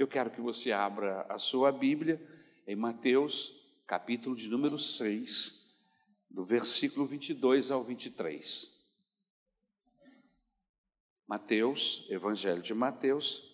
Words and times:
Eu 0.00 0.08
quero 0.08 0.30
que 0.30 0.40
você 0.40 0.72
abra 0.72 1.26
a 1.28 1.36
sua 1.36 1.70
Bíblia 1.70 2.18
em 2.66 2.74
Mateus, 2.74 3.54
capítulo 3.86 4.34
de 4.34 4.48
número 4.48 4.78
6, 4.78 5.70
do 6.30 6.42
versículo 6.42 7.04
22 7.04 7.70
ao 7.70 7.84
23. 7.84 8.82
Mateus, 11.28 12.06
Evangelho 12.08 12.62
de 12.62 12.72
Mateus, 12.72 13.44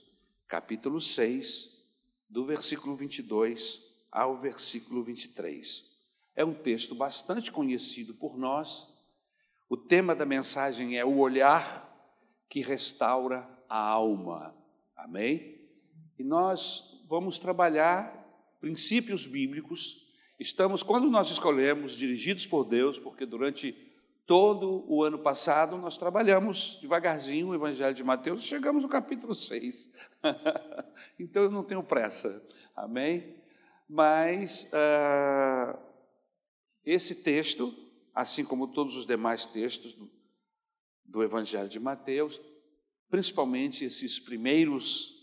capítulo 0.47 1.01
6, 1.01 1.85
do 2.31 2.47
versículo 2.47 2.95
22 2.95 3.83
ao 4.13 4.39
versículo 4.39 5.03
23. 5.03 5.99
É 6.37 6.45
um 6.45 6.55
texto 6.55 6.95
bastante 6.95 7.51
conhecido 7.51 8.15
por 8.15 8.39
nós. 8.39 8.87
O 9.69 9.77
tema 9.77 10.15
da 10.15 10.25
mensagem 10.25 10.97
é 10.97 11.05
o 11.05 11.19
olhar 11.19 11.93
que 12.49 12.61
restaura 12.61 13.51
a 13.69 13.81
alma. 13.81 14.57
Amém? 14.95 15.56
E 16.19 16.25
nós 16.25 17.03
vamos 17.09 17.39
trabalhar 17.39 18.27
princípios 18.61 19.27
bíblicos. 19.27 20.05
Estamos, 20.39 20.83
quando 20.83 21.09
nós 21.11 21.31
escolhemos, 21.31 21.97
dirigidos 21.97 22.47
por 22.47 22.65
Deus, 22.65 22.99
porque 22.99 23.25
durante 23.25 23.73
todo 24.27 24.85
o 24.93 25.05
ano 25.05 25.19
passado 25.19 25.77
nós 25.77 25.97
trabalhamos 25.97 26.79
devagarzinho 26.81 27.49
o 27.49 27.55
Evangelho 27.55 27.95
de 27.95 28.03
Mateus, 28.03 28.43
chegamos 28.43 28.83
no 28.83 28.89
capítulo 28.89 29.35
6. 29.35 29.93
então 31.19 31.45
eu 31.45 31.51
não 31.51 31.63
tenho 31.63 31.83
pressa, 31.83 32.45
amém? 32.75 33.37
Mas 33.89 34.71
uh, 34.73 35.79
esse 36.85 37.15
texto, 37.15 37.73
assim 38.13 38.45
como 38.45 38.69
todos 38.69 38.97
os 38.97 39.07
demais 39.07 39.47
textos 39.47 39.93
do, 39.93 40.11
do 41.05 41.23
Evangelho 41.23 41.69
de 41.69 41.79
Mateus, 41.79 42.43
principalmente 43.09 43.85
esses 43.85 44.19
primeiros 44.19 45.16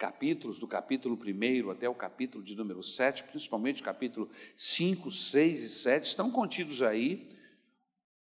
capítulos, 0.00 0.58
do 0.58 0.66
capítulo 0.66 1.14
1 1.14 1.70
até 1.70 1.86
o 1.86 1.94
capítulo 1.94 2.42
de 2.42 2.56
número 2.56 2.82
7, 2.82 3.22
principalmente 3.24 3.82
capítulo 3.82 4.30
5, 4.56 5.10
6 5.10 5.62
e 5.62 5.68
7, 5.68 6.04
estão 6.06 6.30
contidos 6.30 6.82
aí 6.82 7.28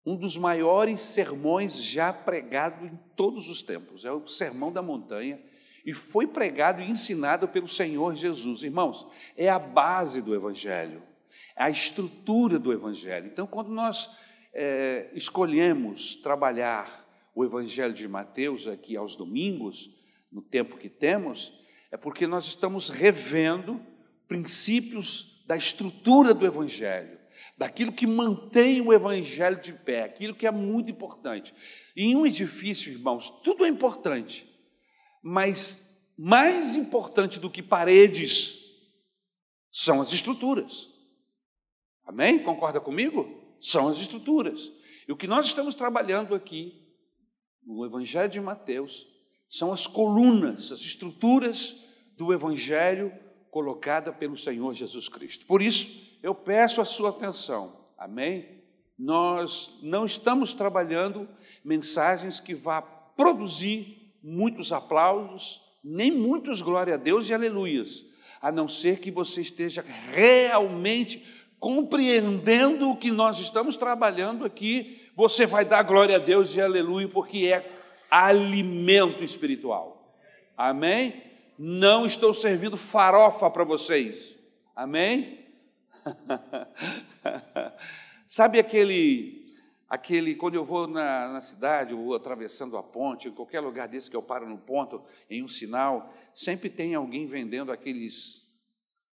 um 0.07 0.17
dos 0.17 0.39
maiores 0.39 1.03
sermões 1.03 1.83
já 1.83 2.15
pregado 2.15 2.87
em 2.87 2.99
todos 3.15 3.51
os 3.51 3.63
tempos, 3.63 4.07
é 4.07 4.11
o 4.11 4.27
Sermão 4.27 4.73
da 4.73 4.81
Montanha, 4.81 5.39
e 5.85 5.93
foi 5.93 6.27
pregado 6.27 6.81
e 6.81 6.91
ensinado 6.91 7.47
pelo 7.47 7.69
Senhor 7.69 8.15
Jesus. 8.15 8.63
Irmãos, 8.63 9.07
é 9.37 9.51
a 9.51 9.59
base 9.59 10.23
do 10.23 10.35
Evangelho, 10.35 11.03
é 11.55 11.65
a 11.65 11.71
estrutura 11.71 12.59
do 12.59 12.73
Evangelho. 12.73 13.27
Então, 13.27 13.47
quando 13.47 13.69
nós 13.69 14.09
é, 14.55 15.11
escolhemos 15.13 16.15
trabalhar 16.15 17.07
o 17.35 17.45
Evangelho 17.45 17.93
de 17.93 18.09
Mateus 18.09 18.67
aqui 18.67 18.97
aos 18.97 19.15
domingos, 19.15 19.91
no 20.33 20.41
tempo 20.41 20.79
que 20.79 20.89
temos, 20.89 21.66
é 21.97 21.99
porque 21.99 22.27
nós 22.27 22.45
estamos 22.47 22.91
revendo 22.91 23.81
princípios 24.29 25.43
da 25.47 25.57
estrutura 25.57 26.35
do 26.35 26.45
Evangelho, 26.45 27.19
daquilo 27.57 27.91
que 27.91 28.07
mantém 28.07 28.83
o 28.83 28.93
Evangelho 28.93 29.59
de 29.59 29.73
pé, 29.73 30.03
aquilo 30.03 30.35
que 30.35 30.47
é 30.47 30.51
muito 30.51 30.91
importante. 30.91 31.55
Em 31.97 32.15
um 32.15 32.27
edifício, 32.27 32.93
irmãos, 32.93 33.31
tudo 33.43 33.65
é 33.65 33.69
importante, 33.69 34.47
mas 35.23 35.99
mais 36.19 36.77
importante 36.77 37.41
do 37.41 37.51
que 37.51 37.63
paredes 37.63 38.61
são 39.71 40.03
as 40.03 40.13
estruturas. 40.13 40.91
Amém? 42.05 42.39
Concorda 42.39 42.79
comigo? 42.79 43.57
São 43.59 43.89
as 43.89 43.97
estruturas. 43.97 44.71
E 45.09 45.13
o 45.13 45.17
que 45.17 45.27
nós 45.27 45.47
estamos 45.47 45.75
trabalhando 45.75 46.35
aqui 46.35 46.87
no 47.67 47.87
Evangelho 47.87 48.29
de 48.29 48.41
Mateus 48.41 49.07
são 49.49 49.73
as 49.73 49.87
colunas, 49.87 50.71
as 50.71 50.81
estruturas 50.81 51.86
do 52.17 52.33
Evangelho 52.33 53.13
colocada 53.51 54.13
pelo 54.13 54.37
Senhor 54.37 54.75
Jesus 54.75 55.09
Cristo. 55.09 55.47
Por 55.47 55.63
isso, 55.63 56.19
eu 56.23 56.35
peço 56.35 56.81
a 56.81 56.85
sua 56.85 57.11
atenção, 57.11 57.77
amém? 57.97 58.63
Nós 58.99 59.79
não 59.83 60.05
estamos 60.05 60.55
trabalhando 60.55 61.29
mensagens 61.65 62.41
que 62.41 62.55
vá 62.55 62.81
produzir 62.83 64.13
muitos 64.23 64.73
aplausos, 64.73 65.63
nem 65.83 66.11
muitos 66.11 66.63
glória 66.63 66.95
a 66.95 66.97
Deus 66.99 67.29
e 67.29 67.35
aleluias, 67.35 68.05
a 68.41 68.51
não 68.51 68.69
ser 68.69 68.99
que 68.99 69.11
você 69.11 69.41
esteja 69.41 69.85
realmente 70.13 71.25
compreendendo 71.59 72.91
o 72.91 72.97
que 72.97 73.11
nós 73.11 73.39
estamos 73.39 73.77
trabalhando 73.77 74.45
aqui, 74.45 75.11
você 75.15 75.47
vai 75.47 75.65
dar 75.65 75.83
glória 75.83 76.17
a 76.17 76.19
Deus 76.19 76.55
e 76.55 76.61
aleluia, 76.61 77.09
porque 77.09 77.47
é 77.47 77.71
alimento 78.11 79.25
espiritual. 79.25 80.15
Amém? 80.57 81.26
Não 81.59 82.05
estou 82.05 82.35
servindo 82.35 82.77
farofa 82.77 83.51
para 83.51 83.65
vocês. 83.65 84.37
Amém? 84.75 85.47
Sabe 88.27 88.59
aquele, 88.59 89.55
aquele, 89.89 90.35
quando 90.35 90.55
eu 90.55 90.65
vou 90.65 90.87
na, 90.87 91.33
na, 91.33 91.41
cidade, 91.41 91.93
eu 91.93 91.99
vou 91.99 92.15
atravessando 92.15 92.77
a 92.77 92.83
ponte, 92.83 93.29
em 93.29 93.33
qualquer 93.33 93.61
lugar 93.61 93.89
desse 93.89 94.11
que 94.11 94.17
eu 94.17 94.23
paro 94.23 94.49
no 94.49 94.59
ponto, 94.59 95.03
em 95.31 95.43
um 95.43 95.49
sinal, 95.49 96.13
sempre 96.35 96.69
tem 96.69 96.95
alguém 96.95 97.27
vendendo 97.27 97.73
aqueles, 97.73 98.47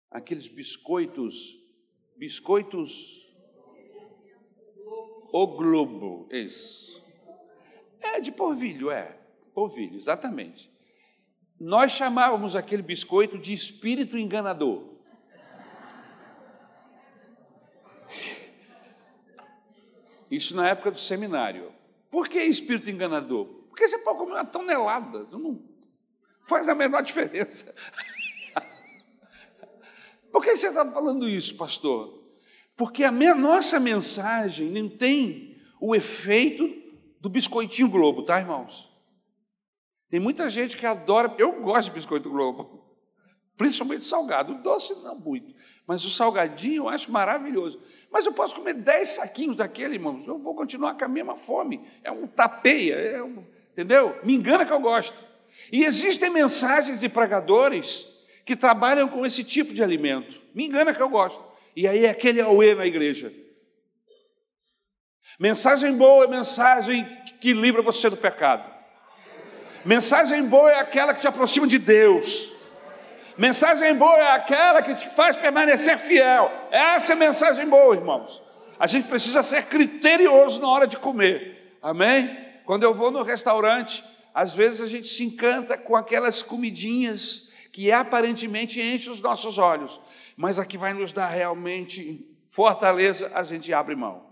aqueles 0.10 0.48
biscoitos 0.48 1.62
Biscoitos 2.22 3.28
O 5.34 5.48
Globo, 5.48 6.28
isso. 6.30 7.04
É 8.00 8.20
de 8.20 8.32
polvilho, 8.32 8.92
é. 8.92 9.18
Polvilho, 9.56 9.98
exatamente. 9.98 10.70
Nós 11.64 11.92
chamávamos 11.92 12.56
aquele 12.56 12.82
biscoito 12.82 13.38
de 13.38 13.54
espírito 13.54 14.18
enganador. 14.18 14.96
Isso 20.32 20.56
na 20.56 20.70
época 20.70 20.90
do 20.90 20.98
seminário. 20.98 21.72
Por 22.10 22.28
que 22.28 22.42
espírito 22.42 22.90
enganador? 22.90 23.46
Porque 23.70 23.88
você 23.88 24.00
pode 24.00 24.18
comer 24.18 24.32
uma 24.32 24.46
tonelada, 24.46 25.28
não 25.32 25.62
faz 26.48 26.68
a 26.68 26.74
menor 26.74 27.04
diferença. 27.04 27.72
Por 30.32 30.44
que 30.44 30.56
você 30.56 30.70
está 30.70 30.90
falando 30.92 31.30
isso, 31.30 31.56
pastor? 31.56 32.24
Porque 32.76 33.04
a 33.04 33.12
minha, 33.12 33.36
nossa 33.36 33.80
mensagem 33.80 34.72
não 34.72 34.90
tem 34.90 35.62
o 35.80 35.94
efeito 35.94 36.68
do 37.20 37.30
biscoitinho 37.30 37.88
Globo, 37.88 38.24
tá, 38.24 38.40
irmãos? 38.40 38.91
Tem 40.12 40.20
muita 40.20 40.50
gente 40.50 40.76
que 40.76 40.86
adora, 40.86 41.34
eu 41.38 41.62
gosto 41.62 41.88
de 41.88 41.94
biscoito 41.94 42.30
Globo, 42.30 42.84
principalmente 43.56 44.04
salgado, 44.04 44.54
o 44.54 44.58
doce 44.62 44.94
não 45.02 45.18
muito, 45.18 45.56
mas 45.88 46.04
o 46.04 46.10
salgadinho 46.10 46.84
eu 46.84 46.90
acho 46.90 47.10
maravilhoso. 47.10 47.82
Mas 48.12 48.26
eu 48.26 48.34
posso 48.34 48.54
comer 48.54 48.74
dez 48.74 49.12
saquinhos 49.12 49.56
daquele, 49.56 49.94
irmãos, 49.94 50.28
eu 50.28 50.38
vou 50.38 50.54
continuar 50.54 50.96
com 50.96 51.06
a 51.06 51.08
mesma 51.08 51.38
fome. 51.38 51.82
É 52.04 52.12
um 52.12 52.28
tapeia, 52.28 52.96
é 52.96 53.24
um, 53.24 53.46
entendeu? 53.72 54.20
Me 54.22 54.36
engana 54.36 54.66
que 54.66 54.74
eu 54.74 54.82
gosto. 54.82 55.18
E 55.72 55.86
existem 55.86 56.30
mensagens 56.30 57.04
e 57.04 57.08
pregadores 57.08 58.06
que 58.46 58.56
trabalham 58.56 59.08
com 59.08 59.26
esse 59.26 59.46
tipo 59.46 59.74
de 59.74 59.82
alimento. 59.82 60.42
Me 60.54 60.66
engana 60.66 60.94
que 60.94 61.02
eu 61.02 61.10
gosto. 61.10 61.42
E 61.74 61.88
aí 61.88 62.04
é 62.04 62.10
aquele 62.10 62.42
auê 62.42 62.76
na 62.76 62.86
igreja. 62.86 63.34
Mensagem 65.40 65.96
boa 65.96 66.26
é 66.26 66.28
mensagem 66.28 67.06
que 67.40 67.54
livra 67.54 67.82
você 67.82 68.10
do 68.10 68.18
pecado. 68.18 68.81
Mensagem 69.84 70.44
boa 70.46 70.72
é 70.72 70.80
aquela 70.80 71.14
que 71.14 71.22
te 71.22 71.28
aproxima 71.28 71.68
de 71.68 71.80
Deus. 71.80 72.52
Mensagem 73.38 73.96
boa 73.96 74.18
é 74.18 74.32
aquela 74.34 74.82
que 74.82 74.94
te 74.94 75.10
faz 75.10 75.36
permanecer 75.36 75.98
fiel. 75.98 76.52
Essa 76.70 77.14
é 77.14 77.16
mensagem 77.16 77.68
boa, 77.68 77.96
irmãos. 77.96 78.42
A 78.78 78.88
gente 78.88 79.08
precisa 79.08 79.42
ser 79.42 79.66
criterioso 79.66 80.62
na 80.62 80.68
hora 80.68 80.88
de 80.88 80.98
comer. 80.98 81.78
Amém? 81.82 82.38
Quando 82.66 82.84
eu 82.84 82.94
vou 82.94 83.10
no 83.10 83.24
restaurante, 83.24 84.04
às 84.34 84.54
vezes 84.54 84.82
a 84.82 84.88
gente 84.88 85.08
se 85.08 85.24
encanta 85.24 85.78
com 85.78 85.96
aquelas 85.96 86.44
comidinhas 86.44 87.52
que 87.72 87.92
aparentemente 87.92 88.82
enche 88.82 89.10
os 89.10 89.22
nossos 89.22 89.58
olhos, 89.58 90.00
mas 90.36 90.60
a 90.60 90.66
que 90.66 90.78
vai 90.78 90.94
nos 90.94 91.14
dar 91.14 91.30
realmente 91.30 92.28
fortaleza, 92.50 93.32
a 93.34 93.44
gente 93.44 93.74
abre 93.74 93.96
mão. 93.96 94.26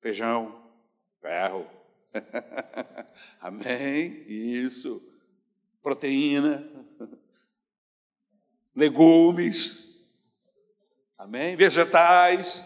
Feijão, 0.00 0.56
ferro. 1.20 1.66
Amém? 3.40 4.24
Isso. 4.28 5.02
Proteína, 5.82 6.70
legumes, 8.74 10.06
amém? 11.18 11.56
Vegetais, 11.56 12.64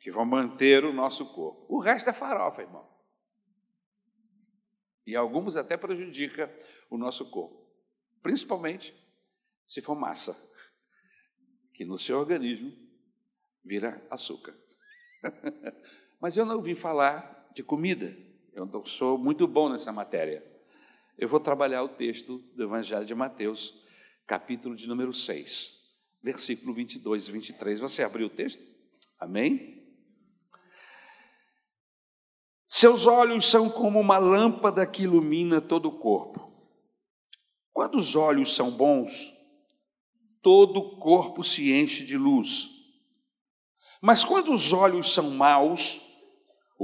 que 0.00 0.10
vão 0.10 0.24
manter 0.24 0.84
o 0.84 0.92
nosso 0.92 1.24
corpo. 1.32 1.66
O 1.68 1.78
resto 1.78 2.10
é 2.10 2.12
farofa, 2.12 2.62
irmão. 2.62 2.88
E 5.06 5.14
alguns 5.14 5.56
até 5.56 5.76
prejudica 5.76 6.52
o 6.90 6.98
nosso 6.98 7.30
corpo 7.30 7.64
principalmente 8.24 8.96
se 9.66 9.82
for 9.82 9.94
massa, 9.94 10.34
que 11.74 11.84
no 11.84 11.98
seu 11.98 12.18
organismo 12.18 12.72
vira 13.62 14.02
açúcar. 14.10 14.56
Mas 16.18 16.34
eu 16.34 16.46
não 16.46 16.62
vim 16.62 16.74
falar 16.74 17.33
de 17.54 17.62
comida, 17.62 18.16
eu 18.52 18.66
não 18.66 18.84
sou 18.84 19.16
muito 19.16 19.46
bom 19.46 19.68
nessa 19.68 19.92
matéria. 19.92 20.44
Eu 21.16 21.28
vou 21.28 21.38
trabalhar 21.38 21.84
o 21.84 21.88
texto 21.88 22.38
do 22.54 22.64
Evangelho 22.64 23.06
de 23.06 23.14
Mateus, 23.14 23.72
capítulo 24.26 24.74
de 24.74 24.88
número 24.88 25.12
6, 25.12 25.72
versículo 26.22 26.74
22 26.74 27.28
e 27.28 27.32
23. 27.32 27.80
Você 27.80 28.02
abriu 28.02 28.26
o 28.26 28.30
texto? 28.30 28.60
Amém? 29.18 29.82
Seus 32.66 33.06
olhos 33.06 33.46
são 33.46 33.70
como 33.70 34.00
uma 34.00 34.18
lâmpada 34.18 34.84
que 34.84 35.04
ilumina 35.04 35.60
todo 35.60 35.86
o 35.86 35.98
corpo. 35.98 36.52
Quando 37.72 37.96
os 37.96 38.16
olhos 38.16 38.52
são 38.52 38.72
bons, 38.72 39.32
todo 40.42 40.78
o 40.80 40.96
corpo 40.98 41.44
se 41.44 41.72
enche 41.72 42.04
de 42.04 42.16
luz. 42.16 42.68
Mas 44.02 44.24
quando 44.24 44.52
os 44.52 44.72
olhos 44.72 45.14
são 45.14 45.30
maus, 45.30 46.03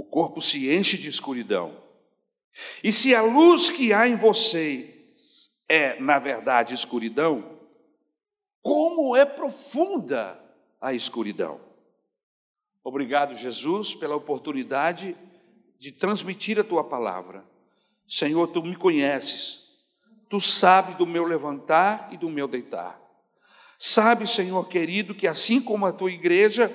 o 0.00 0.02
corpo 0.02 0.40
se 0.40 0.74
enche 0.74 0.96
de 0.96 1.08
escuridão. 1.08 1.76
E 2.82 2.90
se 2.90 3.14
a 3.14 3.20
luz 3.20 3.68
que 3.68 3.92
há 3.92 4.08
em 4.08 4.16
você 4.16 4.94
é, 5.68 6.00
na 6.00 6.18
verdade, 6.18 6.72
escuridão, 6.72 7.60
como 8.62 9.14
é 9.14 9.26
profunda 9.26 10.42
a 10.80 10.94
escuridão. 10.94 11.60
Obrigado, 12.82 13.34
Jesus, 13.34 13.94
pela 13.94 14.16
oportunidade 14.16 15.14
de 15.78 15.92
transmitir 15.92 16.58
a 16.58 16.64
tua 16.64 16.82
palavra. 16.82 17.44
Senhor, 18.08 18.48
tu 18.48 18.62
me 18.62 18.76
conheces, 18.76 19.60
tu 20.30 20.40
sabes 20.40 20.96
do 20.96 21.06
meu 21.06 21.24
levantar 21.24 22.08
e 22.10 22.16
do 22.16 22.30
meu 22.30 22.48
deitar. 22.48 22.98
Sabe, 23.78 24.26
Senhor 24.26 24.66
querido, 24.66 25.14
que 25.14 25.28
assim 25.28 25.60
como 25.60 25.84
a 25.84 25.92
tua 25.92 26.10
igreja, 26.10 26.74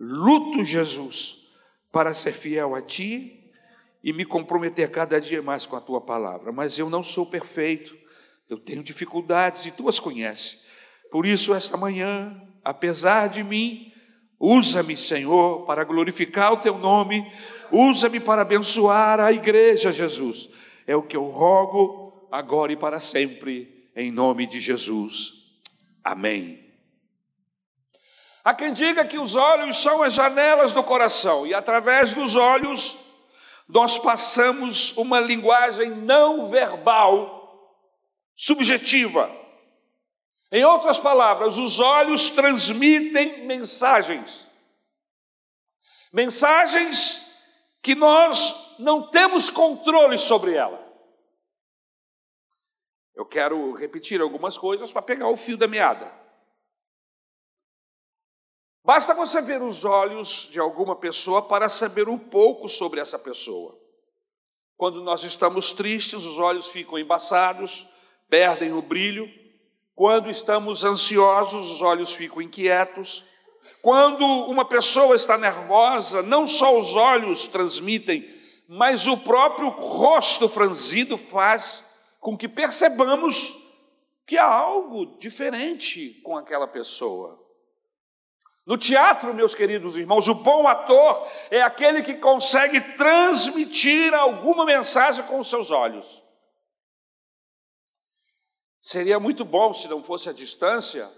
luto, 0.00 0.64
Jesus, 0.64 1.37
para 1.92 2.12
ser 2.12 2.32
fiel 2.32 2.74
a 2.74 2.82
ti 2.82 3.50
e 4.02 4.12
me 4.12 4.24
comprometer 4.24 4.90
cada 4.90 5.20
dia 5.20 5.42
mais 5.42 5.66
com 5.66 5.76
a 5.76 5.80
tua 5.80 6.00
palavra. 6.00 6.52
Mas 6.52 6.78
eu 6.78 6.88
não 6.88 7.02
sou 7.02 7.26
perfeito, 7.26 7.96
eu 8.48 8.58
tenho 8.58 8.82
dificuldades 8.82 9.66
e 9.66 9.70
tu 9.70 9.88
as 9.88 9.98
conheces. 9.98 10.66
Por 11.10 11.26
isso, 11.26 11.54
esta 11.54 11.76
manhã, 11.76 12.40
apesar 12.64 13.28
de 13.28 13.42
mim, 13.42 13.92
usa-me, 14.38 14.96
Senhor, 14.96 15.64
para 15.66 15.84
glorificar 15.84 16.52
o 16.52 16.58
teu 16.58 16.78
nome, 16.78 17.30
usa-me 17.72 18.20
para 18.20 18.42
abençoar 18.42 19.20
a 19.20 19.32
igreja, 19.32 19.90
Jesus. 19.90 20.48
É 20.86 20.94
o 20.94 21.02
que 21.02 21.16
eu 21.16 21.24
rogo 21.24 22.28
agora 22.30 22.72
e 22.72 22.76
para 22.76 23.00
sempre, 23.00 23.88
em 23.96 24.10
nome 24.10 24.46
de 24.46 24.60
Jesus. 24.60 25.32
Amém. 26.04 26.67
Há 28.48 28.54
quem 28.54 28.72
diga 28.72 29.04
que 29.04 29.18
os 29.18 29.36
olhos 29.36 29.76
são 29.76 30.02
as 30.02 30.14
janelas 30.14 30.72
do 30.72 30.82
coração, 30.82 31.46
e 31.46 31.52
através 31.52 32.14
dos 32.14 32.34
olhos 32.34 32.96
nós 33.68 33.98
passamos 33.98 34.96
uma 34.96 35.20
linguagem 35.20 35.90
não 35.90 36.48
verbal 36.48 37.76
subjetiva. 38.34 39.30
Em 40.50 40.64
outras 40.64 40.98
palavras, 40.98 41.58
os 41.58 41.78
olhos 41.78 42.30
transmitem 42.30 43.46
mensagens. 43.46 44.48
Mensagens 46.10 47.30
que 47.82 47.94
nós 47.94 48.76
não 48.78 49.10
temos 49.10 49.50
controle 49.50 50.16
sobre 50.16 50.54
ela. 50.54 50.82
Eu 53.14 53.26
quero 53.26 53.74
repetir 53.74 54.22
algumas 54.22 54.56
coisas 54.56 54.90
para 54.90 55.02
pegar 55.02 55.28
o 55.28 55.36
fio 55.36 55.58
da 55.58 55.68
meada. 55.68 56.27
Basta 58.88 59.12
você 59.12 59.42
ver 59.42 59.60
os 59.60 59.84
olhos 59.84 60.48
de 60.50 60.58
alguma 60.58 60.96
pessoa 60.96 61.42
para 61.42 61.68
saber 61.68 62.08
um 62.08 62.16
pouco 62.16 62.66
sobre 62.66 62.98
essa 62.98 63.18
pessoa. 63.18 63.78
Quando 64.78 65.02
nós 65.02 65.22
estamos 65.24 65.74
tristes, 65.74 66.24
os 66.24 66.38
olhos 66.38 66.68
ficam 66.70 66.98
embaçados, 66.98 67.86
perdem 68.30 68.72
o 68.72 68.80
brilho. 68.80 69.28
Quando 69.94 70.30
estamos 70.30 70.86
ansiosos, 70.86 71.70
os 71.70 71.82
olhos 71.82 72.14
ficam 72.14 72.40
inquietos. 72.40 73.26
Quando 73.82 74.24
uma 74.24 74.64
pessoa 74.64 75.14
está 75.14 75.36
nervosa, 75.36 76.22
não 76.22 76.46
só 76.46 76.78
os 76.78 76.96
olhos 76.96 77.46
transmitem, 77.46 78.26
mas 78.66 79.06
o 79.06 79.18
próprio 79.18 79.68
rosto 79.68 80.48
franzido 80.48 81.18
faz 81.18 81.84
com 82.20 82.38
que 82.38 82.48
percebamos 82.48 83.54
que 84.26 84.38
há 84.38 84.50
algo 84.50 85.18
diferente 85.18 86.22
com 86.24 86.38
aquela 86.38 86.66
pessoa. 86.66 87.47
No 88.68 88.76
teatro, 88.76 89.32
meus 89.32 89.54
queridos 89.54 89.96
irmãos, 89.96 90.28
o 90.28 90.34
bom 90.34 90.68
ator 90.68 91.26
é 91.50 91.62
aquele 91.62 92.02
que 92.02 92.12
consegue 92.12 92.78
transmitir 92.98 94.12
alguma 94.12 94.66
mensagem 94.66 95.24
com 95.24 95.38
os 95.38 95.48
seus 95.48 95.70
olhos. 95.70 96.22
Seria 98.78 99.18
muito 99.18 99.42
bom, 99.42 99.72
se 99.72 99.88
não 99.88 100.04
fosse 100.04 100.28
a 100.28 100.34
distância, 100.34 101.10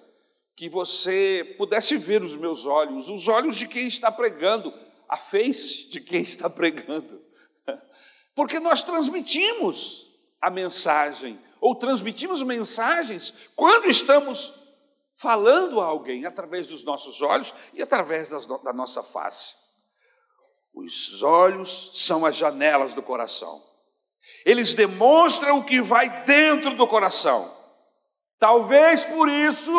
que 0.54 0.68
você 0.68 1.56
pudesse 1.58 1.96
ver 1.96 2.22
os 2.22 2.36
meus 2.36 2.66
olhos, 2.66 3.08
os 3.08 3.26
olhos 3.26 3.56
de 3.56 3.66
quem 3.66 3.88
está 3.88 4.12
pregando, 4.12 4.72
a 5.08 5.16
face 5.16 5.90
de 5.90 6.00
quem 6.00 6.22
está 6.22 6.48
pregando. 6.48 7.20
Porque 8.32 8.60
nós 8.60 8.80
transmitimos 8.80 10.08
a 10.40 10.50
mensagem, 10.50 11.36
ou 11.60 11.74
transmitimos 11.74 12.44
mensagens 12.44 13.34
quando 13.56 13.88
estamos 13.88 14.59
falando 15.20 15.82
a 15.82 15.84
alguém 15.84 16.24
através 16.24 16.66
dos 16.66 16.82
nossos 16.82 17.20
olhos 17.20 17.54
e 17.74 17.82
através 17.82 18.30
das, 18.30 18.46
da 18.46 18.72
nossa 18.72 19.02
face. 19.02 19.54
Os 20.72 21.22
olhos 21.22 21.90
são 21.92 22.24
as 22.24 22.34
janelas 22.34 22.94
do 22.94 23.02
coração. 23.02 23.62
Eles 24.46 24.72
demonstram 24.72 25.58
o 25.58 25.64
que 25.64 25.82
vai 25.82 26.24
dentro 26.24 26.74
do 26.74 26.86
coração. 26.86 27.54
Talvez 28.38 29.04
por 29.04 29.28
isso 29.28 29.70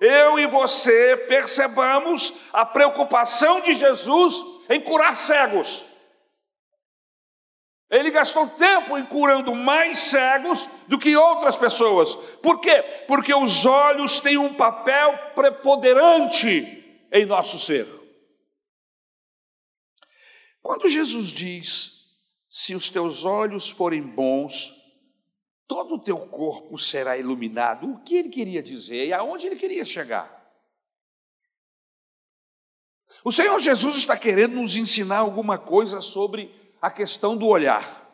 eu 0.00 0.38
e 0.38 0.46
você 0.46 1.18
percebamos 1.28 2.32
a 2.50 2.64
preocupação 2.64 3.60
de 3.60 3.74
Jesus 3.74 4.42
em 4.70 4.80
curar 4.80 5.18
cegos. 5.18 5.84
Ele 7.90 8.10
gastou 8.10 8.46
tempo 8.50 8.98
em 8.98 9.06
curando 9.06 9.54
mais 9.54 9.98
cegos 9.98 10.68
do 10.86 10.98
que 10.98 11.16
outras 11.16 11.56
pessoas. 11.56 12.14
Por 12.42 12.60
quê? 12.60 12.82
Porque 13.06 13.34
os 13.34 13.64
olhos 13.64 14.20
têm 14.20 14.36
um 14.36 14.54
papel 14.54 15.16
preponderante 15.34 17.06
em 17.10 17.24
nosso 17.24 17.58
ser. 17.58 17.88
Quando 20.60 20.88
Jesus 20.88 21.28
diz 21.28 21.98
se 22.48 22.74
os 22.74 22.90
teus 22.90 23.24
olhos 23.24 23.70
forem 23.70 24.02
bons, 24.02 24.74
todo 25.66 25.94
o 25.94 25.98
teu 25.98 26.18
corpo 26.18 26.76
será 26.76 27.16
iluminado. 27.16 27.90
O 27.90 28.02
que 28.02 28.16
ele 28.16 28.28
queria 28.28 28.62
dizer 28.62 29.06
e 29.06 29.12
aonde 29.14 29.46
ele 29.46 29.56
queria 29.56 29.84
chegar? 29.84 30.36
O 33.24 33.32
Senhor 33.32 33.58
Jesus 33.60 33.96
está 33.96 34.16
querendo 34.16 34.56
nos 34.56 34.76
ensinar 34.76 35.18
alguma 35.18 35.58
coisa 35.58 36.00
sobre 36.00 36.54
a 36.80 36.90
questão 36.90 37.36
do 37.36 37.46
olhar. 37.46 38.06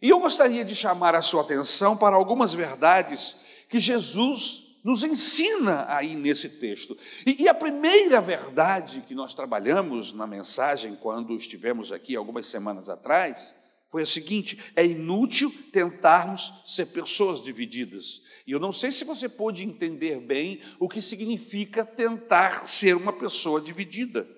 E 0.00 0.10
eu 0.10 0.20
gostaria 0.20 0.64
de 0.64 0.74
chamar 0.74 1.14
a 1.14 1.22
sua 1.22 1.42
atenção 1.42 1.96
para 1.96 2.14
algumas 2.14 2.52
verdades 2.52 3.36
que 3.68 3.80
Jesus 3.80 4.64
nos 4.84 5.02
ensina 5.02 5.86
aí 5.88 6.14
nesse 6.14 6.46
texto. 6.60 6.94
E, 7.24 7.44
e, 7.44 7.48
a 7.48 7.54
primeira 7.54 8.20
verdade 8.20 9.02
que 9.08 9.14
nós 9.14 9.32
trabalhamos 9.32 10.12
na 10.12 10.26
mensagem, 10.26 10.94
quando 10.94 11.34
estivemos 11.34 11.90
aqui 11.90 12.14
algumas 12.14 12.46
semanas 12.46 12.90
atrás, 12.90 13.54
foi 13.90 14.02
a 14.02 14.06
seguinte: 14.06 14.58
é 14.76 14.84
inútil 14.84 15.50
tentarmos 15.72 16.52
ser 16.66 16.86
pessoas 16.86 17.42
divididas. 17.42 18.20
E 18.46 18.52
eu 18.52 18.60
não 18.60 18.72
sei 18.72 18.90
se 18.90 19.04
você 19.04 19.26
pôde 19.26 19.64
entender 19.64 20.20
bem 20.20 20.60
o 20.78 20.86
que 20.86 21.00
significa 21.00 21.82
tentar 21.82 22.66
ser 22.68 22.94
uma 22.94 23.12
pessoa 23.12 23.58
dividida. 23.58 24.28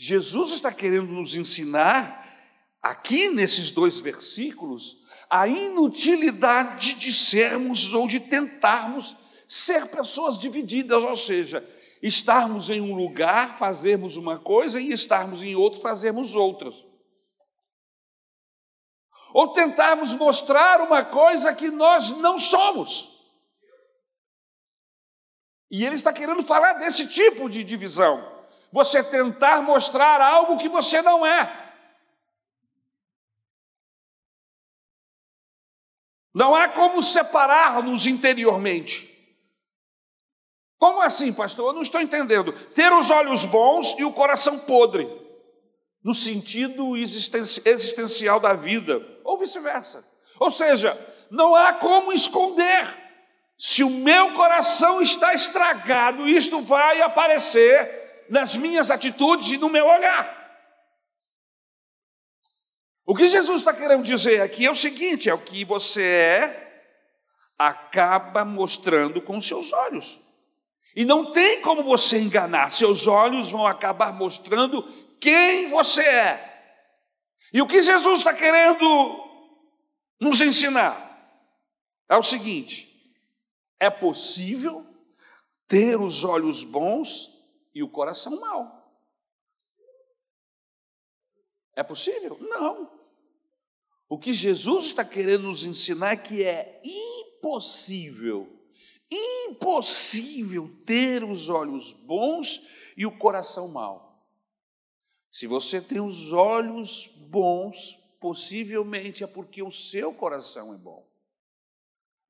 Jesus 0.00 0.52
está 0.52 0.72
querendo 0.72 1.10
nos 1.10 1.34
ensinar, 1.34 2.24
aqui 2.80 3.28
nesses 3.28 3.72
dois 3.72 3.98
versículos, 3.98 4.96
a 5.28 5.48
inutilidade 5.48 6.94
de 6.94 7.12
sermos 7.12 7.92
ou 7.92 8.06
de 8.06 8.20
tentarmos 8.20 9.16
ser 9.48 9.88
pessoas 9.88 10.38
divididas, 10.38 11.02
ou 11.02 11.16
seja, 11.16 11.68
estarmos 12.00 12.70
em 12.70 12.80
um 12.80 12.94
lugar, 12.94 13.58
fazermos 13.58 14.16
uma 14.16 14.38
coisa 14.38 14.80
e 14.80 14.92
estarmos 14.92 15.42
em 15.42 15.56
outro, 15.56 15.80
fazermos 15.80 16.36
outras. 16.36 16.76
Ou 19.34 19.52
tentarmos 19.52 20.14
mostrar 20.14 20.80
uma 20.80 21.04
coisa 21.04 21.52
que 21.52 21.72
nós 21.72 22.10
não 22.12 22.38
somos. 22.38 23.18
E 25.68 25.84
ele 25.84 25.96
está 25.96 26.12
querendo 26.12 26.46
falar 26.46 26.74
desse 26.74 27.06
tipo 27.08 27.48
de 27.50 27.64
divisão. 27.64 28.37
Você 28.72 29.02
tentar 29.02 29.62
mostrar 29.62 30.20
algo 30.20 30.58
que 30.58 30.68
você 30.68 31.00
não 31.02 31.26
é. 31.26 31.74
Não 36.34 36.54
há 36.54 36.68
como 36.68 37.02
separar-nos 37.02 38.06
interiormente. 38.06 39.08
Como 40.78 41.00
assim, 41.00 41.32
pastor? 41.32 41.68
Eu 41.68 41.72
não 41.72 41.82
estou 41.82 42.00
entendendo. 42.00 42.52
Ter 42.52 42.92
os 42.92 43.10
olhos 43.10 43.44
bons 43.44 43.96
e 43.98 44.04
o 44.04 44.12
coração 44.12 44.58
podre, 44.60 45.08
no 46.04 46.14
sentido 46.14 46.96
existencial 46.96 48.38
da 48.38 48.52
vida, 48.52 49.04
ou 49.24 49.38
vice-versa. 49.38 50.06
Ou 50.38 50.50
seja, 50.50 50.96
não 51.30 51.54
há 51.56 51.72
como 51.72 52.12
esconder 52.12 53.08
Se 53.60 53.82
o 53.82 53.90
meu 53.90 54.34
coração 54.34 55.02
está 55.02 55.34
estragado, 55.34 56.28
isto 56.28 56.60
vai 56.60 57.02
aparecer 57.02 57.97
nas 58.28 58.56
minhas 58.56 58.90
atitudes 58.90 59.50
e 59.52 59.58
no 59.58 59.68
meu 59.68 59.86
olhar. 59.86 60.38
O 63.06 63.14
que 63.14 63.26
Jesus 63.26 63.60
está 63.60 63.72
querendo 63.72 64.02
dizer 64.02 64.42
aqui 64.42 64.66
é 64.66 64.70
o 64.70 64.74
seguinte: 64.74 65.30
é 65.30 65.34
o 65.34 65.38
que 65.38 65.64
você 65.64 66.02
é, 66.02 66.68
acaba 67.58 68.44
mostrando 68.44 69.22
com 69.22 69.40
seus 69.40 69.72
olhos. 69.72 70.20
E 70.94 71.04
não 71.04 71.30
tem 71.30 71.62
como 71.62 71.82
você 71.82 72.18
enganar, 72.18 72.70
seus 72.70 73.06
olhos 73.06 73.50
vão 73.50 73.66
acabar 73.66 74.12
mostrando 74.12 74.82
quem 75.18 75.66
você 75.66 76.02
é. 76.02 76.48
E 77.52 77.62
o 77.62 77.66
que 77.66 77.80
Jesus 77.80 78.18
está 78.18 78.34
querendo 78.34 79.24
nos 80.20 80.40
ensinar 80.42 81.08
é 82.10 82.16
o 82.16 82.22
seguinte: 82.22 82.88
é 83.80 83.88
possível 83.88 84.84
ter 85.66 85.98
os 85.98 86.24
olhos 86.24 86.62
bons 86.62 87.37
e 87.74 87.82
o 87.82 87.88
coração 87.88 88.40
mau. 88.40 88.78
É 91.74 91.82
possível? 91.82 92.36
Não. 92.40 92.90
O 94.08 94.18
que 94.18 94.32
Jesus 94.32 94.86
está 94.86 95.04
querendo 95.04 95.44
nos 95.44 95.64
ensinar 95.64 96.12
é 96.12 96.16
que 96.16 96.42
é 96.42 96.80
impossível, 96.82 98.48
impossível 99.10 100.74
ter 100.86 101.22
os 101.22 101.48
olhos 101.48 101.92
bons 101.92 102.60
e 102.96 103.04
o 103.04 103.16
coração 103.16 103.68
mau. 103.68 104.26
Se 105.30 105.46
você 105.46 105.80
tem 105.80 106.00
os 106.00 106.32
olhos 106.32 107.06
bons, 107.06 107.96
possivelmente 108.18 109.22
é 109.22 109.26
porque 109.26 109.62
o 109.62 109.70
seu 109.70 110.12
coração 110.12 110.74
é 110.74 110.76
bom. 110.76 111.06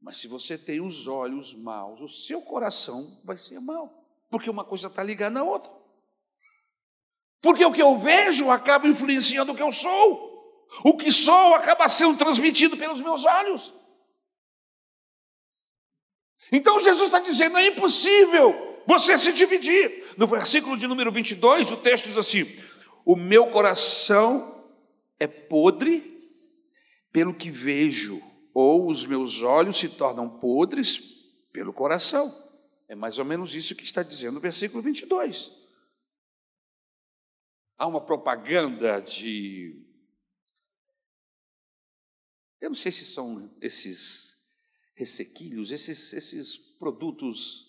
Mas 0.00 0.18
se 0.18 0.28
você 0.28 0.58
tem 0.58 0.80
os 0.80 1.06
olhos 1.06 1.54
maus, 1.54 2.00
o 2.00 2.08
seu 2.08 2.42
coração 2.42 3.20
vai 3.24 3.36
ser 3.36 3.60
mau, 3.60 3.97
porque 4.30 4.50
uma 4.50 4.64
coisa 4.64 4.88
está 4.88 5.02
ligada 5.02 5.34
na 5.34 5.44
outra. 5.44 5.70
Porque 7.40 7.64
o 7.64 7.72
que 7.72 7.82
eu 7.82 7.96
vejo 7.96 8.50
acaba 8.50 8.88
influenciando 8.88 9.52
o 9.52 9.54
que 9.54 9.62
eu 9.62 9.70
sou. 9.70 10.28
O 10.84 10.96
que 10.96 11.10
sou 11.10 11.54
acaba 11.54 11.88
sendo 11.88 12.18
transmitido 12.18 12.76
pelos 12.76 13.00
meus 13.00 13.24
olhos. 13.24 13.72
Então 16.52 16.80
Jesus 16.80 17.06
está 17.06 17.20
dizendo: 17.20 17.58
é 17.58 17.66
impossível 17.66 18.82
você 18.86 19.16
se 19.16 19.32
dividir. 19.32 20.14
No 20.16 20.26
versículo 20.26 20.76
de 20.76 20.86
número 20.86 21.12
22, 21.12 21.72
o 21.72 21.76
texto 21.76 22.06
diz 22.06 22.18
assim: 22.18 22.58
O 23.04 23.16
meu 23.16 23.50
coração 23.50 24.66
é 25.18 25.26
podre 25.26 26.18
pelo 27.12 27.34
que 27.34 27.50
vejo, 27.50 28.22
ou 28.52 28.88
os 28.88 29.06
meus 29.06 29.42
olhos 29.42 29.78
se 29.78 29.88
tornam 29.88 30.28
podres 30.28 30.98
pelo 31.52 31.72
coração. 31.72 32.47
É 32.88 32.94
mais 32.94 33.18
ou 33.18 33.24
menos 33.24 33.54
isso 33.54 33.76
que 33.76 33.84
está 33.84 34.02
dizendo 34.02 34.38
o 34.38 34.40
versículo 34.40 34.82
22. 34.82 35.52
Há 37.76 37.86
uma 37.86 38.04
propaganda 38.04 39.00
de 39.00 39.84
eu 42.60 42.70
não 42.70 42.74
sei 42.74 42.90
se 42.90 43.04
são 43.04 43.54
esses 43.60 44.36
ressequilhos, 44.94 45.70
esses, 45.70 46.12
esses 46.12 46.56
produtos. 46.56 47.68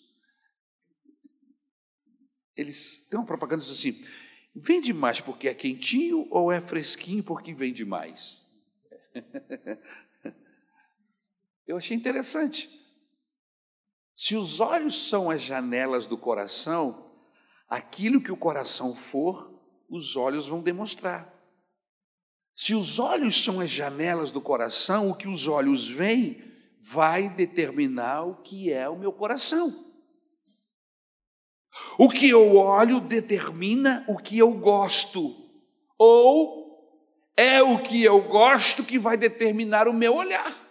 Eles 2.56 3.06
têm 3.08 3.18
uma 3.18 3.26
propaganda 3.26 3.62
assim: 3.62 4.04
vende 4.54 4.92
mais 4.92 5.20
porque 5.20 5.48
é 5.48 5.54
quentinho 5.54 6.26
ou 6.30 6.50
é 6.50 6.60
fresquinho 6.60 7.22
porque 7.22 7.54
vende 7.54 7.84
mais? 7.84 8.44
Eu 11.66 11.76
achei 11.76 11.96
interessante. 11.96 12.79
Se 14.22 14.36
os 14.36 14.60
olhos 14.60 15.08
são 15.08 15.30
as 15.30 15.40
janelas 15.40 16.04
do 16.04 16.18
coração, 16.18 17.10
aquilo 17.66 18.20
que 18.20 18.30
o 18.30 18.36
coração 18.36 18.94
for, 18.94 19.58
os 19.88 20.14
olhos 20.14 20.46
vão 20.46 20.60
demonstrar. 20.60 21.32
Se 22.54 22.74
os 22.74 22.98
olhos 22.98 23.42
são 23.42 23.60
as 23.60 23.70
janelas 23.70 24.30
do 24.30 24.38
coração, 24.38 25.10
o 25.10 25.16
que 25.16 25.26
os 25.26 25.48
olhos 25.48 25.88
veem 25.88 26.36
vai 26.82 27.30
determinar 27.30 28.24
o 28.24 28.42
que 28.42 28.70
é 28.70 28.86
o 28.90 28.98
meu 28.98 29.10
coração. 29.10 29.90
O 31.98 32.10
que 32.10 32.28
eu 32.28 32.56
olho 32.56 33.00
determina 33.00 34.04
o 34.06 34.18
que 34.18 34.36
eu 34.36 34.52
gosto, 34.52 35.34
ou 35.96 36.78
é 37.38 37.62
o 37.62 37.82
que 37.82 38.02
eu 38.02 38.20
gosto 38.28 38.84
que 38.84 38.98
vai 38.98 39.16
determinar 39.16 39.88
o 39.88 39.94
meu 39.94 40.14
olhar. 40.14 40.69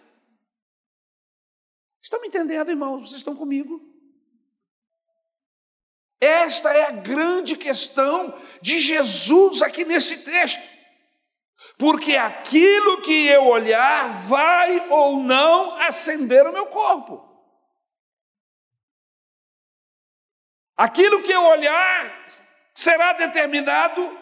Estão 2.02 2.20
me 2.20 2.28
entendendo, 2.28 2.70
irmãos? 2.70 3.08
Vocês 3.08 3.20
estão 3.20 3.36
comigo? 3.36 3.80
Esta 6.20 6.72
é 6.72 6.84
a 6.84 6.90
grande 6.90 7.56
questão 7.56 8.38
de 8.60 8.78
Jesus 8.78 9.62
aqui 9.62 9.84
nesse 9.84 10.18
texto 10.18 10.80
porque 11.76 12.16
aquilo 12.16 13.00
que 13.00 13.26
eu 13.26 13.46
olhar 13.46 14.12
vai 14.22 14.88
ou 14.90 15.22
não 15.22 15.76
acender 15.76 16.46
o 16.46 16.52
meu 16.52 16.66
corpo. 16.66 17.26
Aquilo 20.76 21.22
que 21.22 21.32
eu 21.32 21.42
olhar 21.42 22.26
será 22.74 23.12
determinado, 23.12 24.18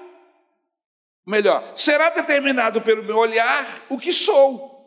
melhor, 1.26 1.76
será 1.76 2.10
determinado 2.10 2.82
pelo 2.82 3.04
meu 3.04 3.16
olhar 3.16 3.84
o 3.88 3.98
que 3.98 4.12
sou. 4.12 4.77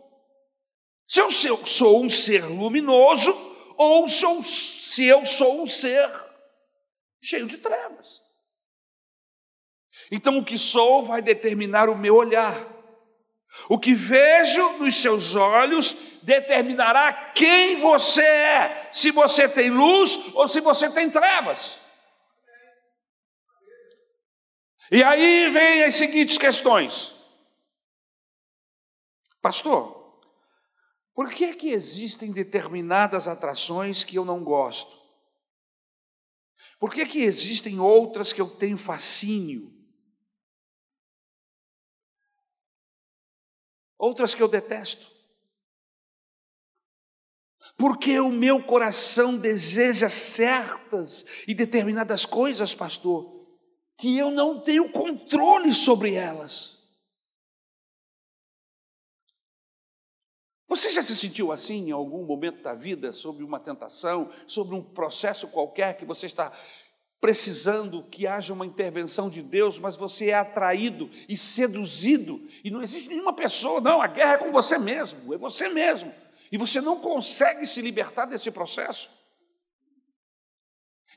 Se 1.12 1.20
eu 1.20 1.66
sou 1.66 2.06
um 2.06 2.08
ser 2.08 2.46
luminoso 2.46 3.34
ou 3.76 4.08
se 4.08 5.06
eu 5.06 5.26
sou 5.26 5.64
um 5.64 5.68
ser 5.68 6.10
cheio 7.22 7.46
de 7.46 7.58
trevas. 7.58 8.24
Então, 10.10 10.38
o 10.38 10.46
que 10.46 10.58
sou 10.58 11.04
vai 11.04 11.22
determinar 11.22 11.90
o 11.90 11.98
meu 11.98 12.16
olhar. 12.16 12.66
O 13.68 13.78
que 13.78 13.94
vejo 13.94 14.78
nos 14.78 14.96
seus 14.96 15.36
olhos 15.36 15.92
determinará 16.24 17.34
quem 17.34 17.76
você 17.76 18.24
é, 18.24 18.90
se 18.94 19.12
você 19.12 19.50
tem 19.50 19.70
luz 19.70 20.18
ou 20.34 20.48
se 20.48 20.62
você 20.62 20.90
tem 20.90 21.10
trevas. 21.10 21.78
E 24.90 25.04
aí 25.04 25.50
vem 25.50 25.84
as 25.84 25.96
seguintes 25.96 26.38
questões. 26.38 27.14
Pastor, 29.42 30.01
por 31.14 31.30
que 31.30 31.46
é 31.46 31.54
que 31.54 31.70
existem 31.70 32.32
determinadas 32.32 33.28
atrações 33.28 34.04
que 34.04 34.18
eu 34.18 34.26
não 34.26 34.44
gosto? 34.44 35.00
Por 36.80 36.92
que 36.92 37.02
é 37.02 37.06
que 37.06 37.20
existem 37.20 37.80
outras 37.80 38.34
que 38.34 38.42
eu 38.42 38.50
tenho 38.50 38.78
fascínio? 38.78 39.82
outras 44.02 44.34
que 44.34 44.42
eu 44.42 44.48
detesto. 44.48 45.08
Porque 47.78 48.20
o 48.20 48.32
meu 48.32 48.64
coração 48.64 49.38
deseja 49.38 50.10
certas 50.10 51.24
e 51.48 51.54
determinadas 51.54 52.26
coisas, 52.26 52.74
pastor, 52.74 53.48
que 53.98 54.18
eu 54.18 54.32
não 54.32 54.60
tenho 54.60 54.92
controle 54.92 55.72
sobre 55.72 56.16
elas. 56.16 56.81
Você 60.72 60.90
já 60.90 61.02
se 61.02 61.18
sentiu 61.18 61.52
assim 61.52 61.90
em 61.90 61.92
algum 61.92 62.24
momento 62.24 62.64
da 62.64 62.74
vida, 62.74 63.12
sobre 63.12 63.44
uma 63.44 63.60
tentação, 63.60 64.30
sobre 64.48 64.74
um 64.74 64.82
processo 64.82 65.50
qualquer 65.50 65.98
que 65.98 66.06
você 66.06 66.28
está 66.28 66.50
precisando 67.20 68.04
que 68.04 68.26
haja 68.26 68.54
uma 68.54 68.66
intervenção 68.66 69.30
de 69.30 69.42
Deus, 69.42 69.78
mas 69.78 69.98
você 69.98 70.30
é 70.30 70.34
atraído 70.34 71.10
e 71.28 71.36
seduzido, 71.36 72.48
e 72.64 72.72
não 72.72 72.82
existe 72.82 73.10
nenhuma 73.10 73.34
pessoa, 73.34 73.82
não, 73.82 74.02
a 74.02 74.08
guerra 74.08 74.36
é 74.36 74.38
com 74.38 74.50
você 74.50 74.78
mesmo, 74.78 75.34
é 75.34 75.38
você 75.38 75.68
mesmo, 75.68 76.16
e 76.50 76.58
você 76.58 76.80
não 76.80 77.02
consegue 77.02 77.66
se 77.66 77.82
libertar 77.82 78.24
desse 78.24 78.50
processo. 78.50 79.12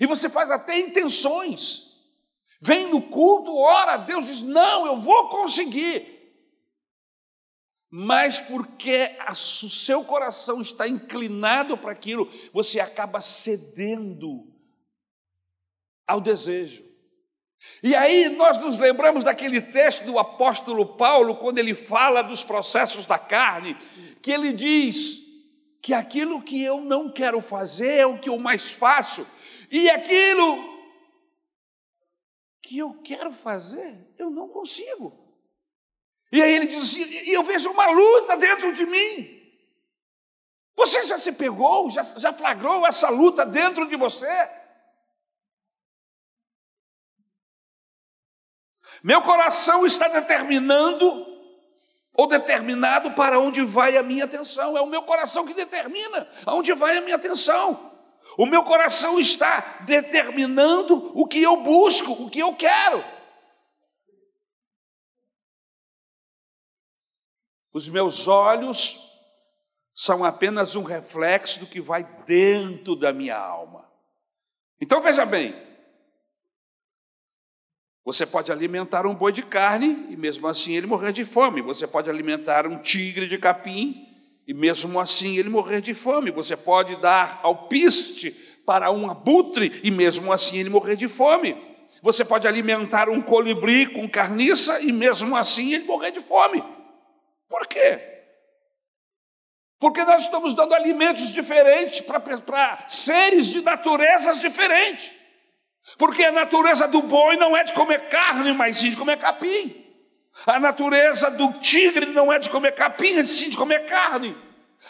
E 0.00 0.04
você 0.04 0.28
faz 0.28 0.50
até 0.50 0.80
intenções, 0.80 1.92
vem 2.60 2.90
no 2.90 3.02
culto, 3.02 3.56
ora 3.56 3.98
Deus, 3.98 4.26
diz: 4.26 4.42
Não, 4.42 4.84
eu 4.84 4.98
vou 4.98 5.28
conseguir. 5.28 6.13
Mas 7.96 8.40
porque 8.40 9.16
o 9.28 9.36
seu 9.36 10.02
coração 10.02 10.60
está 10.60 10.88
inclinado 10.88 11.78
para 11.78 11.92
aquilo, 11.92 12.28
você 12.52 12.80
acaba 12.80 13.20
cedendo 13.20 14.52
ao 16.04 16.20
desejo. 16.20 16.84
E 17.84 17.94
aí 17.94 18.30
nós 18.30 18.58
nos 18.58 18.80
lembramos 18.80 19.22
daquele 19.22 19.60
texto 19.60 20.06
do 20.06 20.18
apóstolo 20.18 20.96
Paulo, 20.96 21.36
quando 21.36 21.58
ele 21.58 21.72
fala 21.72 22.20
dos 22.20 22.42
processos 22.42 23.06
da 23.06 23.16
carne, 23.16 23.76
que 24.20 24.32
ele 24.32 24.52
diz 24.52 25.20
que 25.80 25.94
aquilo 25.94 26.42
que 26.42 26.60
eu 26.60 26.80
não 26.80 27.12
quero 27.12 27.40
fazer 27.40 28.00
é 28.00 28.06
o 28.06 28.18
que 28.18 28.28
eu 28.28 28.38
mais 28.38 28.72
faço, 28.72 29.24
e 29.70 29.88
aquilo 29.88 30.58
que 32.60 32.76
eu 32.76 32.94
quero 33.04 33.30
fazer, 33.30 33.96
eu 34.18 34.30
não 34.30 34.48
consigo. 34.48 35.23
E 36.34 36.42
aí 36.42 36.52
ele 36.56 36.66
diz 36.66 36.96
e 36.96 37.32
eu 37.32 37.44
vejo 37.44 37.70
uma 37.70 37.86
luta 37.86 38.36
dentro 38.36 38.72
de 38.72 38.84
mim. 38.84 39.40
Você 40.74 41.04
já 41.04 41.16
se 41.16 41.30
pegou, 41.30 41.88
já, 41.88 42.02
já 42.02 42.32
flagrou 42.32 42.84
essa 42.84 43.08
luta 43.08 43.46
dentro 43.46 43.86
de 43.86 43.94
você? 43.94 44.26
Meu 49.00 49.22
coração 49.22 49.86
está 49.86 50.08
determinando 50.08 51.24
ou 52.12 52.26
determinado 52.26 53.12
para 53.12 53.38
onde 53.38 53.62
vai 53.62 53.96
a 53.96 54.02
minha 54.02 54.24
atenção. 54.24 54.76
É 54.76 54.80
o 54.80 54.88
meu 54.88 55.04
coração 55.04 55.46
que 55.46 55.54
determina 55.54 56.28
aonde 56.44 56.72
vai 56.72 56.96
a 56.96 57.00
minha 57.00 57.14
atenção. 57.14 57.92
O 58.36 58.44
meu 58.44 58.64
coração 58.64 59.20
está 59.20 59.82
determinando 59.82 61.12
o 61.14 61.28
que 61.28 61.40
eu 61.40 61.58
busco, 61.58 62.10
o 62.10 62.28
que 62.28 62.40
eu 62.40 62.56
quero. 62.56 63.13
Os 67.74 67.88
meus 67.88 68.28
olhos 68.28 68.96
são 69.92 70.24
apenas 70.24 70.76
um 70.76 70.84
reflexo 70.84 71.58
do 71.58 71.66
que 71.66 71.80
vai 71.80 72.04
dentro 72.24 72.94
da 72.94 73.12
minha 73.12 73.36
alma. 73.36 73.84
Então 74.80 75.02
veja 75.02 75.26
bem, 75.26 75.54
você 78.04 78.24
pode 78.24 78.52
alimentar 78.52 79.06
um 79.06 79.14
boi 79.14 79.32
de 79.32 79.42
carne 79.42 80.06
e 80.08 80.16
mesmo 80.16 80.46
assim 80.46 80.74
ele 80.74 80.86
morrer 80.86 81.12
de 81.12 81.24
fome. 81.24 81.62
Você 81.62 81.84
pode 81.84 82.08
alimentar 82.08 82.64
um 82.64 82.78
tigre 82.78 83.26
de 83.26 83.38
capim 83.38 84.06
e 84.46 84.54
mesmo 84.54 85.00
assim 85.00 85.36
ele 85.36 85.48
morrer 85.48 85.80
de 85.80 85.94
fome. 85.94 86.30
Você 86.30 86.56
pode 86.56 86.94
dar 87.00 87.40
alpiste 87.42 88.30
para 88.64 88.88
um 88.92 89.10
abutre 89.10 89.80
e 89.82 89.90
mesmo 89.90 90.32
assim 90.32 90.58
ele 90.58 90.70
morrer 90.70 90.94
de 90.94 91.08
fome. 91.08 91.56
Você 92.02 92.24
pode 92.24 92.46
alimentar 92.46 93.08
um 93.08 93.20
colibri 93.20 93.86
com 93.86 94.08
carniça 94.08 94.80
e 94.80 94.92
mesmo 94.92 95.36
assim 95.36 95.72
ele 95.72 95.84
morrer 95.84 96.12
de 96.12 96.20
fome. 96.20 96.62
Por 97.48 97.66
quê? 97.66 98.14
Porque 99.78 100.04
nós 100.04 100.22
estamos 100.22 100.54
dando 100.54 100.74
alimentos 100.74 101.32
diferentes 101.32 102.00
para 102.00 102.84
seres 102.88 103.48
de 103.48 103.60
naturezas 103.60 104.40
diferentes. 104.40 105.14
Porque 105.98 106.24
a 106.24 106.32
natureza 106.32 106.88
do 106.88 107.02
boi 107.02 107.36
não 107.36 107.56
é 107.56 107.64
de 107.64 107.74
comer 107.74 108.08
carne, 108.08 108.52
mas 108.52 108.78
sim 108.78 108.90
de 108.90 108.96
comer 108.96 109.18
capim. 109.18 109.84
A 110.46 110.58
natureza 110.58 111.30
do 111.30 111.52
tigre 111.60 112.06
não 112.06 112.32
é 112.32 112.38
de 112.38 112.48
comer 112.48 112.74
capim, 112.74 113.18
é 113.18 113.26
sim 113.26 113.50
de 113.50 113.56
comer 113.56 113.86
carne. 113.86 114.36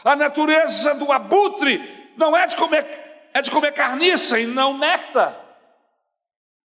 A 0.04 0.16
natureza 0.16 0.94
do 0.94 1.10
abutre 1.12 2.12
não 2.16 2.36
é 2.36 2.46
de 2.46 2.56
comer, 2.56 3.30
é 3.32 3.42
de 3.42 3.50
comer 3.50 3.72
carniça 3.72 4.38
e 4.38 4.46
não 4.46 4.78
néctar. 4.78 5.40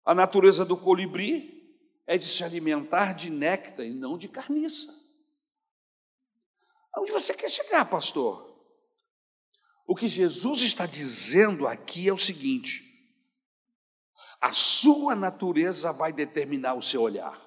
A 0.05 0.13
natureza 0.13 0.63
do 0.63 0.77
colibri 0.77 1.75
é 2.05 2.17
de 2.17 2.25
se 2.25 2.43
alimentar 2.43 3.13
de 3.13 3.29
néctar 3.29 3.85
e 3.85 3.93
não 3.93 4.17
de 4.17 4.27
carniça. 4.27 4.93
Onde 6.99 7.11
você 7.11 7.33
quer 7.33 7.49
chegar, 7.49 7.85
pastor? 7.85 8.47
O 9.85 9.95
que 9.95 10.07
Jesus 10.07 10.61
está 10.61 10.85
dizendo 10.85 11.67
aqui 11.67 12.09
é 12.09 12.13
o 12.13 12.17
seguinte: 12.17 12.83
a 14.41 14.51
sua 14.51 15.15
natureza 15.15 15.93
vai 15.93 16.11
determinar 16.11 16.73
o 16.73 16.81
seu 16.81 17.01
olhar. 17.01 17.41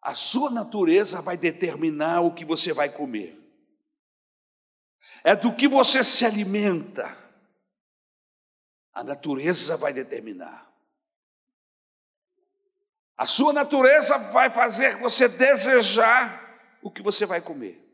A 0.00 0.14
sua 0.14 0.50
natureza 0.50 1.20
vai 1.20 1.36
determinar 1.36 2.22
o 2.22 2.34
que 2.34 2.44
você 2.44 2.72
vai 2.72 2.90
comer. 2.90 3.38
É 5.22 5.36
do 5.36 5.54
que 5.54 5.68
você 5.68 6.02
se 6.02 6.24
alimenta. 6.24 7.18
A 8.94 9.04
natureza 9.04 9.76
vai 9.76 9.92
determinar. 9.92 10.70
A 13.16 13.26
sua 13.26 13.52
natureza 13.52 14.16
vai 14.32 14.50
fazer 14.50 14.96
você 14.96 15.28
desejar 15.28 16.49
o 16.82 16.90
que 16.90 17.02
você 17.02 17.26
vai 17.26 17.40
comer. 17.40 17.86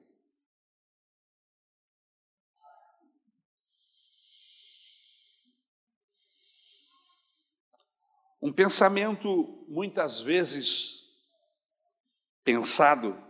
Um 8.40 8.52
pensamento 8.52 9.64
muitas 9.68 10.20
vezes 10.20 11.04
pensado 12.44 13.20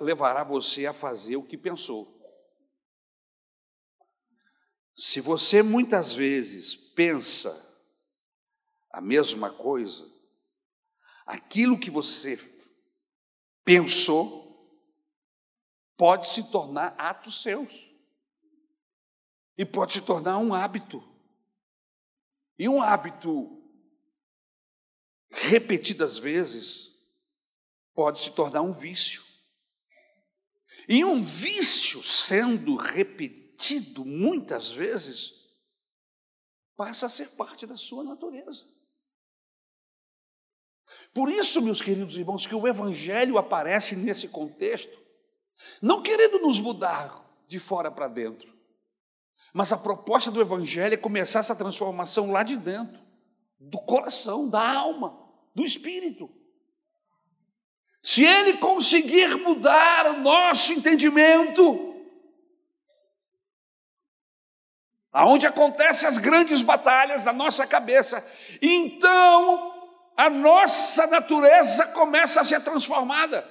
levará 0.00 0.44
você 0.44 0.86
a 0.86 0.92
fazer 0.92 1.36
o 1.36 1.42
que 1.42 1.58
pensou. 1.58 2.20
Se 4.94 5.20
você 5.20 5.62
muitas 5.62 6.12
vezes 6.12 6.76
pensa 6.76 7.50
a 8.92 9.00
mesma 9.00 9.50
coisa, 9.52 10.08
aquilo 11.26 11.80
que 11.80 11.90
você 11.90 12.36
pensou 13.64 14.42
pode 15.96 16.28
se 16.28 16.50
tornar 16.50 16.94
atos 16.98 17.42
seus 17.42 17.72
e 19.56 19.64
pode 19.64 19.92
se 19.92 20.00
tornar 20.00 20.38
um 20.38 20.54
hábito. 20.54 21.02
E 22.58 22.68
um 22.68 22.82
hábito 22.82 23.62
repetidas 25.30 26.18
vezes 26.18 26.92
pode 27.94 28.20
se 28.20 28.30
tornar 28.30 28.62
um 28.62 28.72
vício. 28.72 29.22
E 30.88 31.04
um 31.04 31.22
vício 31.22 32.02
sendo 32.02 32.76
repetido 32.76 34.04
muitas 34.04 34.70
vezes 34.70 35.32
passa 36.76 37.06
a 37.06 37.08
ser 37.08 37.30
parte 37.30 37.66
da 37.66 37.76
sua 37.76 38.02
natureza. 38.02 38.66
Por 41.14 41.30
isso, 41.30 41.60
meus 41.60 41.82
queridos 41.82 42.16
irmãos, 42.16 42.46
que 42.46 42.54
o 42.54 42.66
Evangelho 42.66 43.36
aparece 43.36 43.94
nesse 43.96 44.28
contexto, 44.28 44.98
não 45.80 46.02
querendo 46.02 46.38
nos 46.38 46.58
mudar 46.58 47.22
de 47.46 47.58
fora 47.58 47.90
para 47.90 48.08
dentro, 48.08 48.52
mas 49.52 49.72
a 49.72 49.76
proposta 49.76 50.30
do 50.30 50.40
Evangelho 50.40 50.94
é 50.94 50.96
começar 50.96 51.40
essa 51.40 51.54
transformação 51.54 52.32
lá 52.32 52.42
de 52.42 52.56
dentro, 52.56 52.98
do 53.60 53.78
coração, 53.78 54.48
da 54.48 54.76
alma, 54.76 55.18
do 55.54 55.62
espírito. 55.62 56.30
Se 58.02 58.24
ele 58.24 58.54
conseguir 58.54 59.36
mudar 59.36 60.06
o 60.06 60.20
nosso 60.20 60.72
entendimento, 60.72 61.94
aonde 65.12 65.46
acontecem 65.46 66.08
as 66.08 66.16
grandes 66.16 66.62
batalhas 66.62 67.22
da 67.22 67.32
nossa 67.32 67.66
cabeça, 67.66 68.26
então 68.60 69.71
a 70.16 70.28
nossa 70.28 71.06
natureza 71.06 71.86
começa 71.88 72.40
a 72.40 72.44
ser 72.44 72.60
transformada. 72.62 73.46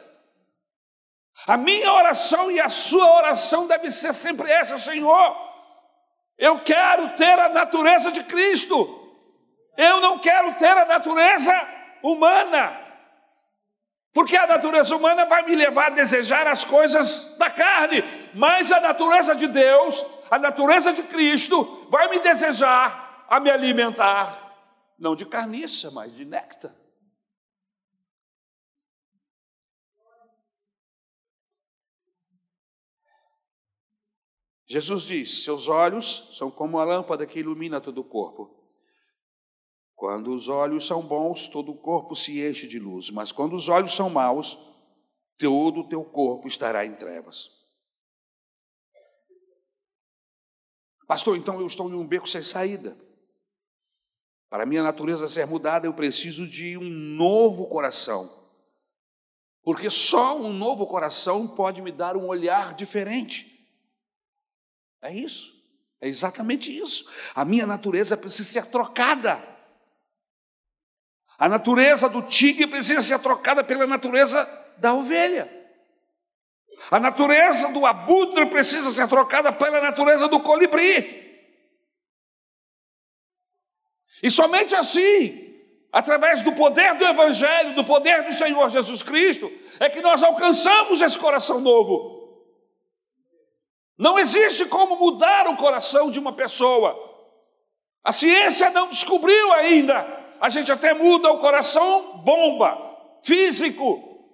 A 1.48 1.58
minha 1.58 1.92
oração 1.94 2.52
e 2.52 2.60
a 2.60 2.70
sua 2.70 3.18
oração 3.18 3.68
deve 3.68 3.90
ser 3.90 4.14
sempre 4.14 4.52
essa, 4.52 4.78
Senhor. 4.78 5.36
Eu 6.38 6.60
quero 6.60 7.10
ter 7.16 7.40
a 7.40 7.50
natureza 7.50 8.12
de 8.12 8.24
Cristo. 8.24 9.00
Eu 9.78 10.00
não 10.00 10.20
quero 10.20 10.54
ter 10.56 10.78
a 10.78 10.86
natureza 10.86 11.68
humana. 12.04 12.80
Porque 14.14 14.36
a 14.36 14.46
natureza 14.46 14.96
humana 14.96 15.26
vai 15.26 15.44
me 15.44 15.56
levar 15.56 15.88
a 15.88 15.92
desejar 15.92 16.46
as 16.46 16.66
coisas 16.66 17.38
da 17.38 17.50
carne, 17.50 18.04
mas 18.34 18.72
a 18.72 18.82
natureza 18.82 19.34
de 19.34 19.48
Deus, 19.48 20.06
a 20.30 20.38
natureza 20.38 20.92
de 20.92 21.04
Cristo, 21.04 21.88
vai 21.90 22.10
me 22.10 22.20
desejar 22.20 23.26
a 23.30 23.40
me 23.40 23.50
alimentar, 23.50 24.51
não 25.02 25.16
de 25.16 25.26
carniça, 25.26 25.90
mas 25.90 26.16
de 26.16 26.24
néctar. 26.24 26.76
Jesus 34.68 35.04
diz: 35.04 35.44
Seus 35.44 35.68
olhos 35.68 36.30
são 36.38 36.52
como 36.52 36.78
a 36.78 36.84
lâmpada 36.86 37.26
que 37.26 37.40
ilumina 37.40 37.82
todo 37.82 38.00
o 38.00 38.04
corpo. 38.04 38.64
Quando 39.96 40.34
os 40.34 40.48
olhos 40.48 40.86
são 40.86 41.02
bons, 41.06 41.48
todo 41.48 41.72
o 41.72 41.78
corpo 41.78 42.16
se 42.16 42.40
enche 42.40 42.68
de 42.68 42.78
luz, 42.78 43.10
mas 43.10 43.32
quando 43.32 43.56
os 43.56 43.70
olhos 43.70 43.96
são 43.96 44.08
maus, 44.08 44.58
todo 45.38 45.82
o 45.82 45.88
teu 45.90 46.06
corpo 46.06 46.48
estará 46.48 46.86
em 46.86 46.96
trevas. 46.96 47.50
Pastor, 51.08 51.36
então 51.36 51.60
eu 51.60 51.66
estou 51.66 51.90
em 51.90 51.94
um 51.94 52.08
beco 52.08 52.30
sem 52.30 52.44
saída. 52.44 52.96
Para 54.52 54.66
minha 54.66 54.84
natureza 54.84 55.30
ser 55.30 55.48
mudada, 55.48 55.88
eu 55.88 55.94
preciso 55.94 56.46
de 56.46 56.78
um 56.78 56.90
novo 56.90 57.68
coração. 57.68 58.30
Porque 59.64 59.90
só 59.90 60.38
um 60.38 60.52
novo 60.52 60.86
coração 60.86 61.48
pode 61.48 61.82
me 61.82 61.90
dar 61.90 62.18
um 62.18 62.28
olhar 62.28 62.74
diferente. 62.74 63.66
É 65.02 65.14
isso. 65.16 65.54
É 66.02 66.08
exatamente 66.10 66.78
isso. 66.78 67.10
A 67.34 67.46
minha 67.46 67.66
natureza 67.66 68.18
precisa 68.18 68.50
ser 68.50 68.66
trocada. 68.66 69.42
A 71.38 71.48
natureza 71.48 72.10
do 72.10 72.22
tigre 72.22 72.68
precisa 72.68 73.00
ser 73.00 73.20
trocada 73.20 73.64
pela 73.64 73.88
natureza 73.88 74.46
da 74.78 74.94
ovelha. 74.94 75.50
A 76.92 77.00
natureza 77.00 77.72
do 77.72 77.86
abutre 77.86 78.48
precisa 78.48 78.90
ser 78.90 79.08
trocada 79.08 79.54
pela 79.54 79.80
natureza 79.80 80.28
do 80.28 80.42
colibri. 80.42 81.31
E 84.22 84.30
somente 84.30 84.76
assim, 84.76 85.56
através 85.92 86.42
do 86.42 86.54
poder 86.54 86.96
do 86.96 87.06
Evangelho, 87.06 87.76
do 87.76 87.84
poder 87.84 88.24
do 88.24 88.32
Senhor 88.32 88.70
Jesus 88.70 89.04
Cristo, 89.04 89.52
é 89.80 89.90
que 89.90 90.02
nós 90.02 90.24
alcançamos 90.24 91.02
esse 91.02 91.18
coração 91.18 91.60
novo. 91.60 92.22
Não 93.98 94.18
existe 94.18 94.66
como 94.66 94.96
mudar 94.96 95.48
o 95.48 95.58
coração 95.58 96.10
de 96.10 96.18
uma 96.18 96.34
pessoa. 96.34 96.98
A 98.04 98.12
ciência 98.12 98.70
não 98.72 98.90
descobriu 98.90 99.54
ainda. 99.54 100.20
A 100.40 100.50
gente 100.50 100.72
até 100.72 100.94
muda 100.94 101.32
o 101.32 101.40
coração 101.40 102.18
bomba, 102.18 102.98
físico. 103.24 104.26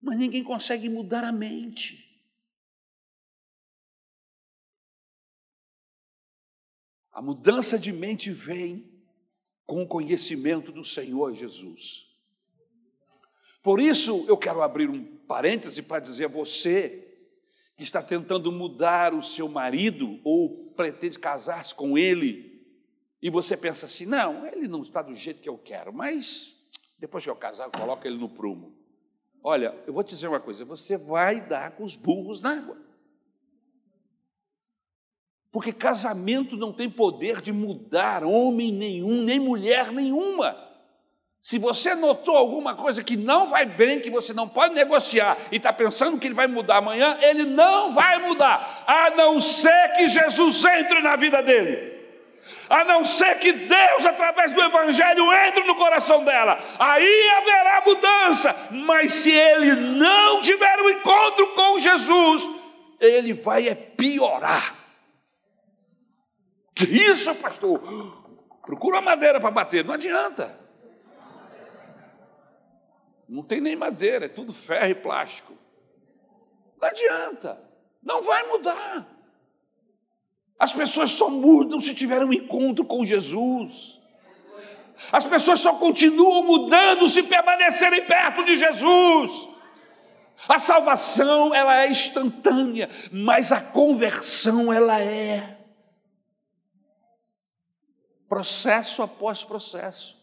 Mas 0.00 0.16
ninguém 0.16 0.44
consegue 0.44 0.88
mudar 0.88 1.24
a 1.24 1.32
mente. 1.32 2.05
A 7.16 7.22
mudança 7.22 7.78
de 7.78 7.94
mente 7.94 8.30
vem 8.30 8.92
com 9.64 9.82
o 9.82 9.88
conhecimento 9.88 10.70
do 10.70 10.84
Senhor 10.84 11.32
Jesus. 11.32 12.14
Por 13.62 13.80
isso, 13.80 14.26
eu 14.28 14.36
quero 14.36 14.60
abrir 14.60 14.90
um 14.90 15.02
parêntese 15.26 15.80
para 15.80 15.98
dizer 15.98 16.26
a 16.26 16.28
você 16.28 17.08
que 17.74 17.82
está 17.82 18.02
tentando 18.02 18.52
mudar 18.52 19.14
o 19.14 19.22
seu 19.22 19.48
marido 19.48 20.20
ou 20.22 20.70
pretende 20.76 21.18
casar-se 21.18 21.74
com 21.74 21.96
ele, 21.96 22.62
e 23.22 23.30
você 23.30 23.56
pensa 23.56 23.86
assim: 23.86 24.04
não, 24.04 24.46
ele 24.46 24.68
não 24.68 24.82
está 24.82 25.00
do 25.00 25.14
jeito 25.14 25.40
que 25.40 25.48
eu 25.48 25.56
quero, 25.56 25.94
mas 25.94 26.54
depois 26.98 27.24
que 27.24 27.30
eu 27.30 27.36
casar, 27.36 27.64
eu 27.64 27.70
coloco 27.70 28.06
ele 28.06 28.18
no 28.18 28.28
prumo. 28.28 28.76
Olha, 29.42 29.74
eu 29.86 29.92
vou 29.94 30.04
te 30.04 30.10
dizer 30.10 30.28
uma 30.28 30.38
coisa: 30.38 30.66
você 30.66 30.98
vai 30.98 31.40
dar 31.40 31.70
com 31.70 31.82
os 31.82 31.96
burros 31.96 32.42
na 32.42 32.58
água. 32.58 32.85
Porque 35.56 35.72
casamento 35.72 36.54
não 36.54 36.70
tem 36.70 36.90
poder 36.90 37.40
de 37.40 37.50
mudar 37.50 38.22
homem 38.22 38.70
nenhum, 38.70 39.22
nem 39.22 39.40
mulher 39.40 39.90
nenhuma. 39.90 40.54
Se 41.40 41.58
você 41.58 41.94
notou 41.94 42.36
alguma 42.36 42.74
coisa 42.74 43.02
que 43.02 43.16
não 43.16 43.46
vai 43.46 43.64
bem, 43.64 43.98
que 43.98 44.10
você 44.10 44.34
não 44.34 44.46
pode 44.46 44.74
negociar 44.74 45.38
e 45.50 45.56
está 45.56 45.72
pensando 45.72 46.18
que 46.18 46.26
ele 46.26 46.34
vai 46.34 46.46
mudar 46.46 46.76
amanhã, 46.76 47.16
ele 47.22 47.44
não 47.44 47.90
vai 47.94 48.18
mudar, 48.18 48.84
a 48.86 49.08
não 49.16 49.40
ser 49.40 49.92
que 49.92 50.06
Jesus 50.06 50.62
entre 50.62 51.00
na 51.00 51.16
vida 51.16 51.42
dele. 51.42 52.04
A 52.68 52.84
não 52.84 53.02
ser 53.02 53.38
que 53.38 53.50
Deus, 53.50 54.04
através 54.04 54.52
do 54.52 54.60
Evangelho, 54.60 55.32
entre 55.46 55.64
no 55.64 55.76
coração 55.76 56.22
dela, 56.22 56.58
aí 56.78 57.30
haverá 57.38 57.82
mudança. 57.86 58.54
Mas 58.72 59.10
se 59.10 59.32
ele 59.32 59.74
não 59.74 60.38
tiver 60.42 60.82
um 60.82 60.90
encontro 60.90 61.46
com 61.54 61.78
Jesus, 61.78 62.46
ele 63.00 63.32
vai 63.32 63.68
é 63.68 63.74
piorar. 63.74 64.85
Que 66.76 66.84
isso, 66.84 67.34
pastor? 67.36 67.80
Procura 68.60 69.00
madeira 69.00 69.40
para 69.40 69.50
bater, 69.50 69.82
não 69.82 69.94
adianta. 69.94 70.60
Não 73.26 73.42
tem 73.42 73.62
nem 73.62 73.74
madeira, 73.74 74.26
é 74.26 74.28
tudo 74.28 74.52
ferro 74.52 74.90
e 74.90 74.94
plástico. 74.94 75.54
Não 76.78 76.86
adianta, 76.86 77.58
não 78.02 78.20
vai 78.20 78.46
mudar. 78.46 79.08
As 80.58 80.74
pessoas 80.74 81.10
só 81.10 81.30
mudam 81.30 81.80
se 81.80 81.94
tiverem 81.94 82.26
um 82.26 82.32
encontro 82.32 82.84
com 82.84 83.06
Jesus. 83.06 83.98
As 85.10 85.24
pessoas 85.24 85.60
só 85.60 85.76
continuam 85.76 86.42
mudando 86.42 87.08
se 87.08 87.22
permanecerem 87.22 88.04
perto 88.04 88.44
de 88.44 88.54
Jesus. 88.54 89.48
A 90.46 90.58
salvação 90.58 91.54
ela 91.54 91.84
é 91.84 91.88
instantânea, 91.88 92.90
mas 93.10 93.50
a 93.50 93.62
conversão 93.62 94.70
ela 94.70 95.00
é 95.00 95.55
processo 98.28 99.02
após 99.02 99.44
processo. 99.44 100.16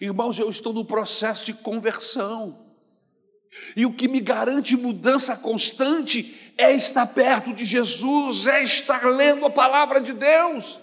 Irmãos, 0.00 0.38
eu 0.38 0.48
estou 0.48 0.72
no 0.72 0.84
processo 0.84 1.46
de 1.46 1.54
conversão. 1.54 2.66
E 3.74 3.84
o 3.84 3.92
que 3.92 4.06
me 4.06 4.20
garante 4.20 4.76
mudança 4.76 5.36
constante 5.36 6.52
é 6.56 6.72
estar 6.72 7.06
perto 7.06 7.52
de 7.52 7.64
Jesus, 7.64 8.46
é 8.46 8.62
estar 8.62 9.04
lendo 9.04 9.46
a 9.46 9.50
palavra 9.50 10.00
de 10.00 10.12
Deus. 10.12 10.80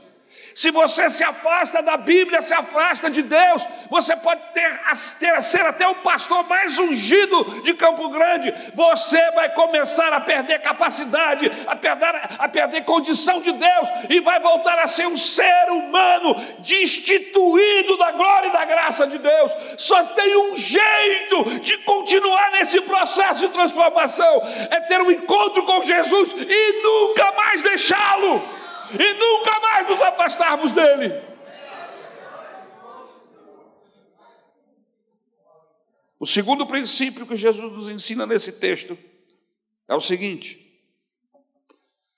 Se 0.58 0.72
você 0.72 1.08
se 1.08 1.24
afasta 1.24 1.84
da 1.84 1.98
Bíblia, 1.98 2.42
se 2.42 2.52
afasta 2.52 3.12
de 3.12 3.22
Deus, 3.22 3.64
você 3.92 4.16
pode 4.16 4.42
ter, 4.56 4.82
ter 5.20 5.40
ser 5.44 5.62
até 5.62 5.88
o 5.88 5.98
pastor 5.98 6.48
mais 6.48 6.80
ungido 6.80 7.62
de 7.62 7.76
Campo 7.76 8.10
Grande, 8.10 8.52
você 8.74 9.22
vai 9.34 9.54
começar 9.54 10.12
a 10.12 10.20
perder 10.20 10.60
capacidade, 10.64 11.52
a 11.68 11.76
perder, 11.76 12.22
a 12.40 12.50
perder 12.50 12.86
condição 12.86 13.40
de 13.40 13.52
Deus 13.52 13.90
e 14.10 14.20
vai 14.20 14.40
voltar 14.40 14.80
a 14.80 14.88
ser 14.88 15.06
um 15.06 15.16
ser 15.16 15.70
humano 15.70 16.36
destituído 16.58 17.96
da 17.96 18.10
glória 18.14 18.48
e 18.48 18.52
da 18.52 18.66
graça 18.66 19.06
de 19.06 19.20
Deus. 19.20 19.56
Só 19.78 20.04
tem 20.06 20.38
um 20.38 20.56
jeito 20.56 21.60
de 21.60 21.78
continuar 21.84 22.50
nesse 22.54 22.82
processo 22.82 23.42
de 23.42 23.54
transformação: 23.54 24.42
é 24.72 24.80
ter 24.80 25.04
um 25.04 25.12
encontro 25.12 25.62
com 25.62 25.84
Jesus 25.84 26.34
e 26.36 26.82
nunca 26.82 27.32
mais 27.34 27.62
deixá-lo 27.62 28.57
e 28.92 29.14
nunca 29.14 29.60
mais 29.60 29.88
nos 29.88 30.02
afastarmos 30.02 30.72
dele. 30.72 31.38
O 36.20 36.26
segundo 36.26 36.66
princípio 36.66 37.28
que 37.28 37.36
Jesus 37.36 37.72
nos 37.72 37.90
ensina 37.90 38.26
nesse 38.26 38.52
texto 38.52 38.98
é 39.88 39.96
o 39.96 40.02
seguinte: 40.02 40.68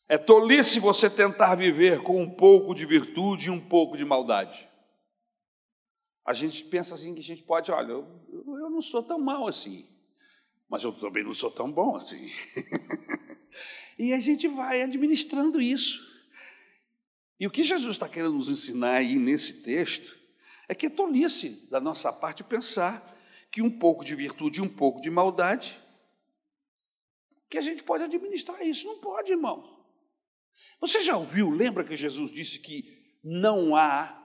é 0.08 0.18
tolice 0.18 0.80
você 0.80 1.10
tentar 1.10 1.56
viver 1.56 2.02
com 2.02 2.22
um 2.22 2.30
pouco 2.30 2.74
de 2.74 2.86
virtude 2.86 3.48
e 3.48 3.52
um 3.52 3.60
pouco 3.60 3.98
de 3.98 4.06
maldade. 4.06 4.68
A 6.26 6.34
gente 6.34 6.64
pensa 6.64 6.96
assim 6.96 7.14
que 7.14 7.20
a 7.20 7.24
gente 7.24 7.44
pode, 7.44 7.72
olha, 7.72 7.92
eu, 7.92 8.08
eu 8.32 8.70
não 8.70 8.82
sou 8.82 9.04
tão 9.04 9.20
mal 9.20 9.48
assim, 9.48 9.88
mas 10.70 10.84
eu 10.84 10.94
também 10.94 11.24
não 11.24 11.34
sou 11.34 11.52
tão 11.52 11.72
bom 11.72 11.96
assim. 11.96 12.32
e 14.00 14.14
a 14.14 14.20
gente 14.20 14.48
vai 14.48 14.82
administrando 14.82 15.60
isso. 15.62 16.09
E 17.40 17.48
o 17.48 17.52
que 17.52 17.64
Jesus 17.64 17.96
está 17.96 18.10
querendo 18.10 18.34
nos 18.34 18.50
ensinar 18.50 18.96
aí 18.96 19.16
nesse 19.16 19.64
texto 19.64 20.20
é 20.68 20.76
que 20.76 20.88
é 20.88 20.90
tolice 20.90 21.68
da 21.72 21.80
nossa 21.80 22.12
parte 22.12 22.44
pensar 22.44 23.18
que 23.50 23.62
um 23.62 23.80
pouco 23.80 24.04
de 24.04 24.14
virtude 24.14 24.60
e 24.60 24.62
um 24.62 24.70
pouco 24.70 25.02
de 25.02 25.10
maldade, 25.10 25.80
que 27.50 27.58
a 27.58 27.62
gente 27.62 27.82
pode 27.82 28.04
administrar 28.04 28.62
isso. 28.62 28.86
Não 28.86 29.00
pode, 29.00 29.32
irmão. 29.32 29.80
Você 30.82 31.02
já 31.02 31.16
ouviu, 31.18 31.50
lembra 31.50 31.84
que 31.84 31.96
Jesus 31.96 32.30
disse 32.30 32.60
que 32.60 33.18
não 33.24 33.76
há, 33.76 34.22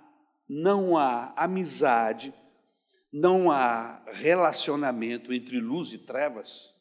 não 0.48 0.98
há 0.98 1.32
amizade, 1.36 2.34
não 3.12 3.50
há 3.50 4.04
relacionamento 4.12 5.32
entre 5.32 5.60
luz 5.60 5.92
e 5.92 5.98
trevas? 5.98 6.74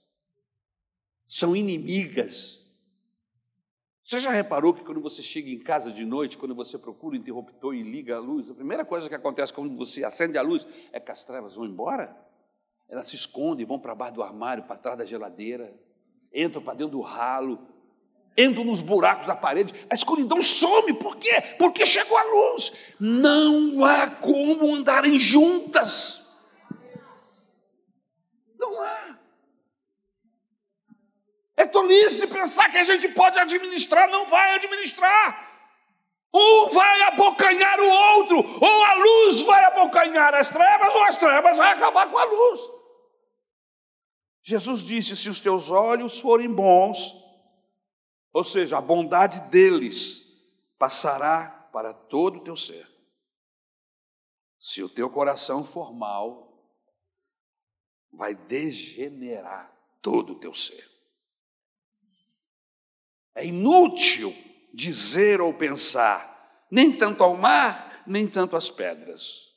São 1.27 1.55
inimigas 1.55 2.62
você 4.03 4.19
já 4.19 4.31
reparou 4.31 4.73
que 4.73 4.83
quando 4.83 4.99
você 4.99 5.23
chega 5.23 5.49
em 5.49 5.59
casa 5.59 5.89
de 5.89 6.05
noite, 6.05 6.37
quando 6.37 6.53
você 6.53 6.77
procura 6.77 7.15
o 7.15 7.17
interruptor 7.17 7.73
e 7.73 7.81
liga 7.81 8.17
a 8.17 8.19
luz, 8.19 8.51
a 8.51 8.53
primeira 8.53 8.83
coisa 8.83 9.07
que 9.07 9.15
acontece 9.15 9.53
quando 9.53 9.77
você 9.77 10.03
acende 10.03 10.37
a 10.37 10.41
luz 10.41 10.67
é 10.91 10.99
que 10.99 11.09
as 11.09 11.23
trevas 11.23 11.55
vão 11.55 11.65
embora? 11.65 12.15
Elas 12.89 13.07
se 13.07 13.15
escondem, 13.15 13.65
vão 13.65 13.79
para 13.79 13.95
baixo 13.95 14.15
do 14.15 14.21
armário, 14.21 14.63
para 14.63 14.77
trás 14.77 14.97
da 14.97 15.05
geladeira, 15.05 15.73
entram 16.33 16.61
para 16.61 16.73
dentro 16.73 16.97
do 16.97 17.01
ralo, 17.01 17.57
entram 18.37 18.65
nos 18.65 18.81
buracos 18.81 19.25
da 19.25 19.35
parede, 19.35 19.73
a 19.89 19.95
escuridão 19.95 20.41
some, 20.41 20.93
por 20.95 21.15
quê? 21.15 21.41
Porque 21.57 21.85
chegou 21.85 22.17
a 22.17 22.23
luz. 22.23 22.73
Não 22.99 23.85
há 23.85 24.09
como 24.09 24.75
andarem 24.75 25.17
juntas. 25.17 26.22
É 31.63 31.65
tolice 31.65 32.27
pensar 32.27 32.69
que 32.69 32.77
a 32.77 32.83
gente 32.83 33.07
pode 33.07 33.39
administrar, 33.39 34.09
não 34.09 34.25
vai 34.25 34.55
administrar. 34.55 35.49
Um 36.33 36.67
vai 36.67 37.03
abocanhar 37.03 37.79
o 37.79 37.89
outro, 37.89 38.37
ou 38.37 38.83
a 38.83 38.93
luz 38.95 39.41
vai 39.43 39.63
abocanhar 39.63 40.33
as 40.33 40.49
trevas, 40.49 40.93
ou 40.93 41.03
as 41.03 41.15
trevas 41.15 41.55
vão 41.55 41.65
acabar 41.65 42.11
com 42.11 42.17
a 42.17 42.25
luz. 42.25 42.59
Jesus 44.43 44.81
disse: 44.83 45.15
se 45.15 45.29
os 45.29 45.39
teus 45.39 45.71
olhos 45.71 46.19
forem 46.19 46.53
bons, 46.53 47.15
ou 48.33 48.43
seja, 48.43 48.77
a 48.77 48.81
bondade 48.81 49.49
deles 49.49 50.21
passará 50.77 51.69
para 51.71 51.93
todo 51.93 52.39
o 52.39 52.43
teu 52.43 52.57
ser. 52.57 52.85
Se 54.59 54.83
o 54.83 54.89
teu 54.89 55.09
coração 55.09 55.63
for 55.63 55.93
mal, 55.93 56.61
vai 58.11 58.35
degenerar 58.35 59.73
todo 60.01 60.33
o 60.33 60.39
teu 60.39 60.53
ser. 60.53 60.92
É 63.35 63.45
inútil 63.45 64.33
dizer 64.73 65.41
ou 65.41 65.53
pensar, 65.53 66.65
nem 66.69 66.91
tanto 66.91 67.23
ao 67.23 67.35
mar, 67.35 68.03
nem 68.05 68.27
tanto 68.27 68.55
às 68.55 68.69
pedras. 68.69 69.53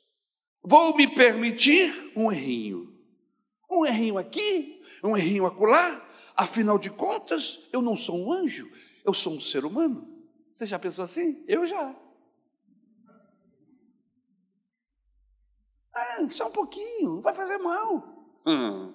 Vou 0.61 0.95
me 0.95 1.07
permitir 1.07 2.11
um 2.15 2.31
errinho. 2.31 2.93
Um 3.69 3.85
errinho 3.85 4.17
aqui, 4.17 4.81
um 5.03 5.15
errinho 5.15 5.45
acolá. 5.45 6.05
Afinal 6.35 6.77
de 6.77 6.89
contas, 6.89 7.59
eu 7.71 7.81
não 7.81 7.97
sou 7.97 8.17
um 8.17 8.31
anjo, 8.31 8.71
eu 9.03 9.13
sou 9.13 9.33
um 9.33 9.39
ser 9.39 9.65
humano. 9.65 10.07
Você 10.53 10.65
já 10.65 10.79
pensou 10.79 11.03
assim? 11.03 11.43
Eu 11.47 11.65
já. 11.65 11.95
Ah, 15.93 16.27
só 16.29 16.47
um 16.47 16.51
pouquinho, 16.51 17.15
não 17.15 17.21
vai 17.21 17.33
fazer 17.33 17.57
mal. 17.57 18.03
Hum, 18.45 18.93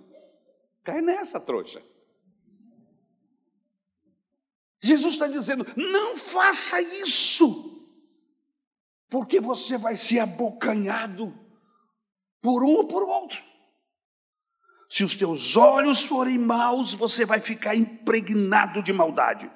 cai 0.85 1.01
nessa, 1.03 1.40
trouxa. 1.40 1.83
Jesus 4.83 5.14
está 5.14 5.29
dizendo: 5.29 5.64
não 5.77 6.16
faça 6.16 6.81
isso, 6.83 7.88
porque 9.09 9.40
você 9.40 9.79
vai 9.79 9.95
ser 9.95 10.18
abocanhado 10.18 11.33
por 12.40 12.64
um 12.64 12.75
ou 12.75 12.87
por 12.87 13.05
outro. 13.05 13.42
Se 14.88 15.05
os 15.05 15.14
teus 15.14 15.57
olhos 15.57 16.03
forem 16.03 16.37
maus, 16.37 16.92
você 16.92 17.25
vai 17.25 17.40
ficar 17.40 17.75
impregnado 17.75 18.83
de 18.83 18.92
maldade. 18.92 19.51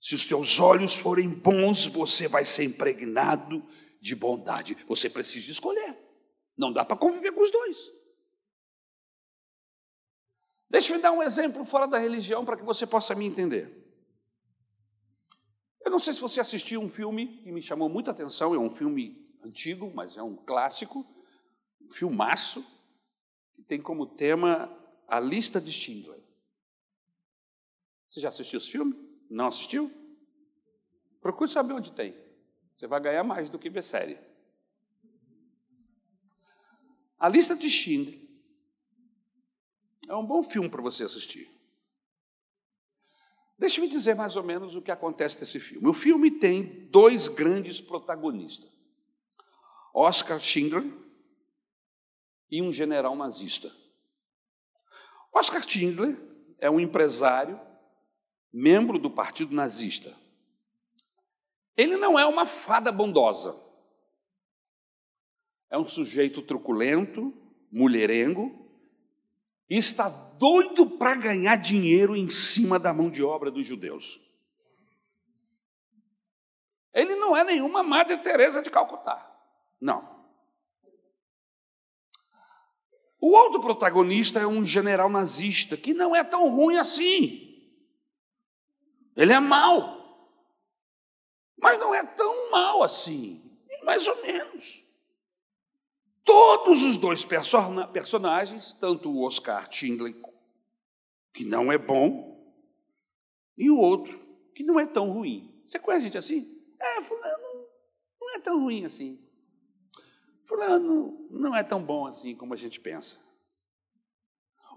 Se 0.00 0.14
os 0.14 0.24
teus 0.24 0.60
olhos 0.60 0.96
forem 0.96 1.28
bons, 1.28 1.86
você 1.86 2.28
vai 2.28 2.44
ser 2.44 2.64
impregnado 2.64 3.66
de 4.00 4.14
bondade. 4.14 4.76
Você 4.86 5.10
precisa 5.10 5.50
escolher. 5.50 5.98
Não 6.56 6.72
dá 6.72 6.84
para 6.84 6.96
conviver 6.96 7.32
com 7.32 7.40
os 7.40 7.50
dois. 7.50 7.92
Deixa-me 10.70 11.00
dar 11.00 11.12
um 11.12 11.22
exemplo 11.22 11.64
fora 11.64 11.88
da 11.88 11.98
religião 11.98 12.44
para 12.44 12.56
que 12.56 12.62
você 12.62 12.86
possa 12.86 13.14
me 13.14 13.26
entender. 13.26 13.85
Eu 15.86 15.90
não 15.90 16.00
sei 16.00 16.12
se 16.12 16.20
você 16.20 16.40
assistiu 16.40 16.80
um 16.80 16.88
filme 16.88 17.38
que 17.44 17.52
me 17.52 17.62
chamou 17.62 17.88
muita 17.88 18.10
atenção, 18.10 18.52
é 18.52 18.58
um 18.58 18.68
filme 18.68 19.24
antigo, 19.40 19.88
mas 19.94 20.16
é 20.16 20.22
um 20.22 20.34
clássico, 20.34 21.06
um 21.80 21.92
filmaço, 21.92 22.66
que 23.54 23.62
tem 23.62 23.80
como 23.80 24.04
tema 24.04 24.68
a 25.06 25.20
lista 25.20 25.60
de 25.60 25.70
Schindler. 25.70 26.18
Você 28.10 28.18
já 28.18 28.30
assistiu 28.30 28.58
esse 28.58 28.68
filme? 28.68 28.96
Não 29.30 29.46
assistiu? 29.46 29.88
Procure 31.20 31.48
saber 31.48 31.74
onde 31.74 31.92
tem. 31.92 32.16
Você 32.76 32.88
vai 32.88 33.00
ganhar 33.00 33.22
mais 33.22 33.48
do 33.48 33.56
que 33.56 33.70
ver 33.70 33.84
série. 33.84 34.18
A 37.16 37.28
lista 37.28 37.54
de 37.54 37.70
Schindler 37.70 38.18
é 40.08 40.16
um 40.16 40.26
bom 40.26 40.42
filme 40.42 40.68
para 40.68 40.82
você 40.82 41.04
assistir. 41.04 41.48
Deixe-me 43.58 43.88
dizer 43.88 44.14
mais 44.14 44.36
ou 44.36 44.42
menos 44.42 44.74
o 44.74 44.82
que 44.82 44.90
acontece 44.90 45.38
nesse 45.40 45.58
filme. 45.58 45.88
O 45.88 45.94
filme 45.94 46.30
tem 46.30 46.88
dois 46.90 47.26
grandes 47.28 47.80
protagonistas: 47.80 48.70
Oscar 49.94 50.38
Schindler 50.40 50.84
e 52.50 52.60
um 52.60 52.70
general 52.70 53.16
nazista. 53.16 53.72
Oscar 55.32 55.66
Schindler 55.66 56.16
é 56.58 56.70
um 56.70 56.80
empresário, 56.80 57.60
membro 58.52 58.98
do 58.98 59.10
Partido 59.10 59.54
Nazista. 59.54 60.16
Ele 61.76 61.96
não 61.96 62.18
é 62.18 62.24
uma 62.24 62.46
fada 62.46 62.90
bondosa. 62.90 63.54
É 65.68 65.76
um 65.76 65.86
sujeito 65.86 66.40
truculento, 66.40 67.34
mulherengo, 67.70 68.65
e 69.68 69.76
está 69.76 70.08
doido 70.08 70.86
para 70.90 71.14
ganhar 71.14 71.56
dinheiro 71.56 72.16
em 72.16 72.28
cima 72.28 72.78
da 72.78 72.92
mão 72.92 73.10
de 73.10 73.22
obra 73.22 73.50
dos 73.50 73.66
judeus. 73.66 74.20
Ele 76.92 77.14
não 77.16 77.36
é 77.36 77.44
nenhuma 77.44 77.82
Madre 77.82 78.16
Teresa 78.18 78.62
de 78.62 78.70
Calcutá. 78.70 79.30
Não. 79.80 80.16
O 83.20 83.32
outro 83.32 83.60
protagonista 83.60 84.38
é 84.38 84.46
um 84.46 84.64
general 84.64 85.08
nazista 85.08 85.76
que 85.76 85.92
não 85.92 86.14
é 86.14 86.22
tão 86.22 86.48
ruim 86.48 86.76
assim. 86.76 87.42
Ele 89.16 89.32
é 89.32 89.40
mau. 89.40 89.96
Mas 91.58 91.78
não 91.78 91.94
é 91.94 92.04
tão 92.04 92.50
mal 92.50 92.82
assim, 92.82 93.42
mais 93.82 94.06
ou 94.06 94.22
menos. 94.22 94.85
Todos 96.26 96.82
os 96.82 96.96
dois 96.96 97.24
personagens, 97.24 98.74
tanto 98.74 99.08
o 99.08 99.24
Oscar 99.24 99.68
Schindler, 99.70 100.12
que 101.32 101.44
não 101.44 101.70
é 101.70 101.78
bom, 101.78 102.36
e 103.56 103.70
o 103.70 103.78
outro, 103.78 104.20
que 104.52 104.64
não 104.64 104.78
é 104.80 104.84
tão 104.84 105.08
ruim. 105.12 105.62
Você 105.64 105.78
conhece 105.78 106.06
gente 106.06 106.18
assim? 106.18 106.60
É, 106.80 107.00
fulano 107.00 107.68
não 108.20 108.34
é 108.34 108.40
tão 108.40 108.60
ruim 108.60 108.84
assim. 108.84 109.24
Fulano 110.46 111.28
não 111.30 111.54
é 111.54 111.62
tão 111.62 111.80
bom 111.80 112.06
assim 112.06 112.34
como 112.34 112.54
a 112.54 112.56
gente 112.56 112.80
pensa. 112.80 113.18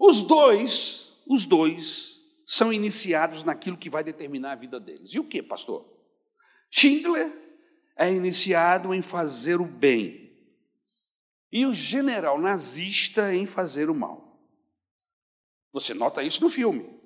Os 0.00 0.22
dois, 0.22 1.20
os 1.26 1.46
dois 1.46 2.24
são 2.46 2.72
iniciados 2.72 3.42
naquilo 3.42 3.76
que 3.76 3.90
vai 3.90 4.04
determinar 4.04 4.52
a 4.52 4.56
vida 4.56 4.78
deles. 4.78 5.12
E 5.12 5.18
o 5.18 5.24
que, 5.24 5.42
pastor? 5.42 5.84
Schindler 6.70 7.32
é 7.96 8.08
iniciado 8.08 8.94
em 8.94 9.02
fazer 9.02 9.60
o 9.60 9.66
bem 9.66 10.29
e 11.52 11.66
o 11.66 11.72
general 11.72 12.38
nazista 12.38 13.34
em 13.34 13.46
fazer 13.46 13.90
o 13.90 13.94
mal. 13.94 14.38
Você 15.72 15.94
nota 15.94 16.22
isso 16.22 16.42
no 16.42 16.48
filme. 16.48 16.98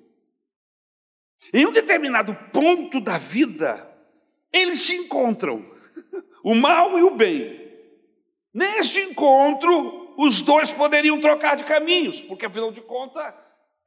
Em 1.53 1.65
um 1.65 1.71
determinado 1.71 2.33
ponto 2.51 2.99
da 2.99 3.17
vida, 3.17 3.87
eles 4.51 4.81
se 4.81 4.95
encontram, 4.95 5.65
o 6.43 6.55
mal 6.55 6.97
e 6.97 7.03
o 7.03 7.15
bem. 7.15 7.63
Neste 8.53 8.99
encontro, 9.01 10.13
os 10.17 10.41
dois 10.41 10.71
poderiam 10.71 11.19
trocar 11.19 11.55
de 11.55 11.63
caminhos, 11.63 12.21
porque 12.21 12.45
afinal 12.45 12.71
de 12.71 12.81
contas, 12.81 13.33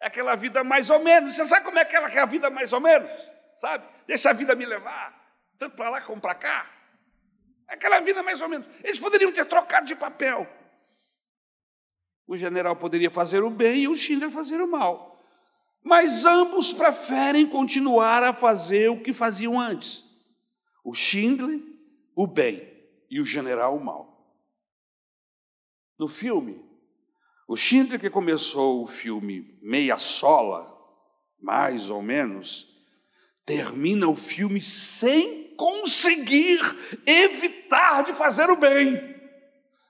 é 0.00 0.06
aquela 0.06 0.36
vida 0.36 0.62
mais 0.62 0.90
ou 0.90 1.00
menos. 1.00 1.34
Você 1.34 1.44
sabe 1.44 1.64
como 1.64 1.78
é 1.78 1.82
aquela 1.82 2.10
que 2.10 2.18
é 2.18 2.22
a 2.22 2.26
vida 2.26 2.50
mais 2.50 2.72
ou 2.72 2.80
menos? 2.80 3.10
Sabe? 3.56 3.84
Deixa 4.06 4.30
a 4.30 4.32
vida 4.32 4.54
me 4.54 4.66
levar 4.66 5.18
tanto 5.58 5.74
para 5.74 5.90
lá 5.90 6.00
como 6.00 6.20
para 6.20 6.34
cá. 6.34 6.70
Aquela 7.68 8.00
vida 8.00 8.22
mais 8.22 8.40
ou 8.40 8.48
menos. 8.48 8.66
Eles 8.82 8.98
poderiam 8.98 9.30
ter 9.30 9.44
trocado 9.44 9.86
de 9.86 9.94
papel. 9.94 10.48
O 12.26 12.36
general 12.36 12.74
poderia 12.76 13.10
fazer 13.10 13.42
o 13.42 13.50
bem 13.50 13.82
e 13.82 13.88
o 13.88 13.94
Schindler 13.94 14.30
fazer 14.30 14.60
o 14.60 14.70
mal. 14.70 15.22
Mas 15.82 16.24
ambos 16.24 16.72
preferem 16.72 17.46
continuar 17.46 18.22
a 18.22 18.32
fazer 18.32 18.90
o 18.90 19.00
que 19.00 19.12
faziam 19.12 19.60
antes. 19.60 20.04
O 20.82 20.94
Schindler, 20.94 21.60
o 22.14 22.26
bem, 22.26 22.66
e 23.10 23.20
o 23.20 23.24
general, 23.24 23.76
o 23.76 23.84
mal. 23.84 24.08
No 25.98 26.08
filme, 26.08 26.62
o 27.46 27.56
Schindler, 27.56 28.00
que 28.00 28.10
começou 28.10 28.82
o 28.82 28.86
filme 28.86 29.58
meia 29.62 29.96
sola, 29.96 30.76
mais 31.40 31.90
ou 31.90 32.02
menos, 32.02 32.76
termina 33.44 34.06
o 34.06 34.14
filme 34.14 34.60
sem 34.60 35.37
conseguir 35.58 36.60
evitar 37.04 38.04
de 38.04 38.12
fazer 38.12 38.48
o 38.48 38.54
bem. 38.54 39.18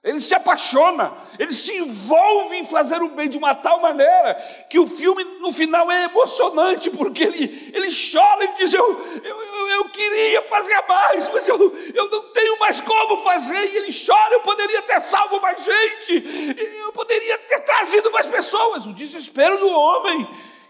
Ele 0.01 0.19
se 0.19 0.33
apaixona, 0.33 1.13
ele 1.37 1.51
se 1.51 1.75
envolve 1.75 2.55
em 2.55 2.67
fazer 2.67 3.01
o 3.03 3.09
bem 3.09 3.29
de 3.29 3.37
uma 3.37 3.53
tal 3.53 3.81
maneira 3.81 4.35
que 4.69 4.79
o 4.79 4.87
filme 4.87 5.23
no 5.41 5.51
final 5.51 5.91
é 5.91 6.05
emocionante, 6.05 6.89
porque 6.89 7.21
ele, 7.21 7.71
ele 7.73 7.89
chora 7.91 8.45
e 8.45 8.53
diz: 8.55 8.73
eu, 8.73 8.99
eu, 9.23 9.41
eu, 9.41 9.67
eu 9.71 9.89
queria 9.89 10.41
fazer 10.43 10.81
mais, 10.87 11.29
mas 11.29 11.47
eu, 11.47 11.77
eu 11.93 12.09
não 12.09 12.31
tenho 12.31 12.57
mais 12.57 12.81
como 12.81 13.17
fazer. 13.17 13.61
E 13.71 13.77
ele 13.77 13.91
chora: 13.91 14.35
eu 14.35 14.39
poderia 14.39 14.81
ter 14.81 14.99
salvo 15.01 15.39
mais 15.41 15.63
gente, 15.63 16.55
eu 16.81 16.93
poderia 16.93 17.37
ter 17.37 17.59
trazido 17.59 18.09
mais 18.09 18.25
pessoas. 18.25 18.87
O 18.87 18.93
desespero 18.93 19.59
do 19.59 19.67
homem. 19.67 20.27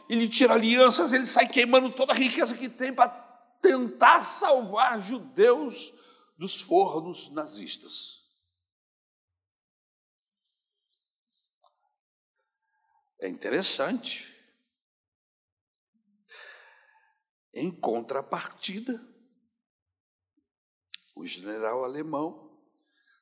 Ele 0.09 0.27
tira 0.27 0.55
alianças, 0.55 1.13
ele 1.13 1.27
sai 1.27 1.47
queimando 1.47 1.91
toda 1.91 2.13
a 2.13 2.15
riqueza 2.15 2.57
que 2.57 2.67
tem 2.67 2.91
para 2.91 3.28
tentar 3.61 4.23
salvar 4.23 5.01
judeus 5.01 5.93
dos 6.37 6.59
fornos 6.59 7.29
nazistas. 7.31 8.19
É 13.19 13.27
interessante. 13.27 14.25
Em 17.53 17.69
contrapartida, 17.69 19.05
o 21.15 21.25
general 21.25 21.83
alemão 21.83 22.57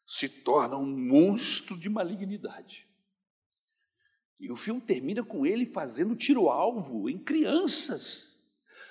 se 0.06 0.30
torna 0.30 0.78
um 0.78 0.86
monstro 0.86 1.78
de 1.78 1.90
malignidade. 1.90 2.88
E 4.40 4.52
o 4.52 4.56
filme 4.56 4.80
termina 4.80 5.24
com 5.24 5.46
ele 5.46 5.66
fazendo 5.66 6.16
tiro-alvo 6.16 7.10
em 7.10 7.18
crianças 7.18 8.37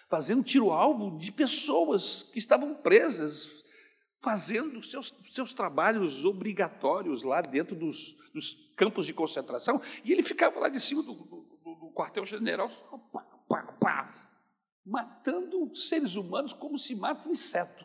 fazendo 0.08 0.42
tiro-alvo 0.42 1.16
de 1.18 1.32
pessoas 1.32 2.22
que 2.32 2.38
estavam 2.38 2.74
presas, 2.74 3.48
fazendo 4.20 4.82
seus, 4.82 5.14
seus 5.26 5.52
trabalhos 5.52 6.24
obrigatórios 6.24 7.22
lá 7.22 7.40
dentro 7.40 7.76
dos, 7.76 8.16
dos 8.32 8.54
campos 8.76 9.06
de 9.06 9.14
concentração, 9.14 9.80
e 10.04 10.12
ele 10.12 10.22
ficava 10.22 10.58
lá 10.60 10.68
de 10.68 10.80
cima 10.80 11.02
do, 11.02 11.14
do, 11.14 11.74
do 11.74 11.92
quartel-general, 11.94 12.68
pá, 13.12 13.20
pá, 13.48 13.62
pá, 13.80 14.30
matando 14.84 15.74
seres 15.74 16.16
humanos 16.16 16.52
como 16.52 16.78
se 16.78 16.94
mata 16.94 17.28
inseto. 17.28 17.84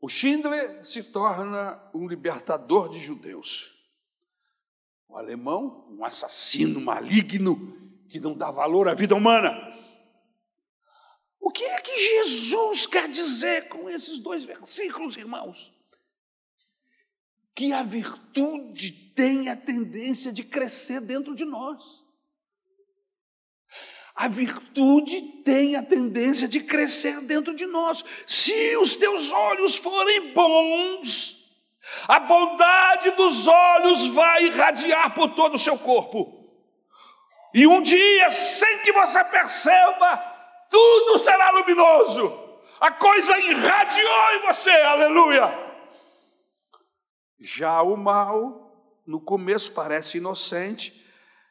O 0.00 0.08
Schindler 0.08 0.84
se 0.84 1.02
torna 1.02 1.80
um 1.94 2.06
libertador 2.06 2.90
de 2.90 2.98
judeus. 2.98 3.74
O 5.08 5.16
alemão, 5.16 5.88
um 5.90 6.04
assassino 6.04 6.78
maligno, 6.78 7.83
que 8.14 8.20
não 8.20 8.32
dá 8.32 8.48
valor 8.48 8.88
à 8.88 8.94
vida 8.94 9.12
humana. 9.12 9.50
O 11.40 11.50
que 11.50 11.64
é 11.64 11.80
que 11.80 11.98
Jesus 11.98 12.86
quer 12.86 13.08
dizer 13.08 13.66
com 13.68 13.90
esses 13.90 14.20
dois 14.20 14.44
versículos, 14.44 15.16
irmãos? 15.16 15.74
Que 17.56 17.72
a 17.72 17.82
virtude 17.82 18.92
tem 18.92 19.48
a 19.48 19.56
tendência 19.56 20.30
de 20.30 20.44
crescer 20.44 21.00
dentro 21.00 21.34
de 21.34 21.44
nós. 21.44 22.04
A 24.14 24.28
virtude 24.28 25.20
tem 25.42 25.74
a 25.74 25.82
tendência 25.82 26.46
de 26.46 26.60
crescer 26.60 27.20
dentro 27.22 27.52
de 27.52 27.66
nós. 27.66 28.04
Se 28.28 28.76
os 28.76 28.94
teus 28.94 29.32
olhos 29.32 29.74
forem 29.74 30.32
bons, 30.32 31.50
a 32.06 32.20
bondade 32.20 33.10
dos 33.10 33.48
olhos 33.48 34.06
vai 34.06 34.44
irradiar 34.44 35.12
por 35.16 35.34
todo 35.34 35.54
o 35.54 35.58
seu 35.58 35.76
corpo. 35.76 36.43
E 37.54 37.68
um 37.68 37.80
dia, 37.80 38.28
sem 38.30 38.80
que 38.80 38.90
você 38.90 39.22
perceba, 39.26 40.16
tudo 40.68 41.16
será 41.18 41.50
luminoso. 41.50 42.42
A 42.80 42.90
coisa 42.90 43.38
irradiou 43.38 44.32
em 44.32 44.40
você, 44.40 44.72
aleluia. 44.72 45.56
Já 47.38 47.80
o 47.80 47.96
mal, 47.96 49.00
no 49.06 49.20
começo 49.20 49.70
parece 49.70 50.18
inocente, 50.18 51.00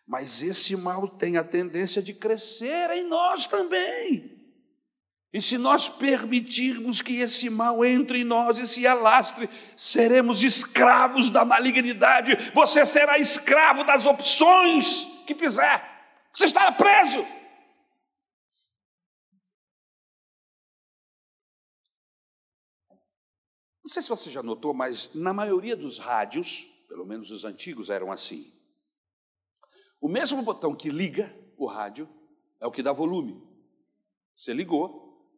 mas 0.06 0.44
esse 0.44 0.76
mal 0.76 1.08
tem 1.08 1.38
a 1.38 1.44
tendência 1.44 2.02
de 2.02 2.14
crescer 2.14 2.90
em 2.92 3.08
nós 3.08 3.48
também. 3.48 4.30
E 5.32 5.42
se 5.42 5.58
nós 5.58 5.88
permitirmos 5.88 7.02
que 7.02 7.22
esse 7.22 7.50
mal 7.50 7.84
entre 7.86 8.20
em 8.20 8.24
nós 8.26 8.58
e 8.58 8.68
se 8.68 8.86
alastre, 8.86 9.50
seremos 9.76 10.44
escravos 10.44 11.30
da 11.30 11.46
malignidade. 11.46 12.52
Você 12.54 12.86
será 12.86 13.18
escravo 13.18 13.86
das 13.86 14.06
opções 14.06 15.08
que 15.26 15.34
fizer. 15.34 15.93
Você 16.36 16.46
estará 16.46 16.72
preso. 16.72 17.22
Não 23.84 23.90
sei 23.90 24.02
se 24.02 24.10
você 24.10 24.32
já 24.32 24.42
notou, 24.42 24.74
mas 24.74 25.14
na 25.14 25.34
maioria 25.34 25.76
dos 25.76 26.00
rádios, 26.00 26.64
pelo 26.88 27.06
menos 27.06 27.30
os 27.30 27.44
antigos 27.44 27.90
eram 27.90 28.12
assim. 28.12 28.52
O 30.00 30.08
mesmo 30.08 30.42
botão 30.42 30.76
que 30.76 30.90
liga 30.90 31.36
o 31.58 31.68
rádio 31.68 32.10
é 32.60 32.66
o 32.66 32.72
que 32.72 32.82
dá 32.82 32.92
volume. 32.92 33.42
Você 34.36 34.54
ligou 34.54 35.30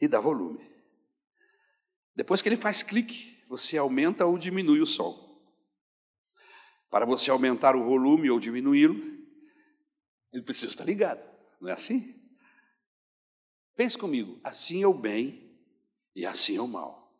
e 0.00 0.08
dá 0.08 0.20
volume. 0.20 0.66
Depois 2.14 2.40
que 2.40 2.48
ele 2.48 2.56
faz 2.56 2.82
clique, 2.82 3.44
você 3.48 3.76
aumenta 3.76 4.24
ou 4.24 4.38
diminui 4.38 4.80
o 4.80 4.86
som. 4.86 5.26
Para 6.88 7.04
você 7.04 7.30
aumentar 7.30 7.76
o 7.76 7.84
volume 7.84 8.30
ou 8.30 8.40
diminuí-lo, 8.40 9.17
ele 10.32 10.42
precisa 10.42 10.70
estar 10.70 10.84
ligado, 10.84 11.20
não 11.60 11.68
é 11.68 11.72
assim? 11.72 12.14
Pense 13.76 13.96
comigo, 13.96 14.40
assim 14.42 14.82
é 14.82 14.86
o 14.86 14.94
bem 14.94 15.56
e 16.14 16.26
assim 16.26 16.56
é 16.56 16.60
o 16.60 16.66
mal. 16.66 17.14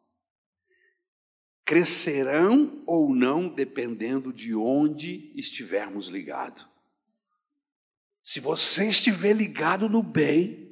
Crescerão 1.64 2.82
ou 2.86 3.14
não 3.14 3.48
dependendo 3.48 4.32
de 4.32 4.54
onde 4.54 5.32
estivermos 5.36 6.08
ligados. 6.08 6.66
Se 8.22 8.40
você 8.40 8.88
estiver 8.88 9.32
ligado 9.34 9.88
no 9.88 10.02
bem, 10.02 10.68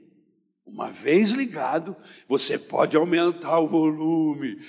uma 0.65 0.91
vez 0.91 1.31
ligado, 1.31 1.97
você 2.29 2.59
pode 2.59 2.97
aumentar 2.97 3.61
o 3.61 3.69
volume 3.69 4.61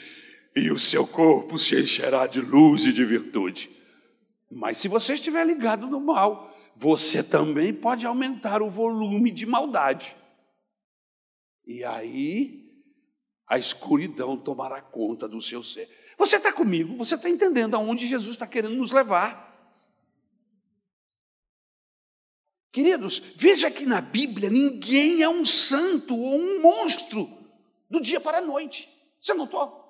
e 0.55 0.69
o 0.71 0.77
seu 0.77 1.05
corpo 1.05 1.57
se 1.57 1.79
encherá 1.79 2.27
de 2.27 2.39
luz 2.39 2.85
e 2.85 2.93
de 2.93 3.03
virtude. 3.03 3.69
Mas 4.49 4.77
se 4.77 4.87
você 4.87 5.15
estiver 5.15 5.45
ligado 5.45 5.87
no 5.87 5.99
mal, 5.99 6.55
você 6.79 7.23
também 7.23 7.73
pode 7.73 8.05
aumentar 8.05 8.61
o 8.61 8.69
volume 8.69 9.31
de 9.31 9.45
maldade. 9.47 10.15
E 11.65 11.83
aí 11.83 12.71
a 13.47 13.57
escuridão 13.57 14.37
tomará 14.37 14.81
conta 14.81 15.27
do 15.27 15.41
seu 15.41 15.63
ser. 15.63 15.89
Você 16.17 16.37
está 16.37 16.53
comigo? 16.53 16.95
Você 16.97 17.15
está 17.15 17.29
entendendo 17.29 17.75
aonde 17.75 18.07
Jesus 18.07 18.33
está 18.33 18.45
querendo 18.45 18.75
nos 18.75 18.91
levar? 18.91 19.47
Queridos, 22.71 23.23
veja 23.35 23.71
que 23.71 23.85
na 23.85 23.99
Bíblia 23.99 24.51
ninguém 24.51 25.23
é 25.23 25.29
um 25.29 25.43
santo 25.43 26.15
ou 26.15 26.39
um 26.39 26.61
monstro 26.61 27.27
do 27.89 27.99
dia 27.99 28.19
para 28.19 28.37
a 28.37 28.41
noite. 28.41 28.87
Você 29.19 29.33
notou? 29.33 29.86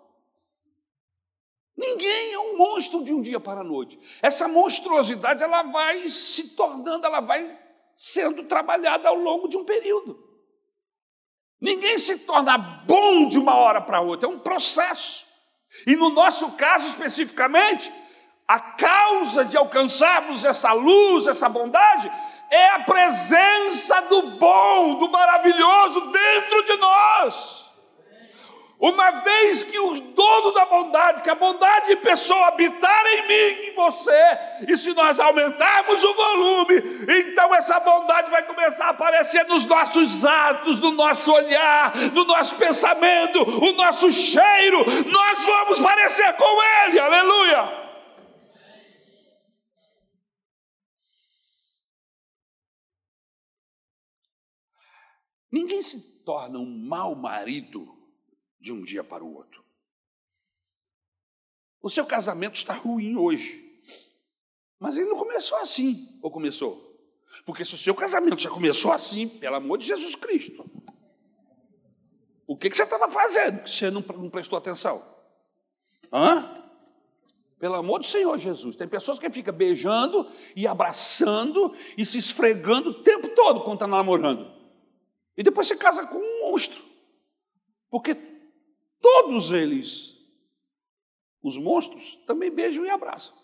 Ninguém 1.77 2.33
é 2.33 2.39
um 2.39 2.57
monstro 2.57 3.03
de 3.03 3.13
um 3.13 3.21
dia 3.21 3.39
para 3.39 3.61
a 3.61 3.63
noite. 3.63 3.99
Essa 4.19 4.47
monstruosidade 4.47 5.43
ela 5.43 5.61
vai 5.61 6.07
se 6.07 6.55
tornando, 6.55 7.05
ela 7.05 7.19
vai 7.19 7.55
sendo 7.95 8.43
trabalhada 8.43 9.07
ao 9.07 9.15
longo 9.15 9.47
de 9.47 9.57
um 9.57 9.63
período. 9.63 10.27
Ninguém 11.61 11.99
se 11.99 12.19
torna 12.19 12.57
bom 12.57 13.27
de 13.27 13.37
uma 13.37 13.55
hora 13.55 13.79
para 13.79 14.01
outra, 14.01 14.27
é 14.27 14.31
um 14.31 14.39
processo. 14.39 15.27
E 15.85 15.95
no 15.95 16.09
nosso 16.09 16.51
caso 16.53 16.87
especificamente, 16.87 17.93
a 18.47 18.59
causa 18.59 19.45
de 19.45 19.55
alcançarmos 19.55 20.45
essa 20.45 20.73
luz, 20.73 21.27
essa 21.27 21.47
bondade, 21.47 22.11
é 22.49 22.69
a 22.69 22.79
presença 22.79 24.01
do 24.03 24.37
bom, 24.37 24.95
do 24.95 25.09
maravilhoso 25.09 26.01
dentro 26.11 26.63
de 26.63 26.77
nós. 26.77 27.66
Uma 28.79 29.09
vez 29.09 29.63
que 29.63 29.79
o 29.79 29.99
dono 29.99 30.51
da 30.51 30.63
bondade, 30.67 31.23
que 31.23 31.29
a 31.31 31.35
bondade 31.35 31.87
de 31.87 31.95
pessoa 31.95 32.49
habitar 32.49 33.05
em 33.07 33.27
mim, 33.27 33.69
em 33.69 33.73
você, 33.73 34.39
e 34.67 34.77
se 34.77 34.93
nós 34.93 35.19
aumentarmos 35.19 36.03
o 36.03 36.13
volume, 36.13 36.75
então 37.07 37.55
essa 37.55 37.79
bondade 37.79 38.29
vai 38.29 38.45
começar 38.45 38.85
a 38.85 38.89
aparecer 38.89 39.45
nos 39.47 39.65
nossos 39.65 40.23
atos, 40.23 40.79
no 40.79 40.91
nosso 40.91 41.33
olhar, 41.33 41.91
no 42.13 42.23
nosso 42.23 42.55
pensamento, 42.55 43.41
o 43.41 43.73
nosso 43.73 44.11
cheiro, 44.11 44.85
nós 45.07 45.43
vamos 45.43 45.79
parecer 45.79 46.33
com 46.33 46.63
Ele, 46.85 46.99
aleluia. 46.99 47.87
Ninguém 55.51 55.81
se 55.81 56.23
torna 56.23 56.59
um 56.59 56.87
mau 56.87 57.15
marido 57.15 57.96
de 58.59 58.73
um 58.73 58.83
dia 58.83 59.03
para 59.03 59.23
o 59.23 59.33
outro. 59.33 59.63
O 61.81 61.89
seu 61.89 62.05
casamento 62.05 62.55
está 62.55 62.73
ruim 62.73 63.15
hoje, 63.15 63.81
mas 64.79 64.97
ele 64.97 65.09
não 65.09 65.17
começou 65.17 65.57
assim, 65.59 66.19
ou 66.21 66.31
começou? 66.31 66.85
Porque 67.45 67.63
se 67.63 67.75
o 67.75 67.77
seu 67.77 67.93
casamento 67.93 68.41
já 68.41 68.49
começou 68.49 68.91
assim, 68.91 69.27
pelo 69.27 69.55
amor 69.55 69.77
de 69.77 69.87
Jesus 69.87 70.15
Cristo, 70.15 70.65
o 72.45 72.55
que, 72.55 72.69
que 72.69 72.77
você 72.77 72.83
estava 72.83 73.09
fazendo 73.09 73.63
que 73.63 73.69
você 73.69 73.91
não, 73.91 74.01
não 74.01 74.29
prestou 74.29 74.57
atenção? 74.57 75.05
Hã? 76.11 76.63
Pelo 77.59 77.75
amor 77.75 77.99
do 77.99 78.05
Senhor 78.05 78.37
Jesus. 78.37 78.75
Tem 78.75 78.87
pessoas 78.87 79.19
que 79.19 79.29
ficam 79.29 79.53
beijando 79.53 80.29
e 80.55 80.67
abraçando 80.67 81.73
e 81.97 82.05
se 82.05 82.17
esfregando 82.17 82.91
o 82.91 83.03
tempo 83.03 83.29
todo 83.29 83.61
quando 83.61 83.73
está 83.73 83.87
namorando. 83.87 84.51
E 85.35 85.43
depois 85.43 85.67
se 85.67 85.75
casa 85.75 86.05
com 86.05 86.17
um 86.17 86.49
monstro. 86.51 86.81
Porque 87.89 88.15
Todos 89.01 89.51
eles, 89.51 90.17
os 91.41 91.57
monstros, 91.57 92.15
também 92.25 92.51
beijam 92.51 92.85
e 92.85 92.89
abraçam. 92.89 93.35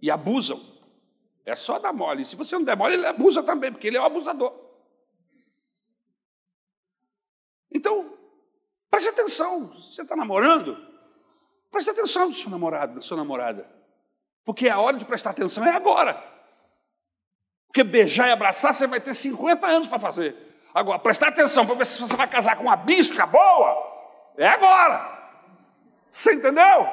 E 0.00 0.10
abusam. 0.10 0.60
É 1.44 1.54
só 1.54 1.78
dar 1.78 1.92
mole. 1.92 2.24
Se 2.24 2.36
você 2.36 2.54
não 2.56 2.64
der 2.64 2.76
mole, 2.76 2.94
ele 2.94 3.06
abusa 3.06 3.42
também, 3.42 3.72
porque 3.72 3.86
ele 3.86 3.96
é 3.96 4.00
um 4.00 4.04
abusador. 4.04 4.52
Então, 7.72 8.18
preste 8.90 9.08
atenção. 9.08 9.68
Você 9.74 10.02
está 10.02 10.16
namorando? 10.16 10.76
Preste 11.70 11.90
atenção 11.90 12.28
no 12.28 12.34
seu 12.34 12.50
namorado, 12.50 12.94
na 12.94 13.00
sua 13.00 13.16
namorada. 13.16 13.68
Porque 14.44 14.68
a 14.68 14.78
hora 14.80 14.96
de 14.96 15.04
prestar 15.04 15.30
atenção 15.30 15.64
é 15.64 15.70
agora. 15.70 16.35
Porque 17.76 17.84
beijar 17.84 18.28
e 18.28 18.32
abraçar 18.32 18.72
você 18.72 18.86
vai 18.86 18.98
ter 18.98 19.12
50 19.12 19.66
anos 19.66 19.86
para 19.86 19.98
fazer. 19.98 20.34
Agora, 20.72 20.98
prestar 20.98 21.28
atenção 21.28 21.66
para 21.66 21.74
ver 21.74 21.84
se 21.84 22.00
você 22.00 22.16
vai 22.16 22.26
casar 22.26 22.56
com 22.56 22.62
uma 22.62 22.76
bisca 22.76 23.26
boa, 23.26 24.32
é 24.38 24.48
agora. 24.48 25.06
Você 26.08 26.32
entendeu? 26.32 26.88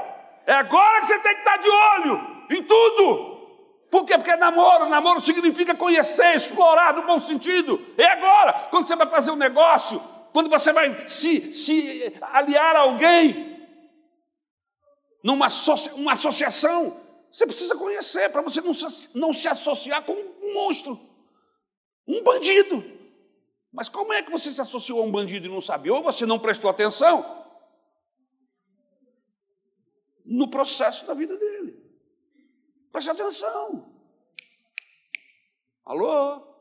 É 0.45 0.51
agora 0.51 0.99
que 0.99 1.05
você 1.05 1.19
tem 1.19 1.35
que 1.35 1.39
estar 1.39 1.55
de 1.55 1.69
olho 1.69 2.45
em 2.49 2.63
tudo. 2.63 3.47
Por 3.89 4.03
quê? 4.03 4.17
Porque 4.17 4.31
é 4.31 4.35
namoro. 4.35 4.89
Namoro 4.89 5.21
significa 5.21 5.73
conhecer, 5.73 6.35
explorar 6.35 6.93
no 6.93 7.03
bom 7.03 7.17
sentido. 7.17 7.79
É 7.97 8.07
agora. 8.07 8.67
Quando 8.69 8.85
você 8.85 8.97
vai 8.97 9.07
fazer 9.07 9.31
um 9.31 9.37
negócio, 9.37 10.03
quando 10.33 10.49
você 10.49 10.73
vai 10.73 11.07
se, 11.07 11.53
se 11.53 12.13
aliar 12.33 12.75
a 12.75 12.81
alguém, 12.81 13.69
numa 15.23 15.47
uma 15.95 16.11
associação, 16.11 16.97
você 17.33 17.47
precisa 17.47 17.75
conhecer 17.75 18.29
para 18.29 18.43
você 18.43 18.61
não 18.61 18.75
se, 18.75 19.17
não 19.17 19.33
se 19.33 19.47
associar 19.47 20.05
com 20.05 20.13
um 20.13 20.53
monstro, 20.53 20.99
um 22.07 22.21
bandido. 22.21 22.83
Mas 23.71 23.89
como 23.89 24.13
é 24.13 24.21
que 24.21 24.29
você 24.29 24.51
se 24.51 24.61
associou 24.61 25.01
a 25.01 25.03
um 25.03 25.11
bandido 25.11 25.47
e 25.47 25.49
não 25.49 25.59
sabe? 25.59 25.89
Ou 25.89 26.03
você 26.03 26.27
não 26.27 26.37
prestou 26.37 26.69
atenção 26.69 27.43
no 30.23 30.47
processo 30.47 31.07
da 31.07 31.15
vida 31.15 31.35
dele. 31.35 31.75
Preste 32.91 33.09
atenção. 33.09 33.91
Alô? 35.85 36.53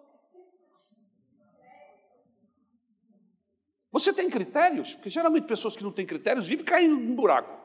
Você 3.90 4.10
tem 4.10 4.30
critérios? 4.30 4.94
Porque 4.94 5.10
geralmente 5.10 5.46
pessoas 5.46 5.76
que 5.76 5.84
não 5.84 5.92
têm 5.92 6.06
critérios 6.06 6.46
vivem 6.46 6.64
caindo 6.64 6.96
num 6.96 7.14
buraco. 7.14 7.61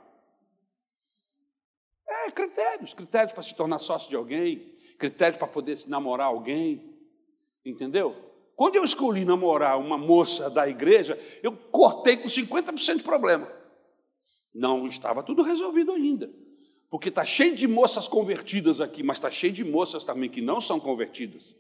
Critérios, 2.38 2.94
critérios 2.94 3.34
para 3.34 3.42
se 3.42 3.56
tornar 3.56 3.80
sócio 3.80 4.08
de 4.08 4.16
alguém, 4.16 4.72
critérios 5.00 5.40
para 5.40 5.48
poder 5.48 5.80
namorar 5.88 6.28
alguém, 6.28 6.96
entendeu? 7.66 8.16
Quando 8.56 8.76
eu 8.76 8.84
escolhi 8.84 9.26
namorar 9.26 9.80
uma 9.80 9.98
moça 9.98 10.48
da 10.48 10.70
igreja, 10.70 11.20
eu 11.42 11.52
cortei 11.52 12.16
com 12.16 12.28
50% 12.28 12.98
de 12.98 13.04
problema. 13.04 13.52
Não 14.54 14.86
estava 14.86 15.24
tudo 15.24 15.42
resolvido 15.42 15.92
ainda. 15.92 16.30
Porque 16.90 17.10
está 17.10 17.26
cheio 17.26 17.56
de 17.56 17.68
moças 17.68 18.08
convertidas 18.08 18.80
aqui, 18.80 19.02
mas 19.02 19.18
está 19.18 19.30
cheio 19.32 19.54
de 19.54 19.64
moças 19.64 20.04
também 20.04 20.30
que 20.30 20.42
não 20.42 20.62
são 20.62 20.80
convertidas. 20.80 21.56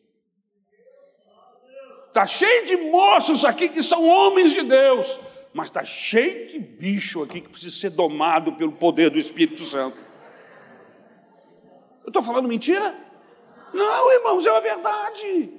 Está 2.07 2.25
cheio 2.25 2.65
de 2.65 2.78
moços 2.78 3.43
aqui 3.43 3.67
que 3.67 3.82
são 3.82 4.07
homens 4.07 4.51
de 4.53 4.63
Deus, 4.63 5.19
mas 5.53 5.67
está 5.67 5.84
cheio 5.84 6.47
de 6.47 6.59
bicho 6.59 7.21
aqui 7.21 7.41
que 7.41 7.49
precisa 7.49 7.75
ser 7.75 7.89
domado 7.89 8.53
pelo 8.53 8.71
poder 8.71 9.09
do 9.09 9.17
Espírito 9.17 9.61
Santo. 9.61 10.07
Eu 12.08 12.10
estou 12.10 12.24
falando 12.24 12.47
mentira? 12.47 12.95
Não, 13.74 14.12
irmãos, 14.14 14.45
é 14.45 14.55
a 14.55 14.62
verdade. 14.62 15.51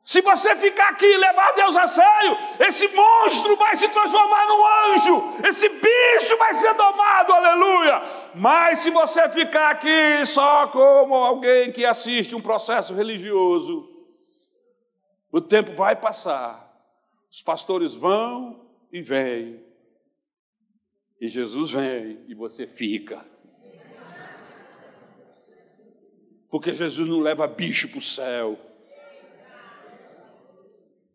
Se 0.00 0.20
você 0.20 0.54
ficar 0.54 0.90
aqui 0.90 1.04
e 1.04 1.16
levar 1.16 1.52
Deus 1.52 1.76
a 1.76 1.88
sério, 1.88 2.38
esse 2.60 2.86
monstro 2.94 3.56
vai 3.56 3.74
se 3.74 3.88
transformar 3.88 4.46
num 4.46 4.94
anjo, 4.94 5.48
esse 5.48 5.68
bicho 5.68 6.36
vai 6.38 6.54
ser 6.54 6.74
domado, 6.74 7.32
aleluia. 7.32 8.02
Mas 8.36 8.78
se 8.78 8.90
você 8.90 9.28
ficar 9.30 9.70
aqui 9.70 10.24
só 10.24 10.68
como 10.68 11.16
alguém 11.16 11.72
que 11.72 11.84
assiste 11.84 12.36
um 12.36 12.40
processo 12.40 12.94
religioso, 12.94 13.92
o 15.32 15.40
tempo 15.40 15.74
vai 15.74 15.96
passar, 15.96 16.72
os 17.28 17.42
pastores 17.42 17.94
vão 17.94 18.64
e 18.92 19.02
vêm, 19.02 19.60
e 21.20 21.26
Jesus 21.26 21.72
vem 21.72 22.24
e 22.28 22.34
você 22.36 22.64
fica. 22.64 23.26
Porque 26.50 26.72
Jesus 26.72 27.08
não 27.08 27.20
leva 27.20 27.46
bicho 27.46 27.88
para 27.88 27.98
o 27.98 28.02
céu. 28.02 28.58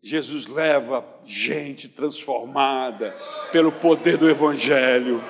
Jesus 0.02 0.46
leva 0.46 1.06
gente 1.24 1.88
transformada 1.88 3.16
pelo 3.52 3.70
poder 3.70 4.16
do 4.18 4.28
Evangelho. 4.28 5.22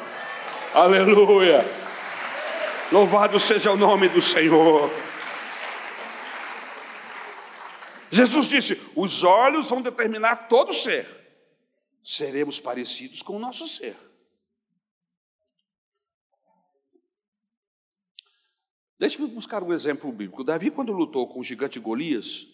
Aleluia! 0.72 1.62
Louvado 2.90 3.38
seja 3.38 3.70
o 3.70 3.76
nome 3.76 4.08
do 4.08 4.22
Senhor. 4.22 4.90
Jesus 8.10 8.46
disse: 8.46 8.80
os 8.94 9.24
olhos 9.24 9.68
vão 9.70 9.82
determinar 9.82 10.48
todo 10.48 10.72
ser. 10.72 11.06
Seremos 12.02 12.58
parecidos 12.58 13.22
com 13.22 13.36
o 13.36 13.38
nosso 13.38 13.66
ser. 13.66 13.96
Deixe-me 19.02 19.26
buscar 19.26 19.64
um 19.64 19.72
exemplo 19.72 20.12
bíblico. 20.12 20.44
Davi, 20.44 20.70
quando 20.70 20.92
lutou 20.92 21.26
com 21.26 21.40
o 21.40 21.42
gigante 21.42 21.80
Golias, 21.80 22.46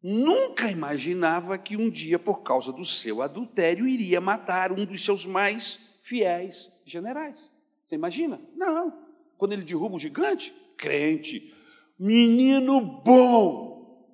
nunca 0.00 0.70
imaginava 0.70 1.58
que 1.58 1.76
um 1.76 1.90
dia, 1.90 2.20
por 2.20 2.44
causa 2.44 2.72
do 2.72 2.84
seu 2.84 3.20
adultério, 3.20 3.88
iria 3.88 4.20
matar 4.20 4.70
um 4.70 4.84
dos 4.84 5.04
seus 5.04 5.26
mais 5.26 5.80
fiéis 6.04 6.70
generais. 6.84 7.50
Você 7.84 7.96
imagina? 7.96 8.40
Não. 8.54 8.96
Quando 9.36 9.54
ele 9.54 9.64
derruba 9.64 9.96
um 9.96 9.98
gigante, 9.98 10.54
crente, 10.76 11.52
menino 11.98 12.80
bom. 12.80 14.08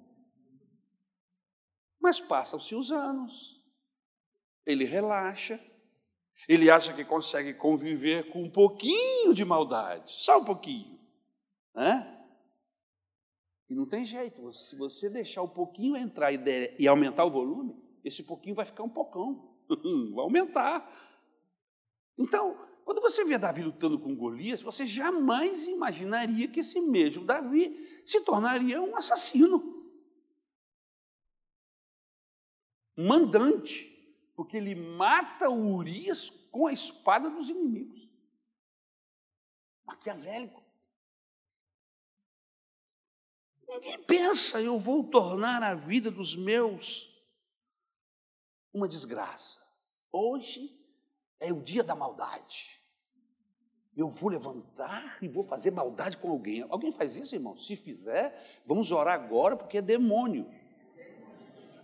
Mas 2.00 2.18
passam-se 2.18 2.74
os 2.74 2.90
anos, 2.90 3.62
ele 4.64 4.86
relaxa, 4.86 5.61
ele 6.48 6.70
acha 6.70 6.94
que 6.94 7.05
consegue 7.05 7.53
conviver 7.53 8.30
com 8.30 8.42
um 8.42 8.50
pouquinho 8.50 9.34
de 9.34 9.44
maldade, 9.44 10.11
só 10.12 10.40
um 10.40 10.44
pouquinho. 10.46 10.91
Né? 11.75 12.25
E 13.68 13.75
não 13.75 13.87
tem 13.87 14.05
jeito, 14.05 14.53
se 14.53 14.77
você 14.77 15.09
deixar 15.09 15.43
o 15.43 15.49
pouquinho 15.49 15.97
entrar 15.97 16.33
e, 16.33 16.39
e 16.79 16.87
aumentar 16.87 17.25
o 17.25 17.31
volume, 17.31 17.75
esse 18.05 18.23
pouquinho 18.23 18.55
vai 18.55 18.66
ficar 18.66 18.83
um 18.83 18.89
pocão, 18.89 19.57
vai 20.14 20.25
aumentar. 20.25 20.91
Então, 22.18 22.59
quando 22.85 23.01
você 23.01 23.25
vê 23.25 23.39
Davi 23.39 23.62
lutando 23.62 23.99
com 23.99 24.14
Golias, 24.14 24.61
você 24.61 24.85
jamais 24.85 25.68
imaginaria 25.68 26.49
que 26.49 26.61
esse 26.61 26.81
mesmo 26.81 27.25
Davi 27.25 28.03
se 28.05 28.20
tornaria 28.23 28.83
um 28.83 28.97
assassino. 28.97 29.83
Um 32.97 33.07
mandante, 33.07 33.89
porque 34.35 34.57
ele 34.57 34.75
mata 34.75 35.49
Urias 35.49 36.29
com 36.51 36.66
a 36.66 36.73
espada 36.73 37.31
dos 37.31 37.49
inimigos. 37.49 38.07
Maquiavélico. 39.87 40.61
Ninguém 43.75 43.99
pensa, 44.01 44.61
eu 44.61 44.79
vou 44.79 45.05
tornar 45.05 45.62
a 45.62 45.75
vida 45.75 46.11
dos 46.11 46.37
meus 46.37 47.11
uma 48.73 48.87
desgraça. 48.87 49.61
Hoje 50.11 50.70
é 51.41 51.53
o 51.53 51.62
dia 51.62 51.83
da 51.83 51.95
maldade. 51.95 52.81
Eu 53.97 54.09
vou 54.09 54.31
levantar 54.31 55.18
e 55.23 55.29
vou 55.29 55.45
fazer 55.45 55.70
maldade 55.70 56.18
com 56.18 56.31
alguém. 56.31 56.66
Alguém 56.68 56.93
faz 56.93 57.16
isso, 57.16 57.35
irmão? 57.35 57.57
Se 57.57 57.77
fizer, 57.77 58.62
vamos 58.66 58.93
orar 58.93 59.14
agora, 59.14 59.57
porque 59.57 59.79
é 59.79 59.83
demônio. 59.83 60.51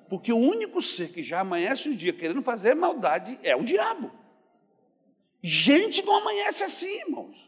Porque 0.08 0.32
o 0.32 0.38
único 0.38 0.80
ser 0.80 1.12
que 1.12 1.22
já 1.22 1.40
amanhece 1.40 1.88
o 1.88 1.96
dia 1.96 2.12
querendo 2.12 2.42
fazer 2.42 2.74
maldade 2.74 3.38
é 3.42 3.54
o 3.56 3.64
diabo. 3.64 4.10
Gente 5.42 6.02
não 6.02 6.16
amanhece 6.16 6.64
assim, 6.64 7.00
irmãos. 7.00 7.47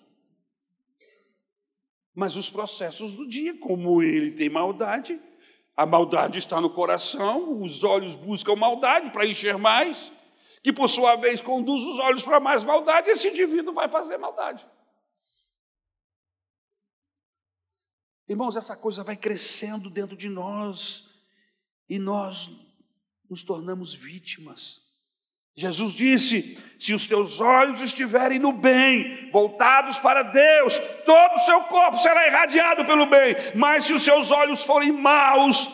Mas 2.20 2.36
os 2.36 2.50
processos 2.50 3.16
do 3.16 3.26
dia, 3.26 3.58
como 3.58 4.02
ele 4.02 4.30
tem 4.32 4.50
maldade, 4.50 5.18
a 5.74 5.86
maldade 5.86 6.38
está 6.38 6.60
no 6.60 6.68
coração, 6.68 7.62
os 7.62 7.82
olhos 7.82 8.14
buscam 8.14 8.54
maldade 8.56 9.10
para 9.10 9.24
encher 9.24 9.56
mais, 9.56 10.12
que 10.62 10.70
por 10.70 10.86
sua 10.86 11.16
vez 11.16 11.40
conduz 11.40 11.82
os 11.82 11.98
olhos 11.98 12.22
para 12.22 12.38
mais 12.38 12.62
maldade, 12.62 13.08
esse 13.08 13.26
indivíduo 13.26 13.72
vai 13.72 13.88
fazer 13.88 14.18
maldade. 14.18 14.68
Irmãos, 18.28 18.54
essa 18.54 18.76
coisa 18.76 19.02
vai 19.02 19.16
crescendo 19.16 19.88
dentro 19.88 20.14
de 20.14 20.28
nós 20.28 21.10
e 21.88 21.98
nós 21.98 22.50
nos 23.30 23.42
tornamos 23.42 23.94
vítimas. 23.94 24.89
Jesus 25.56 25.92
disse: 25.92 26.58
se 26.78 26.94
os 26.94 27.06
teus 27.06 27.40
olhos 27.40 27.82
estiverem 27.82 28.38
no 28.38 28.52
bem, 28.52 29.30
voltados 29.30 29.98
para 29.98 30.22
Deus, 30.22 30.78
todo 31.04 31.34
o 31.34 31.40
seu 31.40 31.64
corpo 31.64 31.98
será 31.98 32.26
irradiado 32.26 32.86
pelo 32.86 33.04
bem, 33.04 33.36
mas 33.54 33.84
se 33.84 33.92
os 33.92 34.02
seus 34.02 34.30
olhos 34.30 34.62
forem 34.64 34.90
maus 34.90 35.68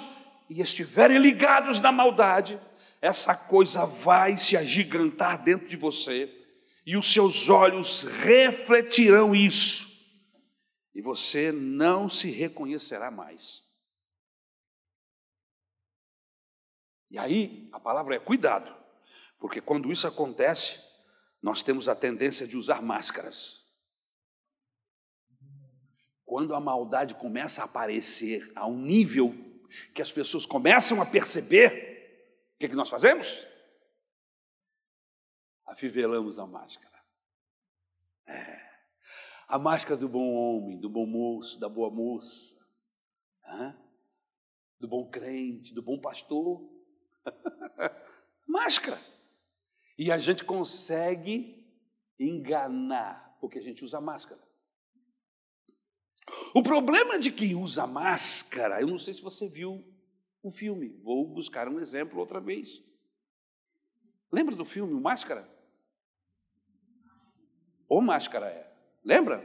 e 0.50 0.60
estiverem 0.60 1.18
ligados 1.18 1.78
na 1.78 1.92
maldade, 1.92 2.58
essa 3.00 3.36
coisa 3.36 3.86
vai 3.86 4.36
se 4.36 4.56
agigantar 4.56 5.42
dentro 5.42 5.68
de 5.68 5.76
você 5.76 6.32
e 6.84 6.96
os 6.96 7.12
seus 7.12 7.48
olhos 7.48 8.02
refletirão 8.02 9.34
isso, 9.34 9.86
e 10.94 11.00
você 11.00 11.52
não 11.52 12.08
se 12.08 12.30
reconhecerá 12.30 13.10
mais. 13.10 13.64
E 17.10 17.18
aí, 17.18 17.68
a 17.72 17.78
palavra 17.78 18.16
é 18.16 18.18
cuidado. 18.18 18.74
Porque 19.38 19.60
quando 19.60 19.92
isso 19.92 20.06
acontece, 20.06 20.80
nós 21.42 21.62
temos 21.62 21.88
a 21.88 21.94
tendência 21.94 22.46
de 22.46 22.56
usar 22.56 22.82
máscaras. 22.82 23.64
Quando 26.24 26.54
a 26.54 26.60
maldade 26.60 27.14
começa 27.14 27.62
a 27.62 27.66
aparecer 27.66 28.50
a 28.54 28.66
um 28.66 28.78
nível 28.78 29.32
que 29.94 30.02
as 30.02 30.10
pessoas 30.10 30.44
começam 30.44 31.00
a 31.00 31.06
perceber, 31.06 31.68
o 32.54 32.58
que, 32.58 32.66
é 32.66 32.68
que 32.68 32.74
nós 32.74 32.88
fazemos? 32.88 33.46
Afivelamos 35.66 36.38
a 36.38 36.46
máscara. 36.46 36.96
É. 38.26 38.66
A 39.46 39.58
máscara 39.58 39.96
do 39.96 40.08
bom 40.08 40.32
homem, 40.34 40.80
do 40.80 40.88
bom 40.88 41.06
moço, 41.06 41.60
da 41.60 41.68
boa 41.68 41.90
moça, 41.90 42.56
do 44.80 44.88
bom 44.88 45.08
crente, 45.08 45.72
do 45.72 45.82
bom 45.82 46.00
pastor. 46.00 46.68
máscara. 48.46 48.98
E 49.98 50.12
a 50.12 50.18
gente 50.18 50.44
consegue 50.44 51.64
enganar, 52.18 53.36
porque 53.40 53.58
a 53.58 53.62
gente 53.62 53.84
usa 53.84 54.00
máscara. 54.00 54.40
O 56.54 56.62
problema 56.62 57.18
de 57.18 57.30
quem 57.30 57.54
usa 57.54 57.86
máscara, 57.86 58.80
eu 58.80 58.86
não 58.86 58.98
sei 58.98 59.14
se 59.14 59.22
você 59.22 59.48
viu 59.48 59.84
o 60.42 60.50
filme, 60.50 60.88
vou 61.02 61.26
buscar 61.26 61.68
um 61.68 61.80
exemplo 61.80 62.18
outra 62.18 62.40
vez. 62.40 62.82
Lembra 64.30 64.54
do 64.56 64.64
filme 64.64 64.92
O 64.92 65.00
Máscara? 65.00 65.48
O 67.88 68.00
Máscara 68.00 68.46
é. 68.46 68.72
Lembra? 69.04 69.44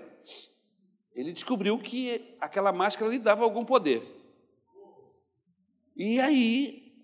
Ele 1.13 1.33
descobriu 1.33 1.77
que 1.77 2.35
aquela 2.39 2.71
máscara 2.71 3.11
lhe 3.11 3.19
dava 3.19 3.43
algum 3.43 3.63
poder. 3.63 4.01
E 5.95 6.19
aí, 6.19 6.95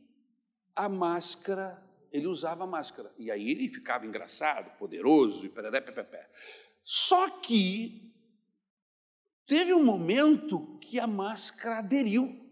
a 0.76 0.90
máscara 0.90 1.84
ele 2.12 2.28
usava 2.28 2.66
máscara. 2.66 3.14
E 3.18 3.30
aí 3.32 3.50
ele 3.50 3.70
ficava 3.70 4.06
engraçado, 4.06 4.78
poderoso 4.78 5.46
e 5.46 5.50
pereré, 5.50 5.82
pé, 5.82 5.92
pé, 5.92 6.04
pé. 6.04 6.30
Só 6.84 7.30
que 7.30 8.14
teve 9.46 9.74
um 9.74 9.84
momento 9.84 10.78
que 10.80 11.00
a 11.00 11.08
máscara 11.08 11.80
aderiu. 11.80 12.44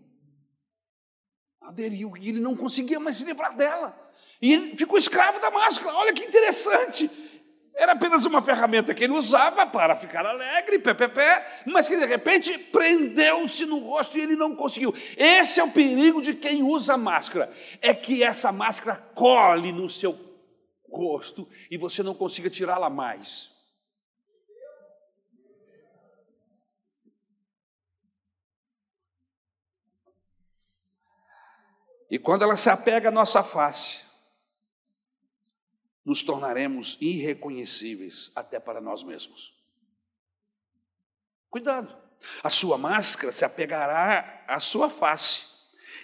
Aderiu 1.61 2.15
e 2.17 2.29
ele 2.29 2.39
não 2.39 2.55
conseguia 2.55 2.99
mais 2.99 3.15
se 3.15 3.25
livrar 3.25 3.55
dela. 3.55 4.13
E 4.41 4.53
ele 4.53 4.77
ficou 4.77 4.97
escravo 4.97 5.39
da 5.39 5.49
máscara. 5.49 5.95
Olha 5.95 6.13
que 6.13 6.23
interessante. 6.23 7.09
Era 7.76 7.91
apenas 7.91 8.23
uma 8.26 8.41
ferramenta 8.41 8.93
que 8.93 9.03
ele 9.03 9.11
usava 9.11 9.65
para 9.65 9.97
ficar 9.97 10.26
alegre, 10.26 10.80
pé, 10.80 10.93
pé, 10.93 11.09
pé, 11.09 11.61
mas 11.65 11.89
que 11.89 11.97
de 11.97 12.05
repente 12.05 12.57
prendeu-se 12.57 13.65
no 13.65 13.80
rosto 13.80 14.17
e 14.17 14.21
ele 14.21 14.38
não 14.38 14.55
conseguiu. 14.55 14.93
Esse 15.17 15.59
é 15.59 15.63
o 15.63 15.71
perigo 15.71 16.21
de 16.21 16.34
quem 16.34 16.63
usa 16.63 16.97
máscara, 16.97 17.51
é 17.82 17.93
que 17.93 18.23
essa 18.23 18.49
máscara 18.49 18.95
cole 19.13 19.73
no 19.73 19.89
seu 19.89 20.17
rosto 20.89 21.49
e 21.69 21.78
você 21.78 22.01
não 22.01 22.13
consiga 22.13 22.49
tirá-la 22.49 22.89
mais. 22.89 23.53
E 32.09 32.17
quando 32.17 32.43
ela 32.43 32.55
se 32.55 32.69
apega 32.69 33.09
à 33.09 33.11
nossa 33.11 33.43
face, 33.43 34.04
nos 36.05 36.21
tornaremos 36.21 36.97
irreconhecíveis 37.01 38.31
até 38.35 38.59
para 38.59 38.79
nós 38.79 39.03
mesmos. 39.03 39.53
Cuidado, 41.49 41.95
a 42.43 42.49
sua 42.49 42.77
máscara 42.77 43.31
se 43.31 43.43
apegará 43.43 44.45
à 44.47 44.59
sua 44.59 44.89
face, 44.89 45.53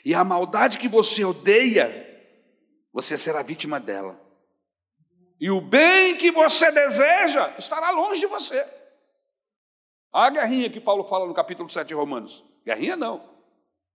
e 0.04 0.16
a 0.16 0.24
maldade 0.24 0.80
que 0.80 0.88
você 0.88 1.24
odeia, 1.24 2.08
você 2.92 3.18
será 3.18 3.44
vítima 3.44 3.80
dela. 3.80 4.20
E 5.40 5.50
o 5.52 5.62
bem 5.62 6.18
que 6.18 6.32
você 6.32 6.72
deseja 6.72 7.56
estará 7.58 7.92
longe 7.92 8.20
de 8.20 8.28
você. 8.28 8.68
A 10.12 10.30
guerrinha 10.30 10.70
que 10.70 10.80
Paulo 10.80 11.04
fala 11.04 11.26
no 11.26 11.34
capítulo 11.34 11.70
7 11.70 11.88
de 11.88 11.94
Romanos. 11.94 12.44
Guerrinha 12.66 12.96
não, 12.96 13.30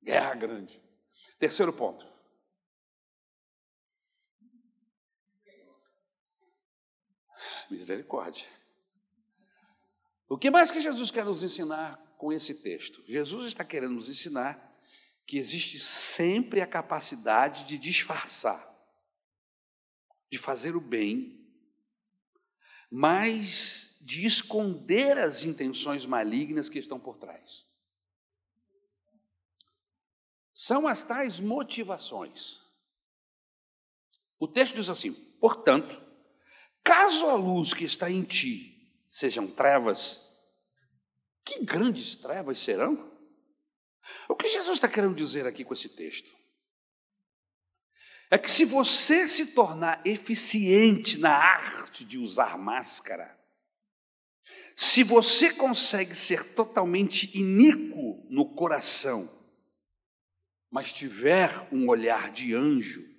guerra 0.02 0.34
grande. 0.34 0.80
Terceiro 1.38 1.72
ponto. 1.72 2.15
Misericórdia. 7.70 8.46
O 10.28 10.36
que 10.36 10.50
mais 10.50 10.70
que 10.70 10.80
Jesus 10.80 11.10
quer 11.10 11.24
nos 11.24 11.42
ensinar 11.42 11.96
com 12.18 12.32
esse 12.32 12.54
texto? 12.54 13.02
Jesus 13.06 13.46
está 13.46 13.64
querendo 13.64 13.94
nos 13.94 14.08
ensinar 14.08 14.74
que 15.26 15.38
existe 15.38 15.78
sempre 15.78 16.60
a 16.60 16.66
capacidade 16.66 17.64
de 17.64 17.76
disfarçar, 17.78 18.72
de 20.30 20.38
fazer 20.38 20.76
o 20.76 20.80
bem, 20.80 21.44
mas 22.90 23.98
de 24.00 24.24
esconder 24.24 25.18
as 25.18 25.42
intenções 25.42 26.06
malignas 26.06 26.68
que 26.68 26.78
estão 26.78 26.98
por 26.98 27.16
trás. 27.16 27.66
São 30.54 30.86
as 30.86 31.02
tais 31.02 31.40
motivações. 31.40 32.62
O 34.38 34.46
texto 34.46 34.76
diz 34.76 34.88
assim: 34.88 35.12
portanto, 35.40 36.05
Caso 36.86 37.26
a 37.26 37.34
luz 37.34 37.74
que 37.74 37.82
está 37.82 38.08
em 38.08 38.22
ti 38.22 38.94
sejam 39.08 39.48
trevas, 39.48 40.24
que 41.44 41.64
grandes 41.64 42.14
trevas 42.14 42.60
serão? 42.60 43.12
O 44.28 44.36
que 44.36 44.48
Jesus 44.48 44.76
está 44.76 44.86
querendo 44.86 45.16
dizer 45.16 45.48
aqui 45.48 45.64
com 45.64 45.74
esse 45.74 45.88
texto? 45.88 46.32
É 48.30 48.38
que 48.38 48.48
se 48.48 48.64
você 48.64 49.26
se 49.26 49.46
tornar 49.46 50.00
eficiente 50.06 51.18
na 51.18 51.34
arte 51.34 52.04
de 52.04 52.18
usar 52.18 52.56
máscara, 52.56 53.36
se 54.76 55.02
você 55.02 55.52
consegue 55.52 56.14
ser 56.14 56.54
totalmente 56.54 57.36
iníquo 57.36 58.24
no 58.30 58.54
coração, 58.54 59.28
mas 60.70 60.92
tiver 60.92 61.66
um 61.72 61.88
olhar 61.88 62.30
de 62.30 62.54
anjo, 62.54 63.15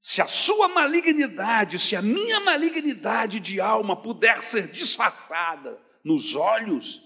se 0.00 0.22
a 0.22 0.26
sua 0.26 0.66
malignidade, 0.66 1.78
se 1.78 1.94
a 1.94 2.00
minha 2.00 2.40
malignidade 2.40 3.38
de 3.38 3.60
alma 3.60 4.00
puder 4.00 4.42
ser 4.42 4.68
disfarçada 4.68 5.78
nos 6.02 6.34
olhos, 6.34 7.02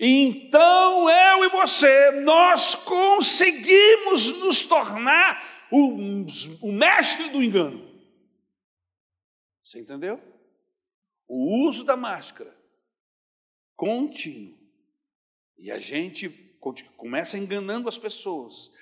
então 0.00 1.08
eu 1.08 1.44
e 1.44 1.48
você, 1.50 2.10
nós 2.22 2.74
conseguimos 2.74 4.40
nos 4.40 4.64
tornar 4.64 5.68
o, 5.70 6.26
o 6.60 6.72
mestre 6.72 7.28
do 7.30 7.40
engano. 7.40 7.88
Você 9.62 9.78
entendeu? 9.78 10.20
O 11.28 11.66
uso 11.68 11.84
da 11.84 11.96
máscara 11.96 12.54
contínuo. 13.76 14.58
E 15.56 15.70
a 15.70 15.78
gente 15.78 16.28
começa 16.96 17.38
enganando 17.38 17.88
as 17.88 17.96
pessoas. 17.96 18.72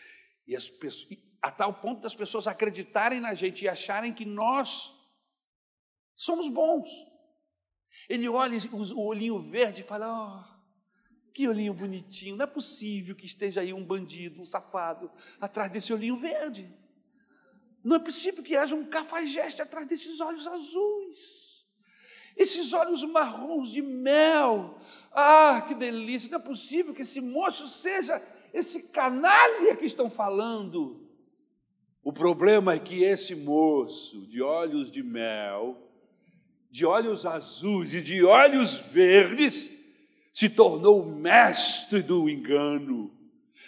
E 0.46 0.56
as 0.56 0.70
pessoas 0.70 1.18
a 1.42 1.50
tal 1.50 1.74
ponto 1.74 2.02
das 2.02 2.14
pessoas 2.14 2.46
acreditarem 2.46 3.20
na 3.20 3.34
gente 3.34 3.64
e 3.64 3.68
acharem 3.68 4.12
que 4.12 4.24
nós 4.24 4.94
somos 6.14 6.48
bons. 6.48 6.88
Ele 8.08 8.28
olha 8.28 8.58
o 8.72 9.00
olhinho 9.00 9.38
verde 9.38 9.80
e 9.80 9.84
fala: 9.84 10.06
oh, 10.08 10.60
que 11.32 11.48
olhinho 11.48 11.72
bonitinho, 11.72 12.36
não 12.36 12.44
é 12.44 12.48
possível 12.48 13.14
que 13.14 13.26
esteja 13.26 13.60
aí 13.60 13.72
um 13.72 13.84
bandido, 13.84 14.40
um 14.40 14.44
safado, 14.44 15.10
atrás 15.40 15.70
desse 15.70 15.92
olhinho 15.92 16.16
verde. 16.16 16.72
Não 17.82 17.96
é 17.96 17.98
possível 17.98 18.44
que 18.44 18.56
haja 18.56 18.76
um 18.76 18.84
cafajeste 18.84 19.62
atrás 19.62 19.86
desses 19.86 20.20
olhos 20.20 20.46
azuis. 20.46 21.64
Esses 22.36 22.72
olhos 22.72 23.02
marrons 23.04 23.70
de 23.70 23.82
mel. 23.82 24.78
Ah, 25.10 25.64
que 25.66 25.74
delícia! 25.74 26.30
Não 26.30 26.38
é 26.38 26.42
possível 26.42 26.94
que 26.94 27.02
esse 27.02 27.20
moço 27.20 27.66
seja 27.66 28.22
esse 28.52 28.82
canalha 28.84 29.76
que 29.76 29.86
estão 29.86 30.10
falando. 30.10 31.09
O 32.02 32.12
problema 32.12 32.74
é 32.74 32.78
que 32.78 33.02
esse 33.02 33.34
moço 33.34 34.26
de 34.26 34.40
olhos 34.40 34.90
de 34.90 35.02
mel, 35.02 35.76
de 36.70 36.86
olhos 36.86 37.26
azuis 37.26 37.92
e 37.92 38.00
de 38.00 38.24
olhos 38.24 38.74
verdes, 38.74 39.70
se 40.32 40.48
tornou 40.48 41.02
o 41.02 41.14
mestre 41.14 42.02
do 42.02 42.28
engano, 42.28 43.14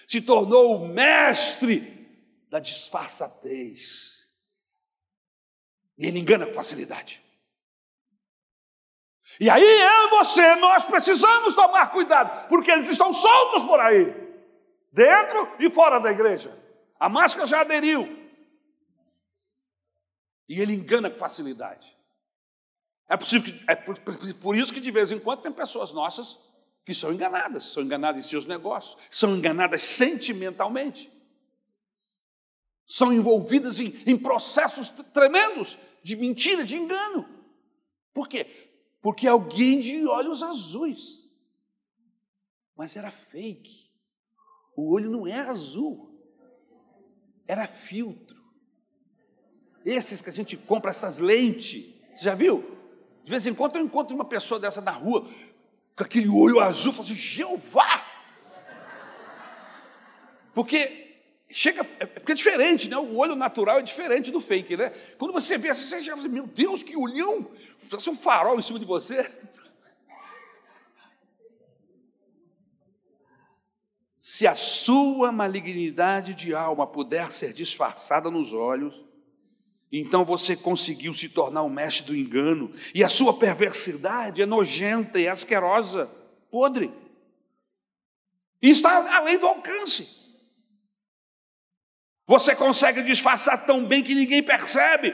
se 0.06 0.20
tornou 0.20 0.76
o 0.76 0.88
mestre 0.88 2.08
da 2.48 2.58
disfarçatez. 2.58 4.28
E 5.98 6.06
ele 6.06 6.18
engana 6.18 6.46
com 6.46 6.54
facilidade. 6.54 7.22
E 9.38 9.48
aí 9.50 9.62
eu 9.62 10.06
e 10.06 10.10
você, 10.10 10.54
nós 10.56 10.84
precisamos 10.84 11.54
tomar 11.54 11.90
cuidado, 11.90 12.48
porque 12.48 12.70
eles 12.70 12.88
estão 12.88 13.12
soltos 13.12 13.64
por 13.64 13.80
aí, 13.80 14.14
dentro 14.90 15.54
e 15.58 15.68
fora 15.70 15.98
da 15.98 16.10
igreja. 16.10 16.56
A 16.98 17.08
máscara 17.08 17.46
já 17.46 17.60
aderiu. 17.60 18.21
E 20.52 20.60
ele 20.60 20.74
engana 20.74 21.08
com 21.08 21.18
facilidade. 21.18 21.96
É 23.08 23.16
possível 23.16 23.50
que, 23.50 23.64
é 23.66 23.74
por, 23.74 23.98
por, 23.98 24.54
isso 24.54 24.70
que 24.70 24.82
de 24.82 24.90
vez 24.90 25.10
em 25.10 25.18
quando 25.18 25.40
tem 25.40 25.50
pessoas 25.50 25.94
nossas 25.94 26.38
que 26.84 26.92
são 26.92 27.10
enganadas, 27.10 27.64
são 27.64 27.82
enganadas 27.82 28.22
em 28.22 28.28
seus 28.28 28.44
negócios, 28.44 28.98
são 29.10 29.34
enganadas 29.34 29.80
sentimentalmente, 29.80 31.10
são 32.84 33.14
envolvidas 33.14 33.80
em, 33.80 33.94
em 34.06 34.14
processos 34.14 34.90
tremendos 34.90 35.78
de 36.02 36.16
mentira, 36.16 36.66
de 36.66 36.76
engano. 36.76 37.26
Por 38.12 38.28
quê? 38.28 38.44
Porque 39.00 39.26
alguém 39.26 39.80
de 39.80 40.06
olhos 40.06 40.42
azuis, 40.42 41.30
mas 42.76 42.94
era 42.94 43.10
fake. 43.10 43.90
O 44.76 44.92
olho 44.92 45.08
não 45.08 45.26
é 45.26 45.38
azul, 45.38 46.14
era 47.48 47.66
filtro. 47.66 48.41
Esses 49.84 50.22
que 50.22 50.30
a 50.30 50.32
gente 50.32 50.56
compra, 50.56 50.90
essas 50.90 51.18
lentes, 51.18 51.84
você 52.12 52.24
já 52.24 52.34
viu? 52.34 52.64
De 53.24 53.30
vez 53.30 53.46
em 53.46 53.54
quando 53.54 53.76
eu 53.76 53.84
encontro 53.84 54.14
uma 54.14 54.24
pessoa 54.24 54.60
dessa 54.60 54.80
na 54.80 54.90
rua, 54.90 55.28
com 55.96 56.04
aquele 56.04 56.28
olho 56.28 56.60
azul, 56.60 56.92
falo 56.92 57.04
assim, 57.04 57.14
Jeová! 57.14 58.06
Porque 60.54 61.16
chega, 61.50 61.86
é 61.98 62.06
porque 62.06 62.32
é 62.32 62.34
diferente, 62.34 62.88
né? 62.88 62.96
O 62.96 63.16
olho 63.16 63.34
natural 63.34 63.78
é 63.78 63.82
diferente 63.82 64.30
do 64.30 64.40
fake, 64.40 64.76
né? 64.76 64.90
Quando 65.18 65.32
você 65.32 65.56
vê 65.56 65.70
assim, 65.70 65.88
você 65.88 66.00
já 66.02 66.16
fala, 66.16 66.28
meu 66.28 66.46
Deus, 66.46 66.82
que 66.82 66.96
olhão! 66.96 67.50
Parece 67.88 68.08
um 68.08 68.14
farol 68.14 68.58
em 68.58 68.62
cima 68.62 68.78
de 68.78 68.84
você. 68.84 69.30
Se 74.16 74.46
a 74.46 74.54
sua 74.54 75.30
malignidade 75.30 76.32
de 76.32 76.54
alma 76.54 76.86
puder 76.86 77.32
ser 77.32 77.52
disfarçada 77.52 78.30
nos 78.30 78.52
olhos, 78.52 78.94
então 79.92 80.24
você 80.24 80.56
conseguiu 80.56 81.12
se 81.12 81.28
tornar 81.28 81.62
o 81.62 81.68
mestre 81.68 82.06
do 82.06 82.16
engano, 82.16 82.72
e 82.94 83.04
a 83.04 83.08
sua 83.08 83.34
perversidade 83.34 84.40
é 84.40 84.46
nojenta 84.46 85.20
e 85.20 85.28
asquerosa, 85.28 86.10
podre, 86.50 86.90
e 88.62 88.70
está 88.70 89.16
além 89.16 89.38
do 89.38 89.46
alcance. 89.46 90.22
Você 92.26 92.56
consegue 92.56 93.02
disfarçar 93.02 93.66
tão 93.66 93.86
bem 93.86 94.02
que 94.02 94.14
ninguém 94.14 94.42
percebe. 94.42 95.12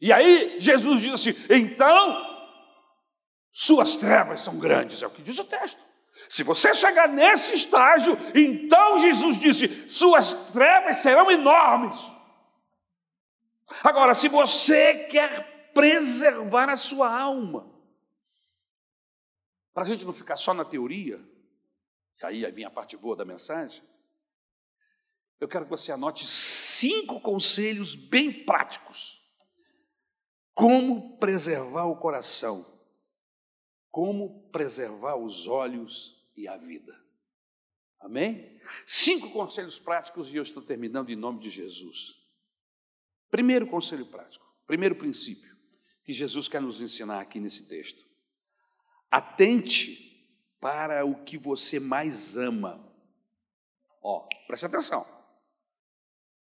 E 0.00 0.12
aí 0.12 0.56
Jesus 0.60 1.00
diz 1.00 1.12
assim: 1.14 1.34
então, 1.48 2.28
Suas 3.60 3.96
trevas 3.96 4.40
são 4.40 4.56
grandes, 4.56 5.02
é 5.02 5.06
o 5.08 5.10
que 5.10 5.20
diz 5.20 5.36
o 5.36 5.44
texto. 5.44 5.80
Se 6.28 6.44
você 6.44 6.72
chegar 6.72 7.08
nesse 7.08 7.56
estágio, 7.56 8.16
então 8.32 8.98
Jesus 8.98 9.36
disse: 9.36 9.88
suas 9.88 10.32
trevas 10.52 10.98
serão 10.98 11.28
enormes. 11.28 11.96
Agora, 13.82 14.14
se 14.14 14.28
você 14.28 15.04
quer 15.04 15.72
preservar 15.72 16.68
a 16.68 16.76
sua 16.76 17.14
alma, 17.16 17.72
para 19.72 19.84
a 19.84 19.86
gente 19.86 20.04
não 20.04 20.12
ficar 20.12 20.36
só 20.36 20.52
na 20.52 20.64
teoria, 20.64 21.20
e 22.20 22.26
aí 22.26 22.44
é 22.44 22.48
a 22.48 22.52
minha 22.52 22.70
parte 22.70 22.96
boa 22.96 23.14
da 23.14 23.24
mensagem, 23.24 23.82
eu 25.40 25.46
quero 25.46 25.64
que 25.64 25.70
você 25.70 25.92
anote 25.92 26.26
cinco 26.26 27.20
conselhos 27.20 27.94
bem 27.94 28.44
práticos. 28.44 29.22
Como 30.52 31.16
preservar 31.18 31.84
o 31.84 31.96
coração, 31.96 32.66
como 33.88 34.50
preservar 34.50 35.16
os 35.16 35.46
olhos 35.46 36.28
e 36.36 36.48
a 36.48 36.56
vida. 36.56 36.92
Amém? 38.00 38.60
Cinco 38.84 39.30
conselhos 39.30 39.78
práticos 39.78 40.32
e 40.32 40.36
eu 40.36 40.42
estou 40.42 40.62
terminando 40.62 41.10
em 41.10 41.16
nome 41.16 41.38
de 41.38 41.50
Jesus. 41.50 42.17
Primeiro 43.30 43.66
conselho 43.66 44.06
prático, 44.06 44.46
primeiro 44.66 44.94
princípio 44.94 45.56
que 46.04 46.12
Jesus 46.12 46.48
quer 46.48 46.62
nos 46.62 46.80
ensinar 46.80 47.20
aqui 47.20 47.38
nesse 47.38 47.64
texto. 47.68 48.02
Atente 49.10 50.08
para 50.58 51.04
o 51.04 51.22
que 51.22 51.36
você 51.36 51.78
mais 51.78 52.36
ama. 52.36 52.82
Ó, 54.02 54.26
preste 54.46 54.64
atenção. 54.64 55.06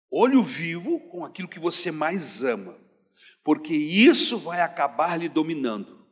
Olho 0.09 0.43
vivo 0.43 1.01
com 1.09 1.24
aquilo 1.24 1.49
que 1.49 1.59
você 1.59 1.91
mais 1.91 2.45
ama, 2.45 2.78
porque 3.43 3.74
isso 3.74 4.39
vai 4.39 4.61
acabar 4.61 5.18
lhe 5.18 5.28
dominando. 5.28 6.07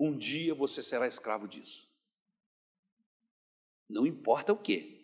Um 0.00 0.16
dia 0.16 0.54
você 0.54 0.82
será 0.82 1.06
escravo 1.06 1.46
disso. 1.46 1.88
Não 3.88 4.06
importa 4.06 4.52
o 4.52 4.56
que. 4.56 4.97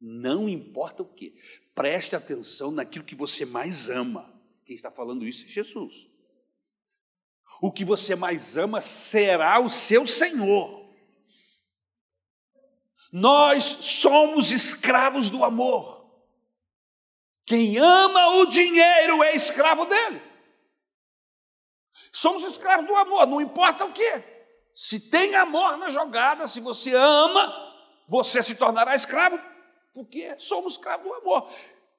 Não 0.00 0.48
importa 0.48 1.02
o 1.02 1.06
que. 1.06 1.34
Preste 1.74 2.16
atenção 2.16 2.70
naquilo 2.70 3.04
que 3.04 3.14
você 3.14 3.44
mais 3.44 3.90
ama. 3.90 4.32
Quem 4.64 4.74
está 4.74 4.90
falando 4.90 5.26
isso 5.26 5.44
é 5.44 5.48
Jesus. 5.48 6.08
O 7.60 7.70
que 7.70 7.84
você 7.84 8.14
mais 8.14 8.56
ama 8.56 8.80
será 8.80 9.60
o 9.60 9.68
seu 9.68 10.06
Senhor. 10.06 10.88
Nós 13.12 13.64
somos 13.64 14.52
escravos 14.52 15.28
do 15.28 15.44
amor. 15.44 16.00
Quem 17.44 17.76
ama 17.78 18.36
o 18.36 18.46
dinheiro 18.46 19.22
é 19.22 19.34
escravo 19.34 19.84
dele. 19.84 20.22
Somos 22.12 22.44
escravos 22.44 22.86
do 22.86 22.94
amor, 22.94 23.26
não 23.26 23.40
importa 23.40 23.84
o 23.84 23.92
que. 23.92 24.24
Se 24.74 25.10
tem 25.10 25.34
amor 25.34 25.76
na 25.76 25.90
jogada, 25.90 26.46
se 26.46 26.60
você 26.60 26.94
ama, 26.94 27.52
você 28.08 28.40
se 28.40 28.54
tornará 28.54 28.94
escravo, 28.94 29.38
porque 29.92 30.36
somos 30.38 30.74
escravos 30.74 31.06
do 31.06 31.14
amor. 31.14 31.52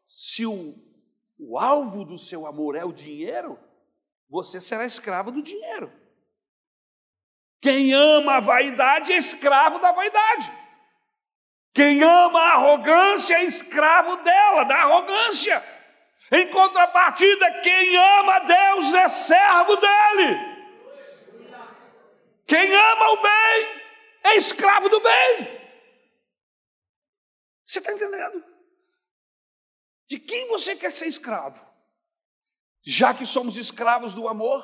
Se 0.08 0.46
o, 0.46 0.76
o 1.38 1.58
alvo 1.58 2.06
do 2.06 2.18
seu 2.18 2.46
amor 2.46 2.76
é 2.76 2.84
o 2.84 2.94
dinheiro, 2.94 3.60
você 4.30 4.60
será 4.60 4.86
escravo 4.86 5.32
do 5.32 5.42
dinheiro. 5.42 5.92
Quem 7.62 7.94
ama 7.94 8.38
a 8.38 8.40
vaidade 8.40 9.12
é 9.12 9.18
escravo 9.18 9.80
da 9.80 9.92
vaidade. 9.92 10.52
Quem 11.74 12.04
ama 12.04 12.40
a 12.40 12.54
arrogância 12.54 13.36
é 13.36 13.44
escravo 13.44 14.18
dela, 14.18 14.64
da 14.64 14.76
arrogância. 14.76 15.64
Em 16.32 16.50
contrapartida, 16.50 17.62
quem 17.62 17.96
ama 17.96 18.40
Deus 18.40 18.94
é 18.94 19.08
servo 19.08 19.76
dele. 19.76 20.52
Quem 22.48 22.74
ama 22.74 23.12
o 23.12 23.22
bem 23.22 23.82
é 24.24 24.36
escravo 24.36 24.90
do 24.90 25.00
bem. 25.00 25.61
Você 27.72 27.80
está 27.80 27.94
entendendo? 27.94 28.44
De 30.06 30.20
quem 30.20 30.50
você 30.50 30.76
quer 30.76 30.92
ser 30.92 31.06
escravo? 31.06 31.66
Já 32.82 33.14
que 33.14 33.26
somos 33.26 33.56
escravos 33.56 34.14
do 34.14 34.28
amor, 34.28 34.62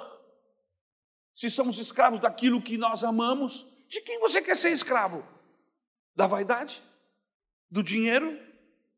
se 1.33 1.49
somos 1.49 1.79
escravos 1.79 2.19
daquilo 2.19 2.61
que 2.61 2.77
nós 2.77 3.05
amamos, 3.05 3.65
de 3.87 4.01
quem 4.01 4.19
você 4.19 4.41
quer 4.41 4.57
ser 4.57 4.73
escravo? 4.73 5.25
Da 6.17 6.27
vaidade? 6.27 6.83
Do 7.71 7.81
dinheiro? 7.81 8.37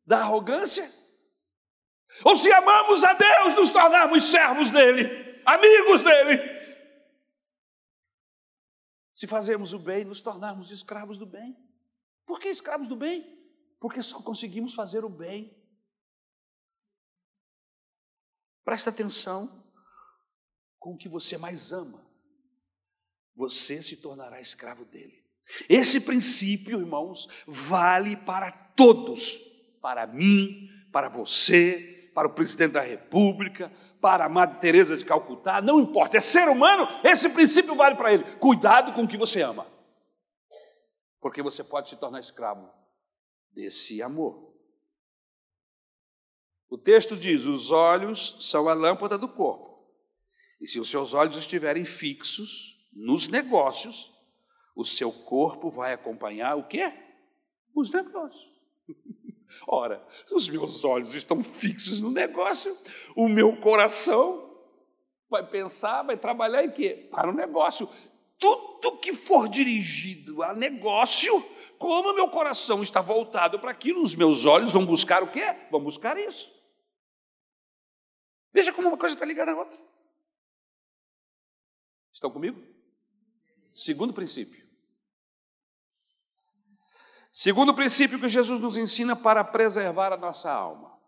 Da 0.04 0.18
arrogância? 0.18 0.92
Ou 2.24 2.36
se 2.36 2.52
amamos 2.52 3.04
a 3.04 3.12
Deus, 3.12 3.54
nos 3.54 3.70
tornarmos 3.70 4.24
servos 4.24 4.70
dele, 4.70 5.40
amigos 5.46 6.02
dele, 6.02 6.40
se 9.12 9.28
fazermos 9.28 9.72
o 9.72 9.78
bem, 9.78 10.04
nos 10.04 10.20
tornarmos 10.20 10.72
escravos 10.72 11.16
do 11.16 11.26
bem. 11.26 11.56
Por 12.26 12.40
que 12.40 12.48
escravos 12.48 12.88
do 12.88 12.96
bem? 12.96 13.39
Porque 13.80 14.02
só 14.02 14.20
conseguimos 14.20 14.74
fazer 14.74 15.04
o 15.04 15.08
bem. 15.08 15.56
Presta 18.62 18.90
atenção 18.90 19.64
com 20.78 20.92
o 20.92 20.98
que 20.98 21.08
você 21.08 21.38
mais 21.38 21.72
ama. 21.72 22.06
Você 23.34 23.80
se 23.80 23.96
tornará 23.96 24.38
escravo 24.38 24.84
dele. 24.84 25.24
Esse 25.68 26.02
princípio, 26.02 26.78
irmãos, 26.78 27.26
vale 27.46 28.16
para 28.16 28.52
todos, 28.52 29.38
para 29.80 30.06
mim, 30.06 30.68
para 30.92 31.08
você, 31.08 32.12
para 32.14 32.28
o 32.28 32.32
presidente 32.32 32.72
da 32.72 32.82
República, 32.82 33.72
para 34.00 34.26
a 34.26 34.28
Madre 34.28 34.60
Teresa 34.60 34.96
de 34.96 35.04
Calcutá, 35.04 35.60
não 35.60 35.80
importa, 35.80 36.18
é 36.18 36.20
ser 36.20 36.48
humano, 36.48 36.86
esse 37.02 37.28
princípio 37.30 37.74
vale 37.74 37.96
para 37.96 38.12
ele. 38.12 38.24
Cuidado 38.36 38.92
com 38.92 39.04
o 39.04 39.08
que 39.08 39.16
você 39.16 39.42
ama. 39.42 39.66
Porque 41.20 41.42
você 41.42 41.64
pode 41.64 41.88
se 41.88 41.96
tornar 41.96 42.20
escravo 42.20 42.79
desse 43.52 44.02
amor. 44.02 44.50
O 46.68 46.78
texto 46.78 47.16
diz: 47.16 47.44
os 47.44 47.70
olhos 47.70 48.36
são 48.40 48.68
a 48.68 48.74
lâmpada 48.74 49.18
do 49.18 49.28
corpo. 49.28 49.70
E 50.60 50.66
se 50.66 50.78
os 50.78 50.90
seus 50.90 51.14
olhos 51.14 51.36
estiverem 51.36 51.84
fixos 51.84 52.78
nos 52.92 53.28
negócios, 53.28 54.12
o 54.74 54.84
seu 54.84 55.10
corpo 55.10 55.70
vai 55.70 55.92
acompanhar 55.92 56.56
o 56.56 56.66
quê? 56.66 56.92
Os 57.74 57.90
negócios. 57.90 58.48
Ora, 59.66 60.06
os 60.30 60.48
meus 60.48 60.84
olhos 60.84 61.14
estão 61.14 61.42
fixos 61.42 62.00
no 62.00 62.10
negócio, 62.10 62.76
o 63.16 63.28
meu 63.28 63.56
coração 63.56 64.48
vai 65.28 65.46
pensar, 65.46 66.02
vai 66.02 66.16
trabalhar 66.16 66.64
em 66.64 66.70
quê? 66.70 67.08
Para 67.10 67.30
o 67.30 67.34
negócio. 67.34 67.88
Tudo 68.38 68.98
que 68.98 69.12
for 69.12 69.48
dirigido 69.48 70.42
a 70.42 70.54
negócio, 70.54 71.44
como 71.80 72.12
meu 72.12 72.28
coração 72.28 72.82
está 72.82 73.00
voltado 73.00 73.58
para 73.58 73.70
aquilo, 73.70 74.02
os 74.02 74.14
meus 74.14 74.44
olhos 74.44 74.74
vão 74.74 74.84
buscar 74.84 75.22
o 75.22 75.32
quê? 75.32 75.56
Vão 75.70 75.82
buscar 75.82 76.14
isso. 76.18 76.52
Veja 78.52 78.70
como 78.70 78.88
uma 78.88 78.98
coisa 78.98 79.14
está 79.14 79.24
ligada 79.24 79.52
à 79.52 79.56
outra. 79.56 79.80
Estão 82.12 82.30
comigo? 82.30 82.62
Segundo 83.72 84.12
princípio. 84.12 84.62
Segundo 87.32 87.72
princípio 87.72 88.20
que 88.20 88.28
Jesus 88.28 88.60
nos 88.60 88.76
ensina 88.76 89.16
para 89.16 89.42
preservar 89.42 90.12
a 90.12 90.18
nossa 90.18 90.52
alma. 90.52 91.00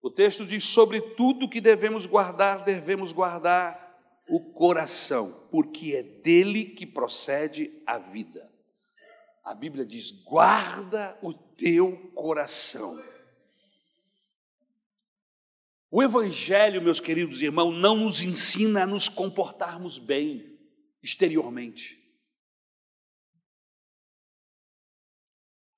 O 0.00 0.08
texto 0.08 0.46
diz: 0.46 0.62
sobre 0.62 1.00
tudo 1.00 1.50
que 1.50 1.60
devemos 1.60 2.06
guardar, 2.06 2.62
devemos 2.62 3.10
guardar 3.10 3.98
o 4.28 4.52
coração, 4.52 5.48
porque 5.50 5.96
é 5.96 6.04
dele 6.04 6.66
que 6.66 6.86
procede 6.86 7.82
a 7.84 7.98
vida. 7.98 8.54
A 9.46 9.54
Bíblia 9.54 9.86
diz: 9.86 10.10
guarda 10.10 11.16
o 11.22 11.32
teu 11.32 12.10
coração. 12.16 13.00
O 15.88 16.02
Evangelho, 16.02 16.82
meus 16.82 16.98
queridos 16.98 17.40
irmãos, 17.40 17.72
não 17.72 17.96
nos 17.96 18.22
ensina 18.22 18.82
a 18.82 18.86
nos 18.86 19.08
comportarmos 19.08 19.98
bem 19.98 20.58
exteriormente. 21.00 21.96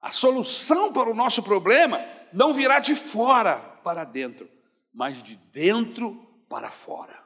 A 0.01 0.11
solução 0.11 0.91
para 0.91 1.11
o 1.11 1.15
nosso 1.15 1.43
problema 1.43 1.99
não 2.33 2.55
virá 2.55 2.79
de 2.79 2.97
fora 2.97 3.59
para 3.85 4.03
dentro, 4.05 4.51
mas 4.91 5.23
de 5.23 5.37
dentro 5.37 6.15
para 6.49 6.71
fora. 6.71 7.23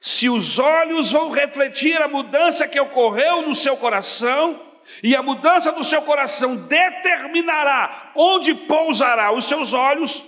Se 0.00 0.28
os 0.28 0.58
olhos 0.58 1.10
vão 1.10 1.30
refletir 1.30 2.00
a 2.00 2.08
mudança 2.08 2.68
que 2.68 2.78
ocorreu 2.78 3.42
no 3.42 3.54
seu 3.54 3.76
coração, 3.76 4.62
e 5.02 5.16
a 5.16 5.22
mudança 5.22 5.72
do 5.72 5.82
seu 5.82 6.02
coração 6.02 6.56
determinará 6.68 8.12
onde 8.14 8.54
pousará 8.54 9.32
os 9.32 9.44
seus 9.44 9.72
olhos, 9.72 10.24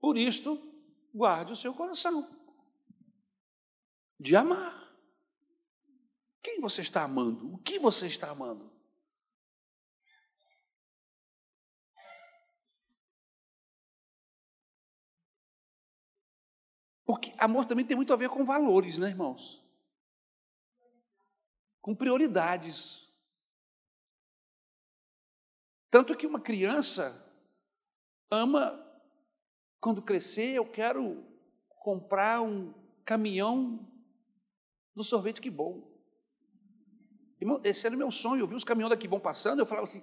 por 0.00 0.16
isto, 0.16 0.60
guarde 1.14 1.52
o 1.52 1.56
seu 1.56 1.74
coração 1.74 2.28
de 4.18 4.36
amar. 4.36 4.82
Quem 6.42 6.60
você 6.60 6.80
está 6.80 7.02
amando? 7.02 7.54
O 7.54 7.58
que 7.58 7.78
você 7.78 8.06
está 8.06 8.30
amando? 8.30 8.70
Porque 17.04 17.34
amor 17.38 17.66
também 17.66 17.84
tem 17.84 17.96
muito 17.96 18.12
a 18.12 18.16
ver 18.16 18.28
com 18.28 18.44
valores, 18.44 18.98
né, 18.98 19.08
irmãos? 19.08 19.62
Com 21.80 21.94
prioridades. 21.94 23.10
Tanto 25.90 26.16
que 26.16 26.26
uma 26.26 26.40
criança 26.40 27.22
ama, 28.30 28.80
quando 29.80 30.00
crescer, 30.00 30.54
eu 30.54 30.64
quero 30.64 31.22
comprar 31.80 32.40
um 32.40 32.72
caminhão 33.04 33.86
do 34.94 35.02
sorvete 35.02 35.40
que 35.40 35.50
bom. 35.50 35.90
Esse 37.64 37.86
era 37.86 37.94
o 37.94 37.98
meu 37.98 38.10
sonho. 38.10 38.40
Eu 38.40 38.46
vi 38.46 38.54
os 38.54 38.64
caminhões 38.64 38.90
daqui 38.90 39.08
bom 39.08 39.18
passando, 39.18 39.58
eu 39.58 39.66
falava 39.66 39.84
assim: 39.84 40.02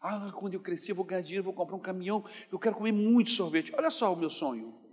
ah, 0.00 0.30
quando 0.32 0.54
eu 0.54 0.60
crescer, 0.60 0.92
eu 0.92 0.96
vou 0.96 1.04
ganhar 1.04 1.22
dinheiro, 1.22 1.44
vou 1.44 1.54
comprar 1.54 1.76
um 1.76 1.80
caminhão, 1.80 2.24
eu 2.52 2.58
quero 2.58 2.76
comer 2.76 2.92
muito 2.92 3.30
sorvete. 3.30 3.74
Olha 3.74 3.90
só 3.90 4.12
o 4.12 4.16
meu 4.16 4.30
sonho. 4.30 4.87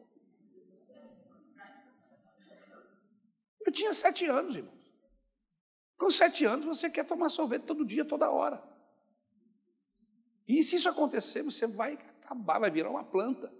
Eu 3.66 3.72
tinha 3.72 3.94
sete 3.94 4.26
anos, 4.26 4.56
irmão. 4.56 4.74
Com 5.98 6.10
sete 6.10 6.46
anos, 6.46 6.66
você 6.66 6.90
quer 6.90 7.06
tomar 7.06 7.30
sorvete 7.30 7.64
todo 7.64 7.86
dia, 7.86 8.06
toda 8.06 8.30
hora. 8.30 8.64
E 10.48 10.62
se 10.62 10.76
isso 10.76 10.88
acontecer, 10.88 11.42
você 11.42 11.66
vai 11.66 11.94
acabar, 11.94 12.60
vai 12.60 12.70
virar 12.70 12.92
uma 12.92 13.04
planta. 13.04 13.52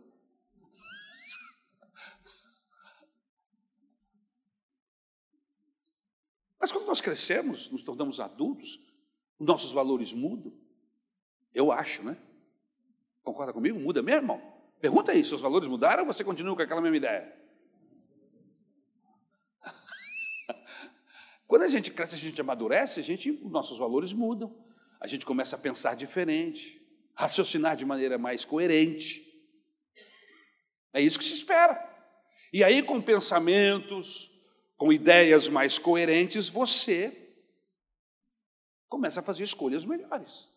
Mas 6.60 6.72
quando 6.72 6.86
nós 6.86 7.02
crescemos, 7.02 7.70
nos 7.72 7.84
tornamos 7.84 8.20
adultos, 8.20 8.80
nossos 9.40 9.72
valores 9.72 10.14
mudam. 10.14 10.54
Eu 11.54 11.72
acho, 11.72 12.04
né? 12.04 12.18
Concorda 13.24 13.54
comigo? 13.54 13.80
Muda 13.80 14.02
mesmo, 14.02 14.22
irmão? 14.22 14.54
Pergunta 14.80 15.12
aí, 15.12 15.24
seus 15.24 15.42
valores 15.42 15.68
mudaram 15.68 16.04
ou 16.04 16.14
você 16.14 16.24
continua 16.24 16.56
com 16.56 16.62
aquela 16.62 16.82
mesma 16.82 16.98
ideia? 16.98 17.45
Quando 21.48 21.64
a 21.64 21.68
gente 21.68 21.92
cresce, 21.92 22.16
a 22.16 22.18
gente 22.18 22.42
amadurece, 22.42 23.00
a 23.00 23.04
gente, 23.04 23.32
nossos 23.44 23.78
valores 23.78 24.14
mudam. 24.14 24.56
A 25.00 25.08
gente 25.08 25.26
começa 25.26 25.56
a 25.56 25.60
pensar 25.60 25.96
diferente, 25.96 26.82
raciocinar 27.14 27.76
de 27.76 27.86
maneira 27.86 28.18
mais 28.18 28.44
coerente. 28.44 29.24
É 30.92 31.02
isso 31.02 31.20
que 31.20 31.26
se 31.26 31.34
espera. 31.34 31.94
E 32.52 32.64
aí, 32.64 32.82
com 32.82 33.02
pensamentos, 33.02 34.32
com 34.78 34.92
ideias 34.92 35.48
mais 35.48 35.78
coerentes, 35.78 36.50
você 36.50 37.36
começa 38.88 39.20
a 39.20 39.24
fazer 39.24 39.44
escolhas 39.44 39.86
melhores. 39.86 40.50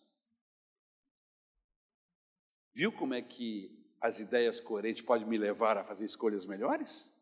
Viu 2.74 2.92
como 2.92 3.14
é 3.14 3.20
que 3.20 3.76
as 4.00 4.20
ideias 4.20 4.60
coerentes 4.60 5.02
podem 5.04 5.26
me 5.26 5.36
levar 5.36 5.76
a 5.76 5.84
fazer 5.84 6.04
escolhas 6.04 6.46
melhores? 6.46 7.12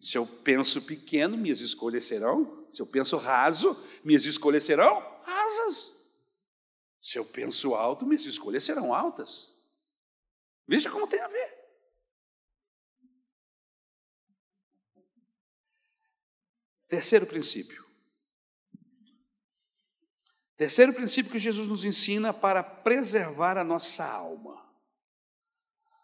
Se 0.00 0.18
eu 0.18 0.26
penso 0.26 0.82
pequeno, 0.82 1.36
minhas 1.36 1.60
escolhas 1.60 2.04
serão. 2.04 2.66
Se 2.70 2.82
eu 2.82 2.86
penso 2.86 3.16
raso, 3.16 3.80
minhas 4.02 4.24
escolhas 4.24 4.64
serão 4.64 4.98
rasas. 5.22 5.94
Se 7.00 7.18
eu 7.18 7.24
penso 7.24 7.74
alto, 7.74 8.04
minhas 8.04 8.24
escolhas 8.24 8.64
serão 8.64 8.92
altas. 8.92 9.56
Veja 10.66 10.90
como 10.90 11.06
tem 11.06 11.20
a 11.20 11.28
ver. 11.28 11.62
Terceiro 16.88 17.26
princípio. 17.26 17.86
Terceiro 20.56 20.92
princípio 20.92 21.32
que 21.32 21.38
Jesus 21.38 21.66
nos 21.66 21.84
ensina 21.84 22.32
para 22.34 22.62
preservar 22.62 23.56
a 23.56 23.64
nossa 23.64 24.04
alma. 24.04 24.62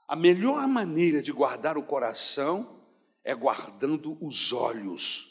A 0.07 0.17
melhor 0.17 0.67
maneira 0.67 1.21
de 1.21 1.31
guardar 1.33 1.77
o 1.77 1.83
coração 1.83 2.78
é 3.25 3.35
guardando 3.35 4.17
os 4.25 4.53
olhos. 4.53 5.29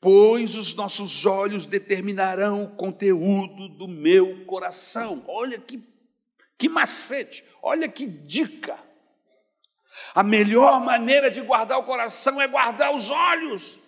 Pois 0.00 0.56
os 0.56 0.74
nossos 0.74 1.24
olhos 1.26 1.64
determinarão 1.64 2.64
o 2.64 2.76
conteúdo 2.76 3.68
do 3.68 3.86
meu 3.86 4.44
coração. 4.46 5.24
Olha 5.28 5.58
que, 5.58 5.80
que 6.58 6.68
macete, 6.68 7.44
olha 7.62 7.88
que 7.88 8.06
dica. 8.06 8.78
A 10.14 10.22
melhor 10.22 10.80
maneira 10.80 11.30
de 11.30 11.40
guardar 11.40 11.78
o 11.78 11.84
coração 11.84 12.40
é 12.40 12.48
guardar 12.48 12.94
os 12.94 13.10
olhos. 13.10 13.78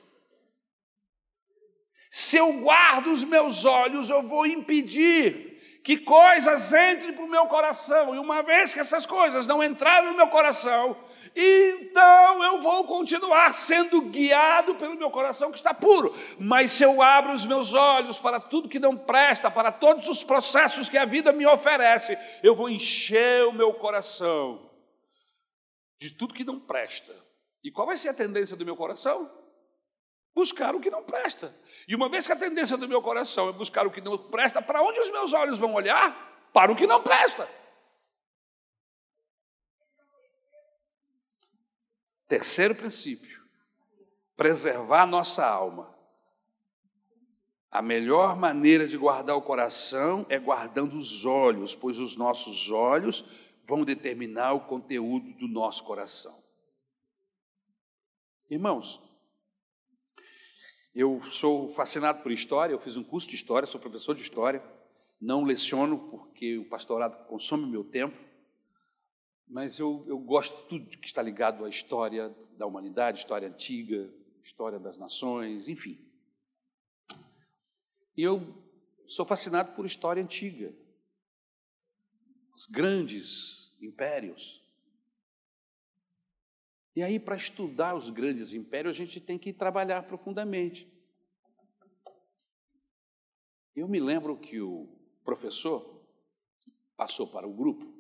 Se 2.11 2.37
eu 2.37 2.61
guardo 2.61 3.11
os 3.11 3.25
meus 3.25 3.65
olhos, 3.65 4.09
eu 4.09 4.23
vou 4.23 4.47
impedir 4.47 5.81
que 5.83 5.99
coisas 5.99 6.73
entrem 6.73 7.13
para 7.13 7.25
o 7.25 7.29
meu 7.29 7.47
coração. 7.47 8.15
E 8.15 8.19
uma 8.19 8.41
vez 8.41 8.73
que 8.73 8.79
essas 8.79 9.05
coisas 9.05 9.49
não 9.49 9.63
entrarem 9.63 10.11
no 10.11 10.17
meu 10.17 10.29
coração, 10.29 10.97
então 11.37 12.45
eu 12.45 12.61
vou 12.61 12.85
continuar 12.85 13.53
sendo 13.53 14.01
guiado 14.03 14.75
pelo 14.77 14.95
meu 14.95 15.11
coração 15.11 15.51
que 15.51 15.57
está 15.57 15.75
puro. 15.75 16.15
Mas 16.39 16.71
se 16.71 16.85
eu 16.85 17.03
abro 17.03 17.33
os 17.33 17.45
meus 17.45 17.75
olhos 17.75 18.19
para 18.19 18.39
tudo 18.39 18.69
que 18.69 18.79
não 18.79 18.97
presta, 18.97 19.51
para 19.51 19.73
todos 19.73 20.09
os 20.09 20.23
processos 20.23 20.89
que 20.89 20.97
a 20.97 21.05
vida 21.05 21.33
me 21.33 21.47
oferece, 21.47 22.17
eu 22.43 22.55
vou 22.55 22.71
encher 22.71 23.45
o 23.47 23.53
meu 23.53 23.75
coração 23.75 24.71
de 25.99 26.11
tudo 26.11 26.35
que 26.35 26.45
não 26.45 26.61
presta. 26.61 27.15
E 27.63 27.71
qual 27.71 27.87
vai 27.87 27.97
ser 27.97 28.11
a 28.11 28.15
tendência 28.15 28.57
do 28.57 28.65
meu 28.65 28.77
coração? 28.77 29.31
buscar 30.35 30.75
o 30.75 30.81
que 30.81 30.91
não 30.91 31.03
presta. 31.03 31.55
E 31.87 31.95
uma 31.95 32.09
vez 32.09 32.27
que 32.27 32.33
a 32.33 32.37
tendência 32.37 32.77
do 32.77 32.89
meu 32.89 33.01
coração 33.01 33.49
é 33.49 33.53
buscar 33.53 33.87
o 33.87 33.91
que 33.91 34.01
não 34.01 34.19
presta, 34.19 34.61
para 34.61 34.83
onde 34.83 34.99
os 34.99 35.11
meus 35.11 35.33
olhos 35.33 35.59
vão 35.59 35.73
olhar? 35.75 36.49
Para 36.53 36.73
o 36.73 36.77
que 36.77 36.87
não 36.87 37.01
presta. 37.03 37.49
Terceiro 42.29 42.75
princípio: 42.75 43.43
preservar 44.37 45.07
nossa 45.07 45.47
alma. 45.47 45.95
A 47.71 47.83
melhor 47.83 48.37
maneira 48.37 48.87
de 48.87 48.97
guardar 48.97 49.37
o 49.37 49.43
coração 49.43 50.25
é 50.29 50.39
guardando 50.39 50.97
os 50.97 51.27
olhos, 51.27 51.75
pois 51.75 51.99
os 51.99 52.15
nossos 52.15 52.71
olhos 52.71 53.25
vão 53.67 53.85
determinar 53.85 54.53
o 54.53 54.61
conteúdo 54.61 55.33
do 55.35 55.49
nosso 55.49 55.83
coração. 55.83 56.41
Irmãos, 58.49 59.01
eu 60.95 61.21
sou 61.23 61.69
fascinado 61.69 62.23
por 62.23 62.31
história, 62.31 62.73
eu 62.73 62.79
fiz 62.79 62.97
um 62.97 63.03
curso 63.03 63.29
de 63.29 63.35
história, 63.35 63.67
sou 63.67 63.81
professor 63.81 64.15
de 64.15 64.23
história, 64.23 64.63
não 65.21 65.43
leciono 65.43 65.99
porque 66.11 66.59
o 66.59 66.69
pastorado 66.69 67.27
consome 67.27 67.67
meu 67.67 67.83
tempo, 67.83 68.17
mas 69.47 69.79
eu, 69.79 70.05
eu 70.07 70.19
gosto 70.19 70.57
de 70.63 70.69
tudo 70.69 70.99
que 70.99 71.07
está 71.07 71.23
ligado 71.23 71.65
à 71.65 71.69
história 71.69 72.29
da 72.57 72.67
humanidade, 72.67 73.19
história 73.19 73.49
antiga, 73.49 74.13
história 74.43 74.79
das 74.79 74.97
nações, 74.97 75.69
enfim. 75.69 75.99
E 78.17 78.23
eu 78.23 78.41
sou 79.07 79.27
fascinado 79.27 79.73
por 79.73 79.85
história 79.85 80.23
antiga, 80.23 80.75
os 82.55 82.67
grandes 82.67 83.77
impérios. 83.83 84.63
E 86.97 87.03
aí, 87.03 87.19
para 87.19 87.35
estudar 87.35 87.95
os 87.97 88.09
grandes 88.09 88.53
impérios, 88.53 88.95
a 88.95 88.99
gente 88.99 89.21
tem 89.21 89.37
que 89.37 89.53
trabalhar 89.53 90.05
profundamente. 90.05 90.89
Eu 93.75 93.89
me 93.89 93.99
lembro 93.99 94.39
que 94.39 94.61
o 94.61 94.87
professor 95.25 96.07
passou 96.97 97.27
para 97.27 97.49
o 97.49 97.53
grupo, 97.53 97.94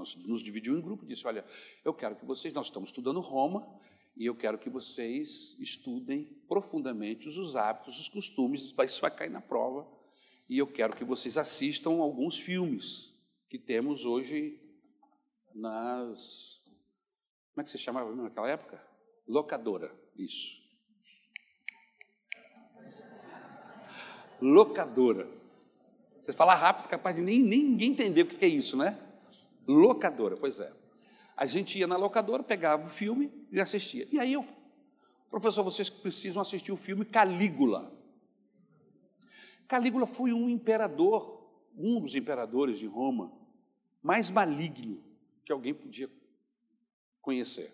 nós 0.00 0.16
nos 0.16 0.42
dividiu 0.42 0.76
em 0.76 0.80
grupo 0.80 1.04
e 1.04 1.08
disse: 1.08 1.26
Olha, 1.26 1.44
eu 1.84 1.94
quero 1.94 2.16
que 2.16 2.24
vocês, 2.24 2.52
nós 2.52 2.66
estamos 2.66 2.88
estudando 2.88 3.20
Roma, 3.20 3.66
e 4.16 4.26
eu 4.26 4.34
quero 4.34 4.58
que 4.58 4.68
vocês 4.68 5.56
estudem 5.58 6.24
profundamente 6.48 7.28
os 7.28 7.54
hábitos, 7.54 8.00
os 8.00 8.08
costumes, 8.08 8.62
isso 8.62 9.00
vai 9.00 9.14
cair 9.14 9.30
na 9.30 9.40
prova, 9.40 9.86
e 10.48 10.58
eu 10.58 10.66
quero 10.66 10.96
que 10.96 11.04
vocês 11.04 11.38
assistam 11.38 11.90
alguns 12.00 12.38
filmes 12.38 13.14
que 13.48 13.58
temos 13.58 14.04
hoje 14.04 14.58
nas 15.54 16.60
como 17.52 17.62
é 17.62 17.64
que 17.64 17.70
se 17.70 17.78
chamava 17.78 18.14
naquela 18.14 18.48
época? 18.48 18.82
Locadora, 19.28 19.92
isso. 20.16 20.60
Locadora. 24.40 25.28
Você 26.20 26.32
fala 26.32 26.54
rápido, 26.54 26.88
capaz 26.88 27.16
de 27.16 27.22
nem, 27.22 27.40
nem 27.40 27.64
ninguém 27.64 27.90
entender 27.90 28.22
o 28.22 28.26
que 28.26 28.42
é 28.44 28.48
isso, 28.48 28.76
né? 28.76 28.98
Locadora, 29.70 30.36
pois 30.36 30.58
é. 30.58 30.72
A 31.36 31.46
gente 31.46 31.78
ia 31.78 31.86
na 31.86 31.96
locadora, 31.96 32.42
pegava 32.42 32.86
o 32.86 32.90
filme 32.90 33.32
e 33.50 33.60
assistia. 33.60 34.06
E 34.10 34.18
aí 34.18 34.32
eu, 34.32 34.44
professor, 35.30 35.62
vocês 35.62 35.88
precisam 35.88 36.42
assistir 36.42 36.72
o 36.72 36.76
filme 36.76 37.04
Calígula. 37.04 37.92
Calígula 39.68 40.06
foi 40.06 40.32
um 40.32 40.48
imperador, 40.48 41.48
um 41.76 42.00
dos 42.00 42.14
imperadores 42.14 42.78
de 42.78 42.86
Roma, 42.86 43.32
mais 44.02 44.28
maligno 44.28 45.02
que 45.44 45.52
alguém 45.52 45.72
podia 45.72 46.10
conhecer. 47.22 47.72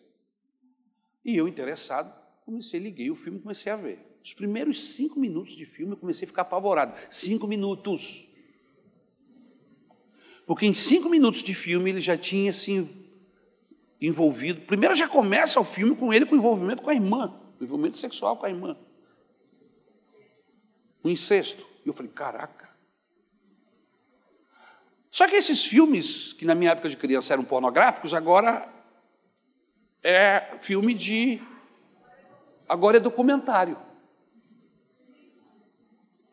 E 1.24 1.36
eu, 1.36 1.49
interessado, 1.49 2.14
comecei, 2.44 2.78
liguei 2.78 3.11
o 3.11 3.16
filme 3.16 3.38
e 3.38 3.42
comecei 3.42 3.72
a 3.72 3.76
ver. 3.76 4.18
Os 4.22 4.34
primeiros 4.34 4.94
cinco 4.94 5.18
minutos 5.18 5.57
de 5.57 5.64
filme 5.64 5.92
eu 5.94 5.97
comecei 5.97 6.26
a 6.26 6.28
ficar 6.28 6.42
apavorado. 6.42 6.94
Cinco 7.09 7.47
minutos. 7.47 8.28
Porque 10.47 10.64
em 10.64 10.72
cinco 10.72 11.11
minutos 11.11 11.42
de 11.42 11.53
filme 11.53 11.90
ele 11.90 12.01
já 12.01 12.16
tinha 12.16 12.51
assim 12.51 12.88
envolvido. 14.01 14.61
Primeiro 14.62 14.94
já 14.94 15.09
começa 15.09 15.59
o 15.59 15.64
filme 15.64 15.97
com 15.97 16.12
ele 16.14 16.24
com 16.24 16.36
envolvimento 16.36 16.82
com 16.82 16.90
a 16.90 16.94
irmã, 16.94 17.34
envolvimento 17.61 17.99
sexual 17.99 18.36
com 18.36 18.47
a 18.47 18.49
irmã. 18.49 18.78
Um 21.05 21.11
incesto. 21.11 21.66
E 21.84 21.88
eu 21.88 21.92
falei, 21.92 22.12
caraca. 22.12 22.66
Só 25.11 25.26
que 25.26 25.34
esses 25.34 25.64
filmes, 25.64 26.32
que 26.32 26.44
na 26.44 26.55
minha 26.55 26.72
época 26.72 26.88
de 26.88 26.97
criança 26.97 27.32
eram 27.32 27.44
pornográficos, 27.44 28.12
agora 28.14 28.68
é 30.03 30.59
filme 30.61 30.94
de. 30.94 31.40
Agora 32.68 32.99
é 32.99 33.01
documentário. 33.01 33.78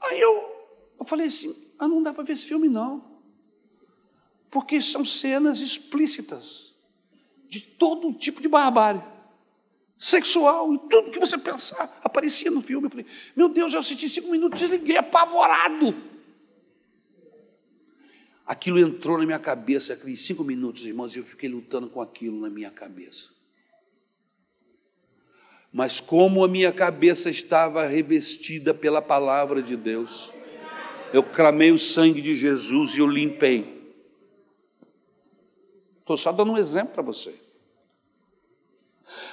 Aí 0.01 0.19
eu, 0.19 0.67
eu 0.99 1.05
falei 1.05 1.27
assim: 1.27 1.55
ah, 1.79 1.87
não 1.87 2.03
dá 2.03 2.13
para 2.13 2.23
ver 2.23 2.33
esse 2.33 2.45
filme, 2.45 2.67
não. 2.67 3.12
Porque 4.53 4.79
são 4.79 5.03
cenas 5.03 5.61
explícitas 5.61 6.75
de 7.49 7.59
todo 7.59 8.13
tipo 8.13 8.39
de 8.39 8.47
barbárie. 8.47 9.01
Sexual 9.97 10.75
e 10.75 10.77
tudo 10.89 11.09
que 11.09 11.19
você 11.19 11.39
pensar 11.39 11.99
aparecia 12.03 12.51
no 12.51 12.61
filme. 12.61 12.85
Eu 12.85 12.91
falei, 12.91 13.05
meu 13.35 13.49
Deus, 13.49 13.73
eu 13.73 13.79
assisti 13.79 14.07
cinco 14.07 14.29
minutos, 14.29 14.59
desliguei, 14.59 14.95
apavorado. 14.95 15.95
Aquilo 18.45 18.77
entrou 18.77 19.17
na 19.17 19.25
minha 19.25 19.39
cabeça, 19.39 19.93
aqueles 19.93 20.19
cinco 20.19 20.43
minutos, 20.43 20.85
irmãos, 20.85 21.15
e 21.15 21.19
eu 21.19 21.23
fiquei 21.23 21.49
lutando 21.49 21.89
com 21.89 21.99
aquilo 21.99 22.39
na 22.39 22.49
minha 22.49 22.69
cabeça. 22.69 23.31
Mas 25.71 25.99
como 25.99 26.43
a 26.43 26.47
minha 26.47 26.71
cabeça 26.71 27.27
estava 27.27 27.87
revestida 27.87 28.71
pela 28.71 29.01
palavra 29.01 29.63
de 29.63 29.75
Deus, 29.75 30.31
eu 31.11 31.23
clamei 31.23 31.71
o 31.71 31.79
sangue 31.79 32.21
de 32.21 32.35
Jesus 32.35 32.95
e 32.95 32.99
eu 32.99 33.07
limpei. 33.07 33.72
Estou 36.03 36.17
só 36.17 36.33
dando 36.33 36.51
um 36.51 36.57
exemplo 36.57 36.93
para 36.93 37.01
você. 37.01 37.33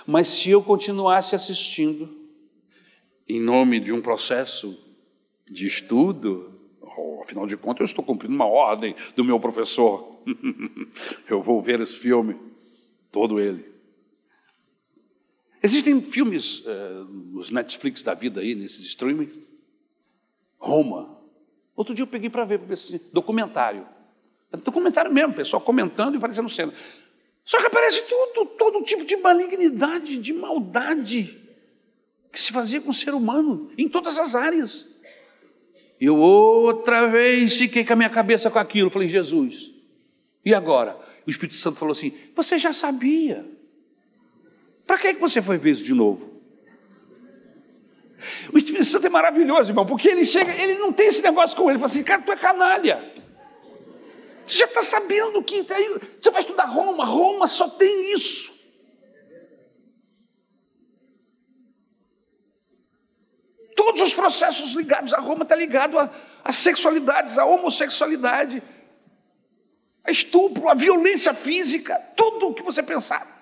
Mas 0.07 0.29
se 0.29 0.51
eu 0.51 0.63
continuasse 0.63 1.35
assistindo, 1.35 2.09
em 3.29 3.41
nome 3.41 3.81
de 3.81 3.93
um 3.93 4.01
processo 4.01 4.79
de 5.45 5.67
estudo, 5.67 6.61
oh, 6.81 7.23
afinal 7.25 7.45
de 7.45 7.57
contas, 7.57 7.81
eu 7.81 7.85
estou 7.87 8.05
cumprindo 8.05 8.35
uma 8.35 8.47
ordem 8.47 8.95
do 9.17 9.25
meu 9.25 9.41
professor, 9.41 10.21
eu 11.29 11.43
vou 11.43 11.61
ver 11.61 11.81
esse 11.81 11.97
filme, 11.97 12.37
todo 13.11 13.41
ele. 13.41 13.69
Existem 15.61 16.01
filmes 16.03 16.61
uh, 16.61 17.05
nos 17.05 17.51
Netflix 17.51 18.05
da 18.05 18.15
vida 18.15 18.41
aí, 18.41 18.55
nesses 18.55 18.87
streaming. 18.87 19.43
Roma. 20.57 21.19
Outro 21.75 21.95
dia 21.95 22.05
eu 22.05 22.07
peguei 22.07 22.31
para 22.31 22.45
ver 22.45 22.61
esse 22.71 22.99
documentário. 23.13 23.87
É 24.53 24.57
documentário 24.57 25.13
mesmo, 25.13 25.35
pessoal 25.35 25.61
comentando 25.61 26.15
e 26.15 26.17
aparecendo 26.19 26.49
cena. 26.49 26.73
Só 27.45 27.59
que 27.61 27.67
aparece 27.67 28.03
tudo, 28.03 28.47
todo 28.47 28.83
tipo 28.83 29.05
de 29.05 29.17
malignidade, 29.17 30.19
de 30.19 30.33
maldade 30.33 31.39
que 32.33 32.41
se 32.41 32.53
fazia 32.53 32.81
com 32.81 32.91
o 32.91 32.95
ser 32.95 33.13
humano, 33.13 33.71
em 33.77 33.89
todas 33.89 34.19
as 34.19 34.35
áreas. 34.35 34.87
Eu 36.01 36.17
outra 36.17 37.09
vez 37.09 37.57
fiquei 37.57 37.85
com 37.85 37.93
a 37.93 37.97
minha 37.97 38.09
cabeça 38.09 38.51
com 38.51 38.59
aquilo. 38.59 38.89
Falei, 38.89 39.09
Jesus, 39.09 39.73
e 40.45 40.55
agora? 40.55 40.97
O 41.27 41.31
Espírito 41.31 41.57
Santo 41.57 41.79
falou 41.79 41.93
assim: 41.93 42.13
Você 42.35 42.59
já 42.59 42.73
sabia. 42.73 43.45
Para 44.87 44.99
que, 44.99 45.15
que 45.15 45.21
você 45.21 45.43
foi 45.43 45.59
ver 45.59 45.73
isso 45.73 45.85
de 45.85 45.95
novo? 45.95 46.31
O 48.53 48.59
Espírito 48.59 48.85
Santo 48.85 49.07
é 49.07 49.11
maravilhoso, 49.11 49.71
irmão, 49.71 49.87
porque 49.87 50.09
ele 50.09 50.25
chega, 50.25 50.53
ele 50.53 50.75
não 50.75 50.93
tem 50.93 51.07
esse 51.07 51.23
negócio 51.23 51.57
com 51.57 51.65
ele, 51.65 51.73
ele 51.73 51.79
fala 51.79 51.91
assim, 51.91 52.03
cara, 52.03 52.23
tu 52.23 52.33
é 52.33 52.37
canalha. 52.37 53.13
Você 54.51 54.59
já 54.59 54.65
está 54.65 54.83
sabendo 54.83 55.45
que 55.45 55.63
você 55.63 56.29
vai 56.29 56.41
estudar 56.41 56.65
Roma, 56.65 57.05
Roma 57.05 57.47
só 57.47 57.69
tem 57.69 58.13
isso. 58.13 58.53
Todos 63.77 64.03
os 64.03 64.13
processos 64.13 64.73
ligados 64.73 65.15
a 65.15 65.21
Roma 65.21 65.45
estão 65.45 65.47
tá 65.47 65.55
ligados 65.55 66.11
a, 66.43 66.51
sexualidades, 66.51 67.39
a 67.39 67.45
homossexualidade, 67.45 68.61
a 70.03 70.11
estupro, 70.11 70.69
a 70.69 70.75
violência 70.75 71.33
física, 71.33 71.97
tudo 72.17 72.49
o 72.49 72.55
que 72.55 72.65
você 72.65 72.83
pensar. 72.83 73.41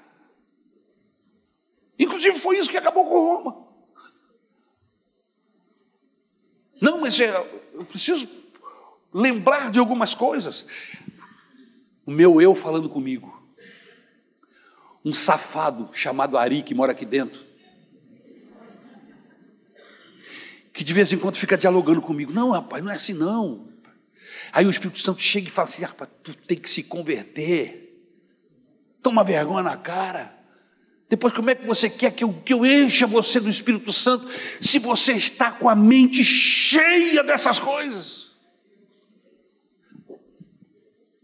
Inclusive 1.98 2.38
foi 2.38 2.59
isso 2.59 2.68
que 2.68 2.76
acabou 2.76 3.06
com 3.06 3.18
Roma. 3.18 3.66
Não, 6.82 7.00
mas 7.00 7.18
é, 7.18 7.34
eu 7.72 7.86
preciso 7.86 8.38
lembrar 9.12 9.70
de 9.70 9.78
algumas 9.78 10.14
coisas. 10.14 10.66
O 12.04 12.11
meu 12.11 12.40
eu 12.40 12.54
falando 12.54 12.88
comigo. 12.88 13.36
Um 15.04 15.12
safado 15.12 15.90
chamado 15.92 16.36
Ari, 16.36 16.62
que 16.62 16.74
mora 16.74 16.92
aqui 16.92 17.04
dentro. 17.04 17.46
Que 20.72 20.84
de 20.84 20.92
vez 20.92 21.12
em 21.12 21.18
quando 21.18 21.36
fica 21.36 21.56
dialogando 21.56 22.00
comigo. 22.00 22.32
Não, 22.32 22.50
rapaz, 22.50 22.82
não 22.82 22.90
é 22.90 22.94
assim 22.94 23.12
não. 23.12 23.68
Aí 24.52 24.66
o 24.66 24.70
Espírito 24.70 24.98
Santo 25.00 25.20
chega 25.20 25.48
e 25.48 25.50
fala 25.50 25.66
assim: 25.66 25.82
rapaz, 25.82 26.11
tu 26.22 26.34
tem 26.34 26.59
que 26.59 26.70
se 26.70 26.82
converter. 26.82 27.84
Toma 29.02 29.24
vergonha 29.24 29.62
na 29.62 29.76
cara. 29.76 30.36
Depois, 31.09 31.32
como 31.32 31.48
é 31.48 31.54
que 31.54 31.66
você 31.66 31.88
quer 31.88 32.11
que 32.11 32.22
eu, 32.22 32.32
que 32.32 32.52
eu 32.52 32.66
encha 32.66 33.06
você 33.06 33.40
do 33.40 33.48
Espírito 33.48 33.92
Santo 33.92 34.28
se 34.61 34.78
você 34.78 35.14
está 35.14 35.50
com 35.50 35.68
a 35.68 35.74
mente 35.74 36.22
cheia 36.22 37.24
dessas 37.24 37.59
coisas? 37.59 38.28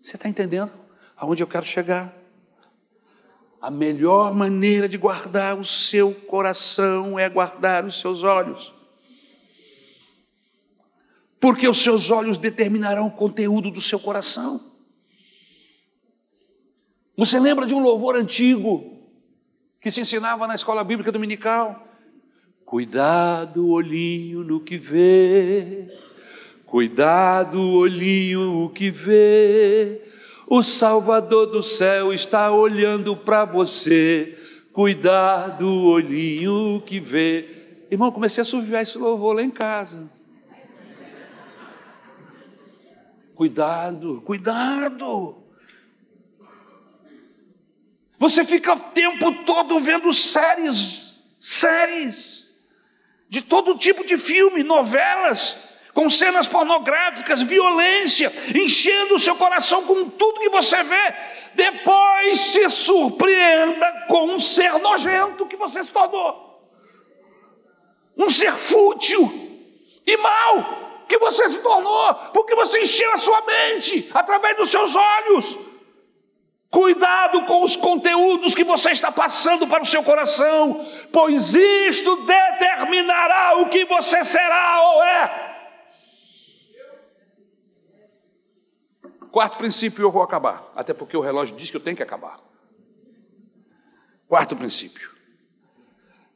Você 0.05 0.17
está 0.17 0.29
entendendo 0.29 0.71
aonde 1.17 1.43
eu 1.43 1.47
quero 1.47 1.65
chegar? 1.65 2.15
A 3.59 3.71
melhor 3.71 4.35
maneira 4.35 4.87
de 4.87 4.99
guardar 4.99 5.59
o 5.59 5.65
seu 5.65 6.15
coração 6.15 7.19
é 7.19 7.27
guardar 7.27 7.87
os 7.87 8.03
seus 8.03 8.23
olhos. 8.23 8.75
Porque 11.41 11.67
os 11.67 11.83
seus 11.83 12.11
olhos 12.11 12.37
determinarão 12.37 13.07
o 13.07 13.11
conteúdo 13.11 13.71
do 13.71 13.81
seu 13.81 13.99
coração. 13.99 14.61
Você 17.17 17.41
lembra 17.41 17.65
de 17.65 17.73
um 17.73 17.81
louvor 17.81 18.15
antigo 18.15 19.09
que 19.81 19.91
se 19.91 20.03
ensinava 20.03 20.47
na 20.47 20.55
escola 20.55 20.85
bíblica 20.85 21.11
dominical. 21.11 21.89
Cuidado, 22.67 23.71
olhinho 23.71 24.45
no 24.45 24.61
que 24.61 24.77
vê, 24.77 25.89
cuidado, 26.75 27.61
olhinho 27.71 28.65
o 28.65 28.69
que 28.69 28.91
vê. 28.91 30.03
O 30.45 30.61
Salvador 30.61 31.47
do 31.47 31.63
céu 31.63 32.13
está 32.13 32.51
olhando 32.51 33.17
para 33.17 33.45
você. 33.45 34.37
Cuidado, 34.73 35.69
olhinho 35.85 36.83
que 36.85 36.99
vê. 36.99 37.87
Irmão, 37.93 38.11
comecei 38.11 38.43
a 38.43 38.45
suviar 38.45 38.83
esse 38.83 38.99
louvor 38.99 39.37
lá 39.37 39.43
em 39.45 39.53
casa. 39.53 40.11
Cuidado, 43.37 44.21
cuidado. 44.23 45.45
Você 48.19 48.45
fica 48.45 48.73
o 48.73 48.81
tempo 48.81 49.45
todo 49.45 49.79
vendo 49.79 50.13
séries, 50.13 51.23
séries, 51.39 52.51
de 53.29 53.43
todo 53.43 53.79
tipo 53.79 54.05
de 54.05 54.17
filme, 54.17 54.65
novelas, 54.65 55.64
com 55.95 56.11
cenas 56.11 56.49
pornográficas, 56.49 57.41
violência, 57.41 58.33
enchendo 58.55 59.15
o 59.15 59.19
seu 59.19 59.37
coração 59.37 59.85
com 59.85 60.11
tudo 60.11 60.41
que 60.41 60.51
você 60.51 60.83
vê. 60.83 61.15
Depois 61.55 62.41
se 62.41 62.69
surpreenda 62.69 64.07
com 64.09 64.35
um 64.35 64.39
ser 64.39 64.73
nojento 64.81 65.47
que 65.47 65.57
você 65.57 65.85
se 65.85 65.93
tornou, 65.93 66.61
um 68.17 68.29
ser 68.29 68.53
fútil 68.53 69.33
e 70.05 70.17
mau 70.17 71.05
que 71.09 71.17
você 71.19 71.49
se 71.49 71.63
tornou, 71.63 72.15
porque 72.33 72.55
você 72.55 72.83
encheu 72.83 73.13
a 73.13 73.17
sua 73.17 73.41
mente 73.43 74.11
através 74.13 74.57
dos 74.57 74.71
seus 74.71 74.97
olhos 74.97 75.59
Cuidado 76.75 77.43
com 77.43 77.63
os 77.63 77.77
conteúdos 77.77 78.53
que 78.53 78.65
você 78.65 78.91
está 78.91 79.13
passando 79.13 79.65
para 79.65 79.85
o 79.85 79.87
seu 79.87 80.03
coração, 80.03 80.85
pois 81.13 81.55
isto 81.55 82.17
determinará 82.17 83.61
o 83.61 83.69
que 83.69 83.85
você 83.85 84.25
será 84.25 84.83
ou 84.83 85.05
é. 85.05 85.44
Quarto 89.35 89.59
princípio, 89.59 90.05
eu 90.05 90.13
vou 90.13 90.23
acabar, 90.23 90.71
até 90.77 90.95
porque 90.95 91.17
o 91.17 91.21
relógio 91.21 91.57
diz 91.57 91.69
que 91.69 91.77
eu 91.77 91.81
tenho 91.81 91.97
que 91.97 92.03
acabar. 92.05 92.39
Quarto 94.29 94.55
princípio. 94.55 95.11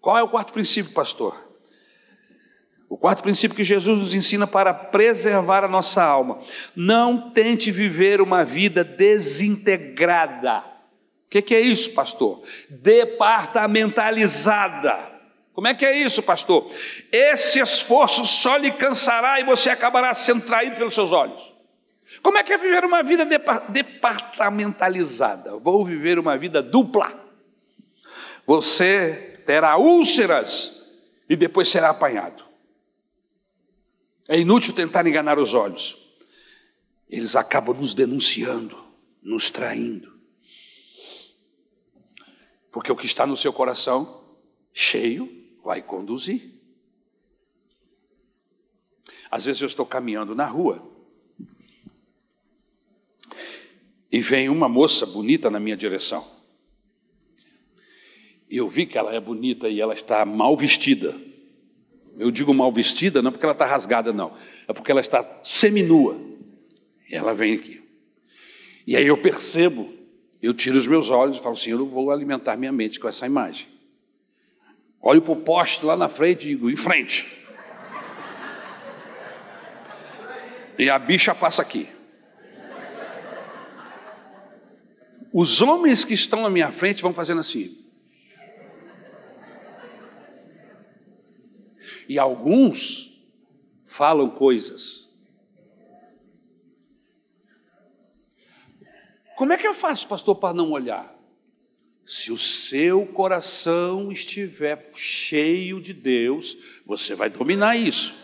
Qual 0.01 0.19
é 0.19 0.23
o 0.25 0.29
quarto 0.29 0.53
princípio, 0.53 0.93
pastor? 0.93 1.37
O 2.89 2.99
quarto 2.99 3.23
princípio 3.23 3.57
que 3.57 3.63
Jesus 3.63 4.01
nos 4.01 4.17
ensina 4.17 4.49
para 4.49 4.75
preservar 4.75 5.63
a 5.63 5.69
nossa 5.69 6.03
alma: 6.03 6.41
não 6.75 7.31
tente 7.31 7.71
viver 7.71 8.21
uma 8.21 8.45
vida 8.45 8.83
desintegrada. 8.83 10.65
O 11.27 11.29
que, 11.31 11.41
que, 11.41 11.55
é 11.55 11.61
isso, 11.61 11.93
pastor? 11.93 12.43
Departamentalizada. 12.69 14.99
Como 15.53 15.69
é 15.69 15.75
que 15.75 15.87
é 15.87 15.97
isso, 15.97 16.21
pastor? 16.21 16.69
Esse 17.13 17.61
esforço 17.61 18.25
só 18.25 18.57
lhe 18.57 18.73
cansará 18.73 19.39
e 19.39 19.45
você 19.45 19.71
acabará 19.71 20.13
sendo 20.15 20.45
traído 20.45 20.75
pelos 20.75 20.97
seus 20.97 21.13
olhos. 21.13 21.58
Como 22.23 22.39
é 22.39 22.43
que 22.43 22.53
é 22.53 22.59
viver 22.59 22.85
uma 22.85 23.03
vida 23.03 23.27
departamentalizada? 23.69 25.57
Vou 25.59 25.85
viver 25.85 26.19
uma 26.19 26.37
vida 26.37 26.63
dupla. 26.63 27.27
Você 28.47 29.43
terá 29.47 29.77
úlceras 29.77 30.83
e 31.29 31.37
depois 31.37 31.69
será 31.69 31.91
apanhado. 31.91 32.45
É 34.29 34.39
inútil 34.39 34.75
tentar 34.75 35.07
enganar 35.07 35.39
os 35.39 35.55
olhos. 35.55 35.97
Eles 37.09 37.37
acabam 37.37 37.75
nos 37.77 37.95
denunciando, 37.95 38.79
nos 39.23 39.49
traindo. 39.49 40.19
Porque 42.71 42.93
o 42.93 42.97
que 42.97 43.07
está 43.07 43.27
no 43.27 43.37
seu 43.37 43.53
coração, 43.53 44.23
cheio, 44.73 45.29
vai 45.65 45.83
conduzir. 45.83 46.55
Às 49.31 49.45
vezes 49.45 49.63
eu 49.63 49.67
estou 49.67 49.87
caminhando 49.87 50.35
na 50.35 50.47
rua 50.47 50.98
e 54.11 54.21
vem 54.21 54.49
uma 54.49 54.69
moça 54.69 55.05
bonita 55.05 55.51
na 55.51 55.61
minha 55.61 55.77
direção. 55.77 56.27
Eu 58.51 58.67
vi 58.69 58.87
que 58.87 58.97
ela 58.97 59.15
é 59.15 59.21
bonita 59.21 59.69
e 59.69 59.81
ela 59.81 59.93
está 59.93 60.25
mal 60.25 60.57
vestida. 60.57 61.15
Eu 62.19 62.31
digo 62.31 62.55
mal 62.55 62.73
vestida 62.73 63.21
não 63.21 63.31
porque 63.31 63.45
ela 63.45 63.53
está 63.53 63.67
rasgada, 63.67 64.13
não. 64.13 64.33
É 64.67 64.73
porque 64.73 64.91
ela 64.91 65.01
está 65.01 65.41
seminua. 65.45 66.19
E 67.09 67.15
ela 67.15 67.35
vem 67.35 67.55
aqui. 67.55 67.83
E 68.87 68.97
aí 68.97 69.07
eu 69.07 69.19
percebo, 69.19 69.93
eu 70.41 70.55
tiro 70.55 70.79
os 70.79 70.87
meus 70.87 71.11
olhos 71.11 71.39
e 71.39 71.43
falo 71.43 71.55
assim: 71.55 71.71
eu 71.71 71.79
não 71.79 71.87
vou 71.87 72.11
alimentar 72.11 72.57
minha 72.57 72.73
mente 72.73 72.99
com 72.99 73.07
essa 73.07 73.27
imagem. 73.27 73.67
Olho 75.01 75.21
para 75.21 75.33
o 75.33 75.37
poste 75.37 75.85
lá 75.85 75.97
na 75.97 76.09
frente 76.09 76.47
e 76.47 76.49
digo: 76.49 76.71
em 76.71 76.77
frente. 76.77 77.27
E 80.79 80.89
a 80.89 80.99
bicha 80.99 81.35
passa 81.35 81.61
aqui. 81.61 81.98
Os 85.33 85.61
homens 85.61 86.05
que 86.05 86.15
estão 86.15 86.43
na 86.43 86.51
minha 86.51 86.73
frente 86.73 87.03
vão 87.03 87.13
fazendo 87.13 87.41
assim. 87.41 87.85
E 92.09 92.19
alguns 92.19 93.13
falam 93.85 94.31
coisas. 94.31 95.09
Como 99.37 99.53
é 99.53 99.57
que 99.57 99.67
eu 99.67 99.75
faço, 99.75 100.09
pastor, 100.09 100.35
para 100.37 100.55
não 100.55 100.73
olhar? 100.73 101.15
Se 102.05 102.33
o 102.33 102.39
seu 102.39 103.05
coração 103.07 104.11
estiver 104.11 104.91
cheio 104.95 105.81
de 105.81 105.93
Deus, 105.93 106.57
você 106.87 107.15
vai 107.15 107.29
dominar 107.29 107.77
isso. 107.77 108.17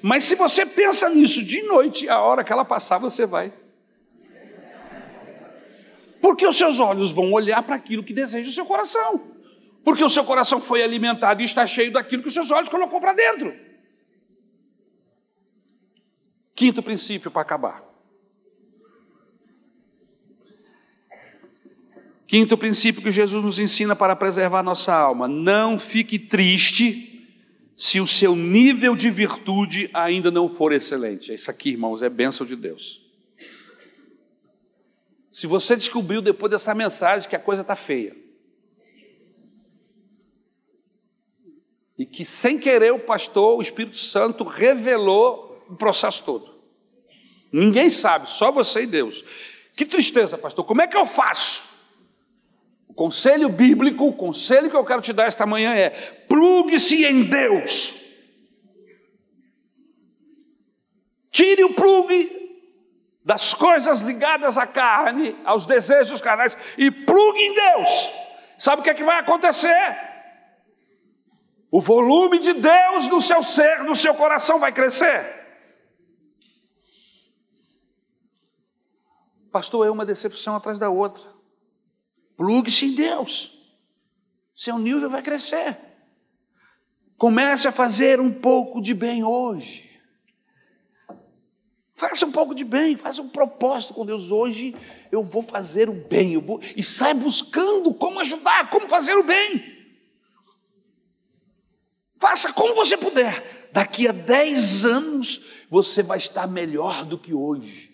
Mas 0.00 0.24
se 0.24 0.34
você 0.34 0.64
pensa 0.64 1.10
nisso 1.10 1.42
de 1.42 1.62
noite, 1.62 2.08
a 2.08 2.20
hora 2.20 2.42
que 2.42 2.50
ela 2.50 2.64
passar, 2.64 2.98
você 2.98 3.26
vai. 3.26 3.52
Porque 6.20 6.46
os 6.46 6.56
seus 6.56 6.80
olhos 6.80 7.10
vão 7.10 7.32
olhar 7.32 7.62
para 7.62 7.76
aquilo 7.76 8.02
que 8.02 8.12
deseja 8.12 8.50
o 8.50 8.52
seu 8.52 8.66
coração. 8.66 9.38
Porque 9.84 10.02
o 10.02 10.08
seu 10.08 10.24
coração 10.24 10.60
foi 10.60 10.82
alimentado 10.82 11.40
e 11.40 11.44
está 11.44 11.66
cheio 11.66 11.92
daquilo 11.92 12.22
que 12.22 12.28
os 12.28 12.34
seus 12.34 12.50
olhos 12.50 12.68
colocou 12.68 13.00
para 13.00 13.12
dentro. 13.12 13.54
Quinto 16.54 16.82
princípio 16.82 17.30
para 17.30 17.42
acabar. 17.42 17.88
Quinto 22.26 22.58
princípio 22.58 23.00
que 23.00 23.10
Jesus 23.10 23.42
nos 23.42 23.58
ensina 23.58 23.96
para 23.96 24.14
preservar 24.14 24.62
nossa 24.62 24.94
alma: 24.94 25.26
não 25.26 25.78
fique 25.78 26.18
triste 26.18 27.26
se 27.74 28.00
o 28.00 28.06
seu 28.06 28.36
nível 28.36 28.94
de 28.94 29.08
virtude 29.08 29.88
ainda 29.94 30.30
não 30.30 30.48
for 30.48 30.72
excelente. 30.72 31.32
Isso 31.32 31.50
aqui, 31.50 31.70
irmãos, 31.70 32.02
é 32.02 32.10
bênção 32.10 32.44
de 32.44 32.56
Deus. 32.56 33.07
Se 35.38 35.46
você 35.46 35.76
descobriu 35.76 36.20
depois 36.20 36.50
dessa 36.50 36.74
mensagem 36.74 37.28
que 37.28 37.36
a 37.36 37.38
coisa 37.38 37.62
está 37.62 37.76
feia, 37.76 38.12
e 41.96 42.04
que 42.04 42.24
sem 42.24 42.58
querer 42.58 42.92
o 42.92 42.98
pastor, 42.98 43.56
o 43.56 43.62
Espírito 43.62 43.98
Santo, 43.98 44.42
revelou 44.42 45.64
o 45.70 45.76
processo 45.76 46.24
todo. 46.24 46.58
Ninguém 47.52 47.88
sabe, 47.88 48.28
só 48.28 48.50
você 48.50 48.82
e 48.82 48.86
Deus. 48.88 49.24
Que 49.76 49.86
tristeza, 49.86 50.36
pastor, 50.36 50.64
como 50.64 50.82
é 50.82 50.88
que 50.88 50.96
eu 50.96 51.06
faço? 51.06 51.68
O 52.88 52.92
conselho 52.92 53.48
bíblico, 53.48 54.08
o 54.08 54.12
conselho 54.12 54.68
que 54.68 54.76
eu 54.76 54.84
quero 54.84 55.02
te 55.02 55.12
dar 55.12 55.26
esta 55.26 55.46
manhã 55.46 55.72
é: 55.72 55.90
plugue-se 56.28 57.04
em 57.04 57.22
Deus. 57.22 57.94
Tire 61.30 61.62
o 61.62 61.74
plugue 61.74 62.37
das 63.28 63.52
coisas 63.52 64.00
ligadas 64.00 64.56
à 64.56 64.66
carne, 64.66 65.38
aos 65.44 65.66
desejos 65.66 66.18
carnais, 66.18 66.56
e 66.78 66.90
plugue 66.90 67.38
em 67.38 67.52
Deus. 67.52 68.10
Sabe 68.56 68.80
o 68.80 68.82
que, 68.82 68.88
é 68.88 68.94
que 68.94 69.04
vai 69.04 69.20
acontecer? 69.20 69.98
O 71.70 71.78
volume 71.78 72.38
de 72.38 72.54
Deus 72.54 73.06
no 73.06 73.20
seu 73.20 73.42
ser, 73.42 73.84
no 73.84 73.94
seu 73.94 74.14
coração 74.14 74.58
vai 74.58 74.72
crescer. 74.72 75.46
Pastor, 79.52 79.86
é 79.86 79.90
uma 79.90 80.06
decepção 80.06 80.56
atrás 80.56 80.78
da 80.78 80.88
outra. 80.88 81.22
Plugue-se 82.34 82.86
em 82.86 82.94
Deus. 82.94 83.52
Seu 84.54 84.78
nível 84.78 85.10
vai 85.10 85.20
crescer. 85.20 85.76
Comece 87.18 87.68
a 87.68 87.72
fazer 87.72 88.22
um 88.22 88.32
pouco 88.32 88.80
de 88.80 88.94
bem 88.94 89.22
hoje. 89.22 89.87
Faça 91.98 92.24
um 92.24 92.30
pouco 92.30 92.54
de 92.54 92.62
bem, 92.62 92.96
faça 92.96 93.20
um 93.20 93.28
propósito 93.28 93.92
com 93.92 94.06
Deus. 94.06 94.30
Hoje 94.30 94.72
eu 95.10 95.20
vou 95.20 95.42
fazer 95.42 95.90
o 95.90 95.92
bem. 95.92 96.38
Vou... 96.38 96.60
E 96.76 96.80
sai 96.80 97.12
buscando 97.12 97.92
como 97.92 98.20
ajudar, 98.20 98.70
como 98.70 98.88
fazer 98.88 99.14
o 99.16 99.24
bem. 99.24 99.76
Faça 102.20 102.52
como 102.52 102.72
você 102.76 102.96
puder. 102.96 103.68
Daqui 103.72 104.06
a 104.06 104.12
10 104.12 104.84
anos 104.84 105.40
você 105.68 106.00
vai 106.00 106.18
estar 106.18 106.46
melhor 106.46 107.04
do 107.04 107.18
que 107.18 107.34
hoje. 107.34 107.90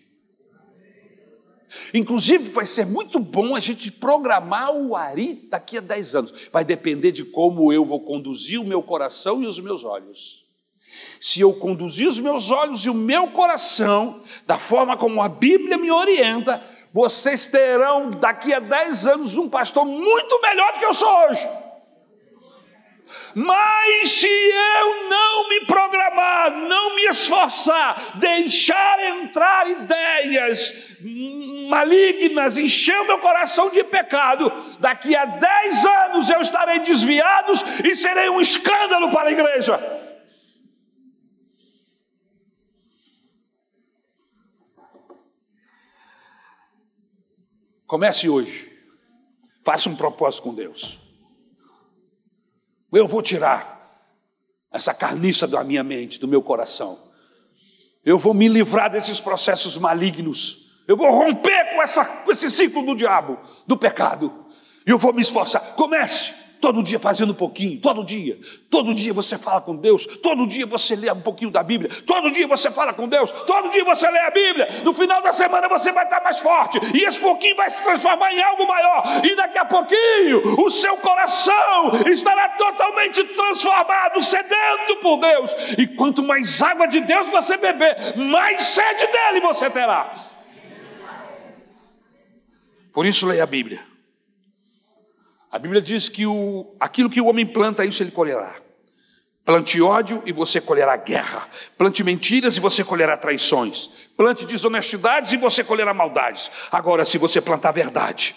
Inclusive, 1.95 2.51
vai 2.51 2.67
ser 2.67 2.85
muito 2.85 3.19
bom 3.19 3.57
a 3.57 3.61
gente 3.61 3.91
programar 3.91 4.71
o 4.71 4.95
Ari 4.95 5.49
daqui 5.49 5.79
a 5.79 5.81
10 5.81 6.15
anos. 6.15 6.35
Vai 6.53 6.63
depender 6.63 7.11
de 7.11 7.25
como 7.25 7.73
eu 7.73 7.87
vou 7.87 8.01
conduzir 8.01 8.61
o 8.61 8.67
meu 8.67 8.83
coração 8.83 9.43
e 9.43 9.47
os 9.47 9.59
meus 9.59 9.83
olhos. 9.83 10.44
Se 11.21 11.41
eu 11.41 11.53
conduzir 11.53 12.09
os 12.09 12.21
meus 12.21 12.51
olhos 12.51 12.85
e 12.85 12.91
o 12.91 12.95
meu 12.95 13.29
coração 13.29 14.23
da 14.47 14.59
forma 14.59 14.97
como 14.97 15.23
a 15.23 15.29
Bíblia 15.29 15.79
me 15.79 15.91
orienta, 15.91 16.63
vocês 16.93 17.47
terão 17.47 18.11
daqui 18.11 18.55
a 18.55 18.61
10 18.61 19.07
anos 19.07 19.37
um 19.37 19.49
pastor 19.49 19.85
muito 19.85 20.41
melhor 20.41 20.75
do 20.75 20.79
que 20.79 20.85
eu 20.85 20.95
sou 20.95 21.11
hoje. 21.27 21.49
Mas 23.35 24.11
se 24.11 24.29
eu 24.29 25.09
não 25.09 25.49
me 25.49 25.67
programar, 25.67 26.53
não 26.53 26.95
me 26.95 27.05
esforçar, 27.07 28.17
deixar 28.17 29.01
entrar 29.01 29.69
ideias 29.69 30.73
malignas, 31.69 32.57
encher 32.57 33.01
o 33.01 33.07
meu 33.07 33.19
coração 33.19 33.71
de 33.71 33.83
pecado, 33.85 34.53
daqui 34.79 35.17
a 35.17 35.25
10 35.25 35.85
anos 35.85 36.31
eu 36.31 36.41
estarei 36.41 36.79
desviado 36.79 37.53
e 37.85 37.95
serei 37.97 38.29
um 38.29 38.41
escândalo 38.41 39.11
para 39.11 39.29
a 39.29 39.33
igreja. 39.33 40.04
Comece 47.87 48.29
hoje. 48.29 48.73
Faça 49.63 49.89
um 49.89 49.97
propósito 49.97 50.43
com 50.43 50.55
Deus. 50.55 50.99
Eu 52.93 53.09
vou 53.09 53.23
tirar 53.23 53.75
essa 54.71 54.93
carniça 54.93 55.47
da 55.47 55.65
minha 55.65 55.83
mente, 55.83 56.21
do 56.21 56.29
meu 56.29 56.43
coração. 56.43 56.99
Eu 58.05 58.19
vou 58.19 58.35
me 58.35 58.49
livrar 58.49 58.91
desses 58.91 59.21
processos 59.21 59.79
malignos. 59.79 60.71
Eu 60.87 60.97
vou 60.97 61.11
romper 61.11 61.75
com, 61.75 61.83
essa, 61.83 62.05
com 62.05 62.31
esse 62.31 62.51
ciclo 62.51 62.85
do 62.85 62.95
diabo, 62.95 63.39
do 63.67 63.77
pecado. 63.77 64.47
E 64.87 64.91
eu 64.91 64.99
vou 64.99 65.13
me 65.13 65.23
esforçar. 65.23 65.75
Comece 65.75 66.44
todo 66.65 66.83
dia 66.83 66.99
fazendo 66.99 67.33
um 67.33 67.35
pouquinho, 67.35 67.79
todo 67.79 68.03
dia. 68.03 68.39
Todo 68.71 68.95
dia 68.95 69.13
você 69.13 69.37
fala 69.37 69.61
com 69.61 69.77
Deus, 69.77 70.07
todo 70.07 70.47
dia 70.47 70.65
você 70.65 70.97
lê 70.97 71.13
um 71.13 71.21
pouquinho 71.21 71.51
da 71.51 71.63
Bíblia, 71.63 71.91
todo 72.07 72.31
dia 72.31 72.49
você 72.49 72.71
fala 72.71 72.95
com 72.95 73.07
Deus, 73.07 73.31
todo 73.31 73.69
dia 73.69 73.85
você 73.85 74.11
lê 74.11 74.19
a 74.21 74.31
Bíblia. 74.31 74.69
No 74.83 74.95
final 74.95 75.21
da 75.21 75.31
semana 75.31 75.69
você 75.69 75.93
vai 75.93 76.05
estar 76.05 76.23
mais 76.25 76.41
forte, 76.41 76.81
e 76.95 77.05
esse 77.05 77.21
pouquinho 77.21 77.55
vai 77.55 77.69
se 77.69 77.83
transformar 77.83 78.33
em 78.33 78.43
algo 78.43 78.67
maior, 78.67 79.03
e 79.23 79.37
daqui 79.37 79.59
a 79.59 79.67
pouquinho 79.67 80.41
o 80.59 80.71
seu 80.71 80.97
coração 80.97 82.01
estará 82.11 82.49
totalmente 82.49 83.23
transformado, 83.25 84.23
sedento 84.23 84.97
por 85.03 85.19
Deus. 85.19 85.53
E 85.77 85.87
quanto 85.87 86.23
mais 86.23 86.63
água 86.63 86.87
de 86.87 87.01
Deus 87.01 87.29
você 87.29 87.59
beber, 87.59 88.17
mais 88.17 88.63
sede 88.63 89.07
dele 89.07 89.41
você 89.43 89.69
terá. 89.69 90.31
Por 92.91 93.05
isso 93.05 93.27
leia 93.27 93.43
a 93.43 93.47
Bíblia. 93.47 93.94
A 95.55 95.59
Bíblia 95.61 95.81
diz 95.81 96.09
que 96.09 96.27
o, 96.27 96.75
aquilo 96.81 97.09
que 97.09 97.21
o 97.21 97.27
homem 97.27 97.47
planta, 97.47 97.85
isso 97.85 98.03
ele 98.03 98.11
colherá. 98.11 98.57
Plante 99.45 99.81
ódio 99.81 100.21
e 100.27 100.33
você 100.33 100.61
colherá 100.61 100.97
guerra. 100.97 101.49
Plante 101.79 102.03
mentiras 102.03 102.57
e 102.57 102.61
você 102.61 102.83
colherá 102.83 103.17
traições. 103.17 103.89
Plante 104.17 104.45
desonestidades 104.47 105.33
e 105.33 105.37
você 105.37 105.63
colherá 105.63 105.95
maldades. 105.95 106.51
Agora, 106.73 107.05
se 107.05 107.19
você 107.19 107.41
plantar 107.41 107.71
verdade, 107.71 108.35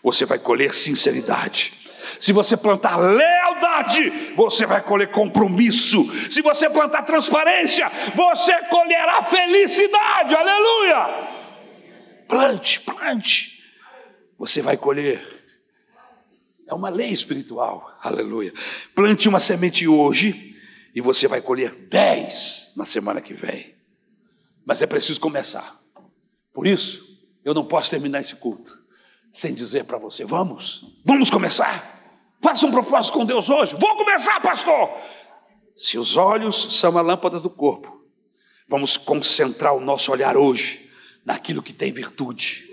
você 0.00 0.24
vai 0.24 0.38
colher 0.38 0.72
sinceridade. 0.72 1.72
Se 2.20 2.32
você 2.32 2.56
plantar 2.56 2.98
lealdade, 2.98 4.32
você 4.36 4.64
vai 4.64 4.80
colher 4.80 5.10
compromisso. 5.10 6.08
Se 6.30 6.40
você 6.40 6.70
plantar 6.70 7.02
transparência, 7.02 7.90
você 8.14 8.56
colherá 8.66 9.24
felicidade. 9.24 10.36
Aleluia! 10.36 11.30
Plante, 12.28 12.78
plante. 12.78 13.60
Você 14.38 14.62
vai 14.62 14.76
colher 14.76 15.39
é 16.70 16.74
uma 16.74 16.88
lei 16.88 17.10
espiritual, 17.10 17.98
aleluia. 18.00 18.54
Plante 18.94 19.28
uma 19.28 19.40
semente 19.40 19.88
hoje 19.88 20.56
e 20.94 21.00
você 21.00 21.26
vai 21.26 21.40
colher 21.40 21.74
dez 21.74 22.72
na 22.76 22.84
semana 22.84 23.20
que 23.20 23.34
vem. 23.34 23.74
Mas 24.64 24.80
é 24.80 24.86
preciso 24.86 25.20
começar. 25.20 25.80
Por 26.54 26.68
isso, 26.68 27.04
eu 27.44 27.52
não 27.52 27.64
posso 27.64 27.90
terminar 27.90 28.20
esse 28.20 28.36
culto 28.36 28.72
sem 29.32 29.52
dizer 29.52 29.84
para 29.84 29.98
você: 29.98 30.24
vamos, 30.24 30.86
vamos 31.04 31.28
começar. 31.28 31.98
Faça 32.40 32.64
um 32.64 32.70
propósito 32.70 33.14
com 33.14 33.26
Deus 33.26 33.50
hoje. 33.50 33.76
Vou 33.78 33.96
começar, 33.96 34.40
pastor. 34.40 34.90
Se 35.74 35.98
os 35.98 36.16
olhos 36.16 36.78
são 36.78 36.96
a 36.96 37.02
lâmpada 37.02 37.40
do 37.40 37.50
corpo, 37.50 38.00
vamos 38.68 38.96
concentrar 38.96 39.74
o 39.74 39.80
nosso 39.80 40.12
olhar 40.12 40.36
hoje 40.36 40.88
naquilo 41.24 41.62
que 41.62 41.72
tem 41.72 41.92
virtude. 41.92 42.69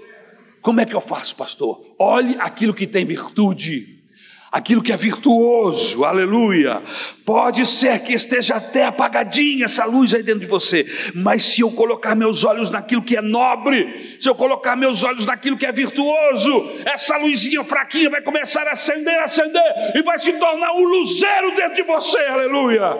Como 0.67 0.81
é 0.81 0.85
que 0.85 0.93
eu 0.93 0.99
faço, 0.99 1.33
pastor? 1.33 1.95
Olhe 1.97 2.35
aquilo 2.39 2.73
que 2.73 2.85
tem 2.85 3.05
virtude, 3.05 4.03
aquilo 4.51 4.83
que 4.83 4.91
é 4.91 4.97
virtuoso, 4.97 6.03
aleluia. 6.03 6.83
Pode 7.25 7.65
ser 7.65 8.03
que 8.03 8.11
esteja 8.11 8.55
até 8.55 8.83
apagadinha 8.83 9.63
essa 9.63 9.85
luz 9.85 10.13
aí 10.13 10.21
dentro 10.21 10.41
de 10.41 10.47
você, 10.47 10.85
mas 11.15 11.41
se 11.43 11.61
eu 11.61 11.71
colocar 11.71 12.15
meus 12.15 12.43
olhos 12.43 12.69
naquilo 12.69 13.01
que 13.01 13.15
é 13.15 13.21
nobre, 13.21 14.17
se 14.19 14.29
eu 14.29 14.35
colocar 14.35 14.75
meus 14.75 15.05
olhos 15.05 15.25
naquilo 15.25 15.57
que 15.57 15.65
é 15.65 15.71
virtuoso, 15.71 16.69
essa 16.83 17.15
luzinha 17.15 17.63
fraquinha 17.63 18.09
vai 18.09 18.21
começar 18.21 18.67
a 18.67 18.71
acender, 18.71 19.17
acender 19.19 19.95
e 19.95 20.03
vai 20.03 20.17
se 20.17 20.33
tornar 20.33 20.73
um 20.73 20.83
luzeiro 20.83 21.55
dentro 21.55 21.75
de 21.75 21.83
você, 21.83 22.19
aleluia. 22.25 22.93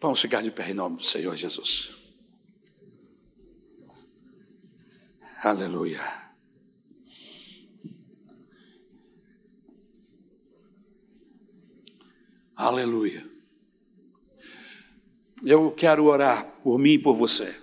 Vamos 0.00 0.20
ficar 0.20 0.42
de 0.42 0.50
pé 0.50 0.68
em 0.68 0.74
nome 0.74 0.96
do 0.96 1.04
Senhor 1.04 1.36
Jesus. 1.36 1.97
Aleluia. 5.40 6.02
Aleluia. 12.56 13.24
Eu 15.44 15.70
quero 15.70 16.06
orar 16.06 16.44
por 16.64 16.76
mim 16.76 16.94
e 16.94 16.98
por 16.98 17.14
você, 17.14 17.56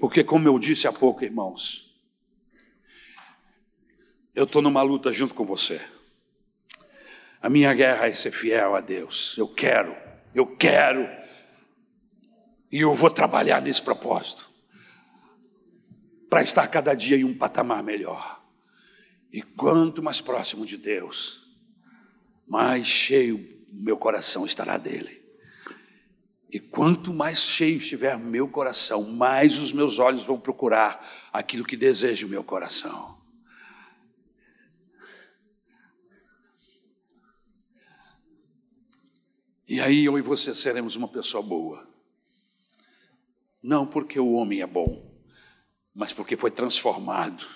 porque, 0.00 0.24
como 0.24 0.48
eu 0.48 0.58
disse 0.58 0.88
há 0.88 0.92
pouco, 0.92 1.24
irmãos, 1.24 1.96
eu 4.34 4.42
estou 4.42 4.60
numa 4.60 4.82
luta 4.82 5.12
junto 5.12 5.34
com 5.34 5.44
você. 5.44 5.80
A 7.40 7.48
minha 7.48 7.72
guerra 7.74 8.08
é 8.08 8.12
ser 8.12 8.32
fiel 8.32 8.74
a 8.74 8.80
Deus. 8.80 9.38
Eu 9.38 9.46
quero, 9.46 9.96
eu 10.34 10.56
quero, 10.56 11.08
e 12.72 12.80
eu 12.80 12.92
vou 12.92 13.08
trabalhar 13.08 13.62
nesse 13.62 13.80
propósito 13.80 14.51
para 16.32 16.40
estar 16.40 16.66
cada 16.68 16.94
dia 16.94 17.18
em 17.18 17.24
um 17.24 17.36
patamar 17.36 17.82
melhor. 17.82 18.42
E 19.30 19.42
quanto 19.42 20.02
mais 20.02 20.22
próximo 20.22 20.64
de 20.64 20.78
Deus, 20.78 21.46
mais 22.48 22.86
cheio 22.86 23.62
meu 23.70 23.98
coração 23.98 24.46
estará 24.46 24.78
dele. 24.78 25.22
E 26.50 26.58
quanto 26.58 27.12
mais 27.12 27.42
cheio 27.42 27.76
estiver 27.76 28.18
meu 28.18 28.48
coração, 28.48 29.02
mais 29.02 29.58
os 29.58 29.72
meus 29.72 29.98
olhos 29.98 30.24
vão 30.24 30.40
procurar 30.40 31.06
aquilo 31.30 31.66
que 31.66 31.76
deseja 31.76 32.26
o 32.26 32.30
meu 32.30 32.42
coração. 32.42 33.22
E 39.68 39.82
aí 39.82 40.06
eu 40.06 40.16
e 40.16 40.22
você 40.22 40.54
seremos 40.54 40.96
uma 40.96 41.08
pessoa 41.08 41.42
boa. 41.42 41.86
Não 43.62 43.86
porque 43.86 44.18
o 44.18 44.32
homem 44.32 44.62
é 44.62 44.66
bom, 44.66 45.11
mas 45.94 46.12
porque 46.12 46.36
foi 46.36 46.50
transformado 46.50 47.46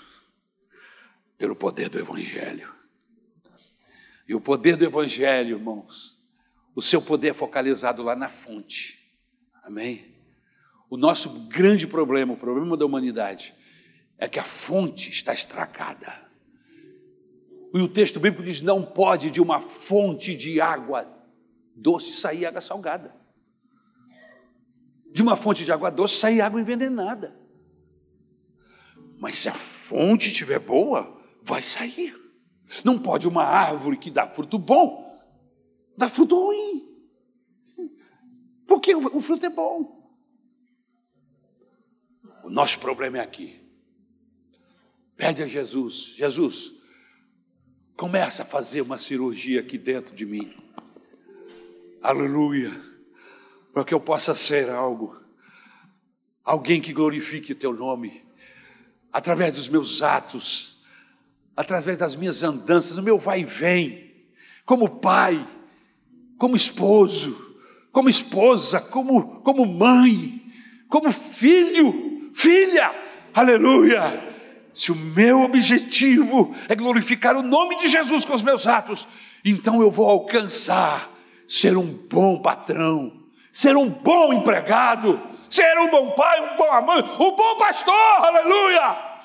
pelo 1.39 1.57
poder 1.57 1.89
do 1.89 1.99
Evangelho. 1.99 2.75
E 4.29 4.35
o 4.35 4.41
poder 4.41 4.77
do 4.77 4.85
Evangelho, 4.85 5.57
irmãos, 5.57 6.21
o 6.75 6.83
seu 6.83 7.01
poder 7.01 7.29
é 7.29 7.33
focalizado 7.33 8.03
lá 8.03 8.15
na 8.17 8.29
fonte. 8.29 8.99
Amém? 9.63 10.15
O 10.91 10.97
nosso 10.97 11.31
grande 11.49 11.87
problema, 11.87 12.35
o 12.35 12.37
problema 12.37 12.77
da 12.77 12.85
humanidade, 12.85 13.55
é 14.19 14.29
que 14.29 14.39
a 14.39 14.45
fonte 14.45 15.11
está 15.11 15.33
estragada. 15.33 16.27
E 17.73 17.81
o 17.81 17.89
texto 17.89 18.21
bíblico 18.21 18.43
diz: 18.43 18.61
não 18.61 18.83
pode 18.83 19.31
de 19.31 19.41
uma 19.41 19.61
fonte 19.61 20.35
de 20.35 20.61
água 20.61 21.13
doce 21.75 22.13
sair 22.13 22.47
água 22.47 22.61
salgada. 22.61 23.15
De 25.13 25.23
uma 25.23 25.37
fonte 25.37 25.65
de 25.65 25.73
água 25.73 25.91
doce 25.91 26.17
sair 26.17 26.41
água 26.41 26.61
envenenada. 26.61 27.46
Mas 29.19 29.39
se 29.39 29.49
a 29.49 29.55
fonte 29.55 30.29
estiver 30.29 30.59
boa, 30.59 31.21
vai 31.43 31.63
sair. 31.63 32.15
Não 32.85 32.99
pode 32.99 33.27
uma 33.29 33.45
árvore 33.45 33.97
que 33.97 34.11
dá 34.11 34.27
fruto 34.27 34.59
bom 34.59 35.07
dar 35.97 36.11
fruto 36.11 36.39
ruim. 36.39 36.95
Porque 38.67 38.95
o 38.95 39.21
fruto 39.21 39.47
é 39.47 39.49
bom. 39.49 39.97
O 42.45 42.51
nosso 42.51 42.79
problema 42.79 43.19
é 43.19 43.21
aqui. 43.21 43.61
Pede 45.17 45.43
a 45.43 45.47
Jesus, 45.47 46.15
Jesus, 46.17 46.75
começa 47.97 48.43
a 48.43 48.47
fazer 48.47 48.83
uma 48.83 48.99
cirurgia 48.99 49.61
aqui 49.61 49.79
dentro 49.79 50.15
de 50.15 50.27
mim. 50.27 50.55
Aleluia. 52.03 52.79
Para 53.73 53.85
que 53.85 53.95
eu 53.95 54.01
possa 54.01 54.35
ser 54.35 54.69
algo, 54.69 55.19
alguém 56.45 56.81
que 56.81 56.93
glorifique 56.93 57.53
o 57.53 57.57
teu 57.57 57.73
nome 57.73 58.26
através 59.17 59.55
dos 59.55 59.67
meus 59.67 60.03
atos, 60.03 60.77
através 61.57 61.97
das 61.97 62.15
minhas 62.15 62.45
andanças, 62.45 62.99
o 62.99 63.03
meu 63.03 63.19
vai 63.19 63.41
e 63.41 63.45
vem, 63.45 64.13
como 64.67 65.01
pai, 65.01 65.49
como 66.37 66.55
esposo, 66.55 67.57
como 67.91 68.11
esposa, 68.11 68.79
como, 68.79 69.41
como 69.41 69.65
mãe, 69.65 70.43
como 70.87 71.11
filho, 71.11 72.31
filha, 72.35 72.95
aleluia. 73.33 74.23
Se 74.75 74.93
o 74.93 74.95
meu 74.95 75.45
objetivo 75.45 76.55
é 76.69 76.75
glorificar 76.75 77.35
o 77.37 77.43
nome 77.43 77.79
de 77.79 77.89
Jesus 77.89 78.23
com 78.23 78.35
os 78.35 78.43
meus 78.43 78.67
atos, 78.67 79.09
então 79.43 79.81
eu 79.81 79.91
vou 79.91 80.11
alcançar 80.11 81.11
ser 81.49 81.75
um 81.75 81.87
bom 81.87 82.43
patrão, 82.43 83.15
ser 83.51 83.79
um 83.79 83.89
bom 83.89 84.35
empregado, 84.35 85.19
ser 85.49 85.79
um 85.79 85.91
bom 85.91 86.13
pai, 86.13 86.53
um 86.53 86.57
bom 86.57 86.73
amante, 86.73 87.11
um 87.23 87.37
bom 87.37 87.57
pastor, 87.57 87.95
aleluia 87.95 89.17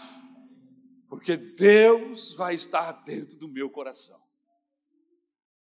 porque 1.11 1.35
Deus 1.35 2.33
vai 2.35 2.53
estar 2.55 2.89
dentro 3.03 3.35
do 3.35 3.45
meu 3.45 3.69
coração. 3.69 4.20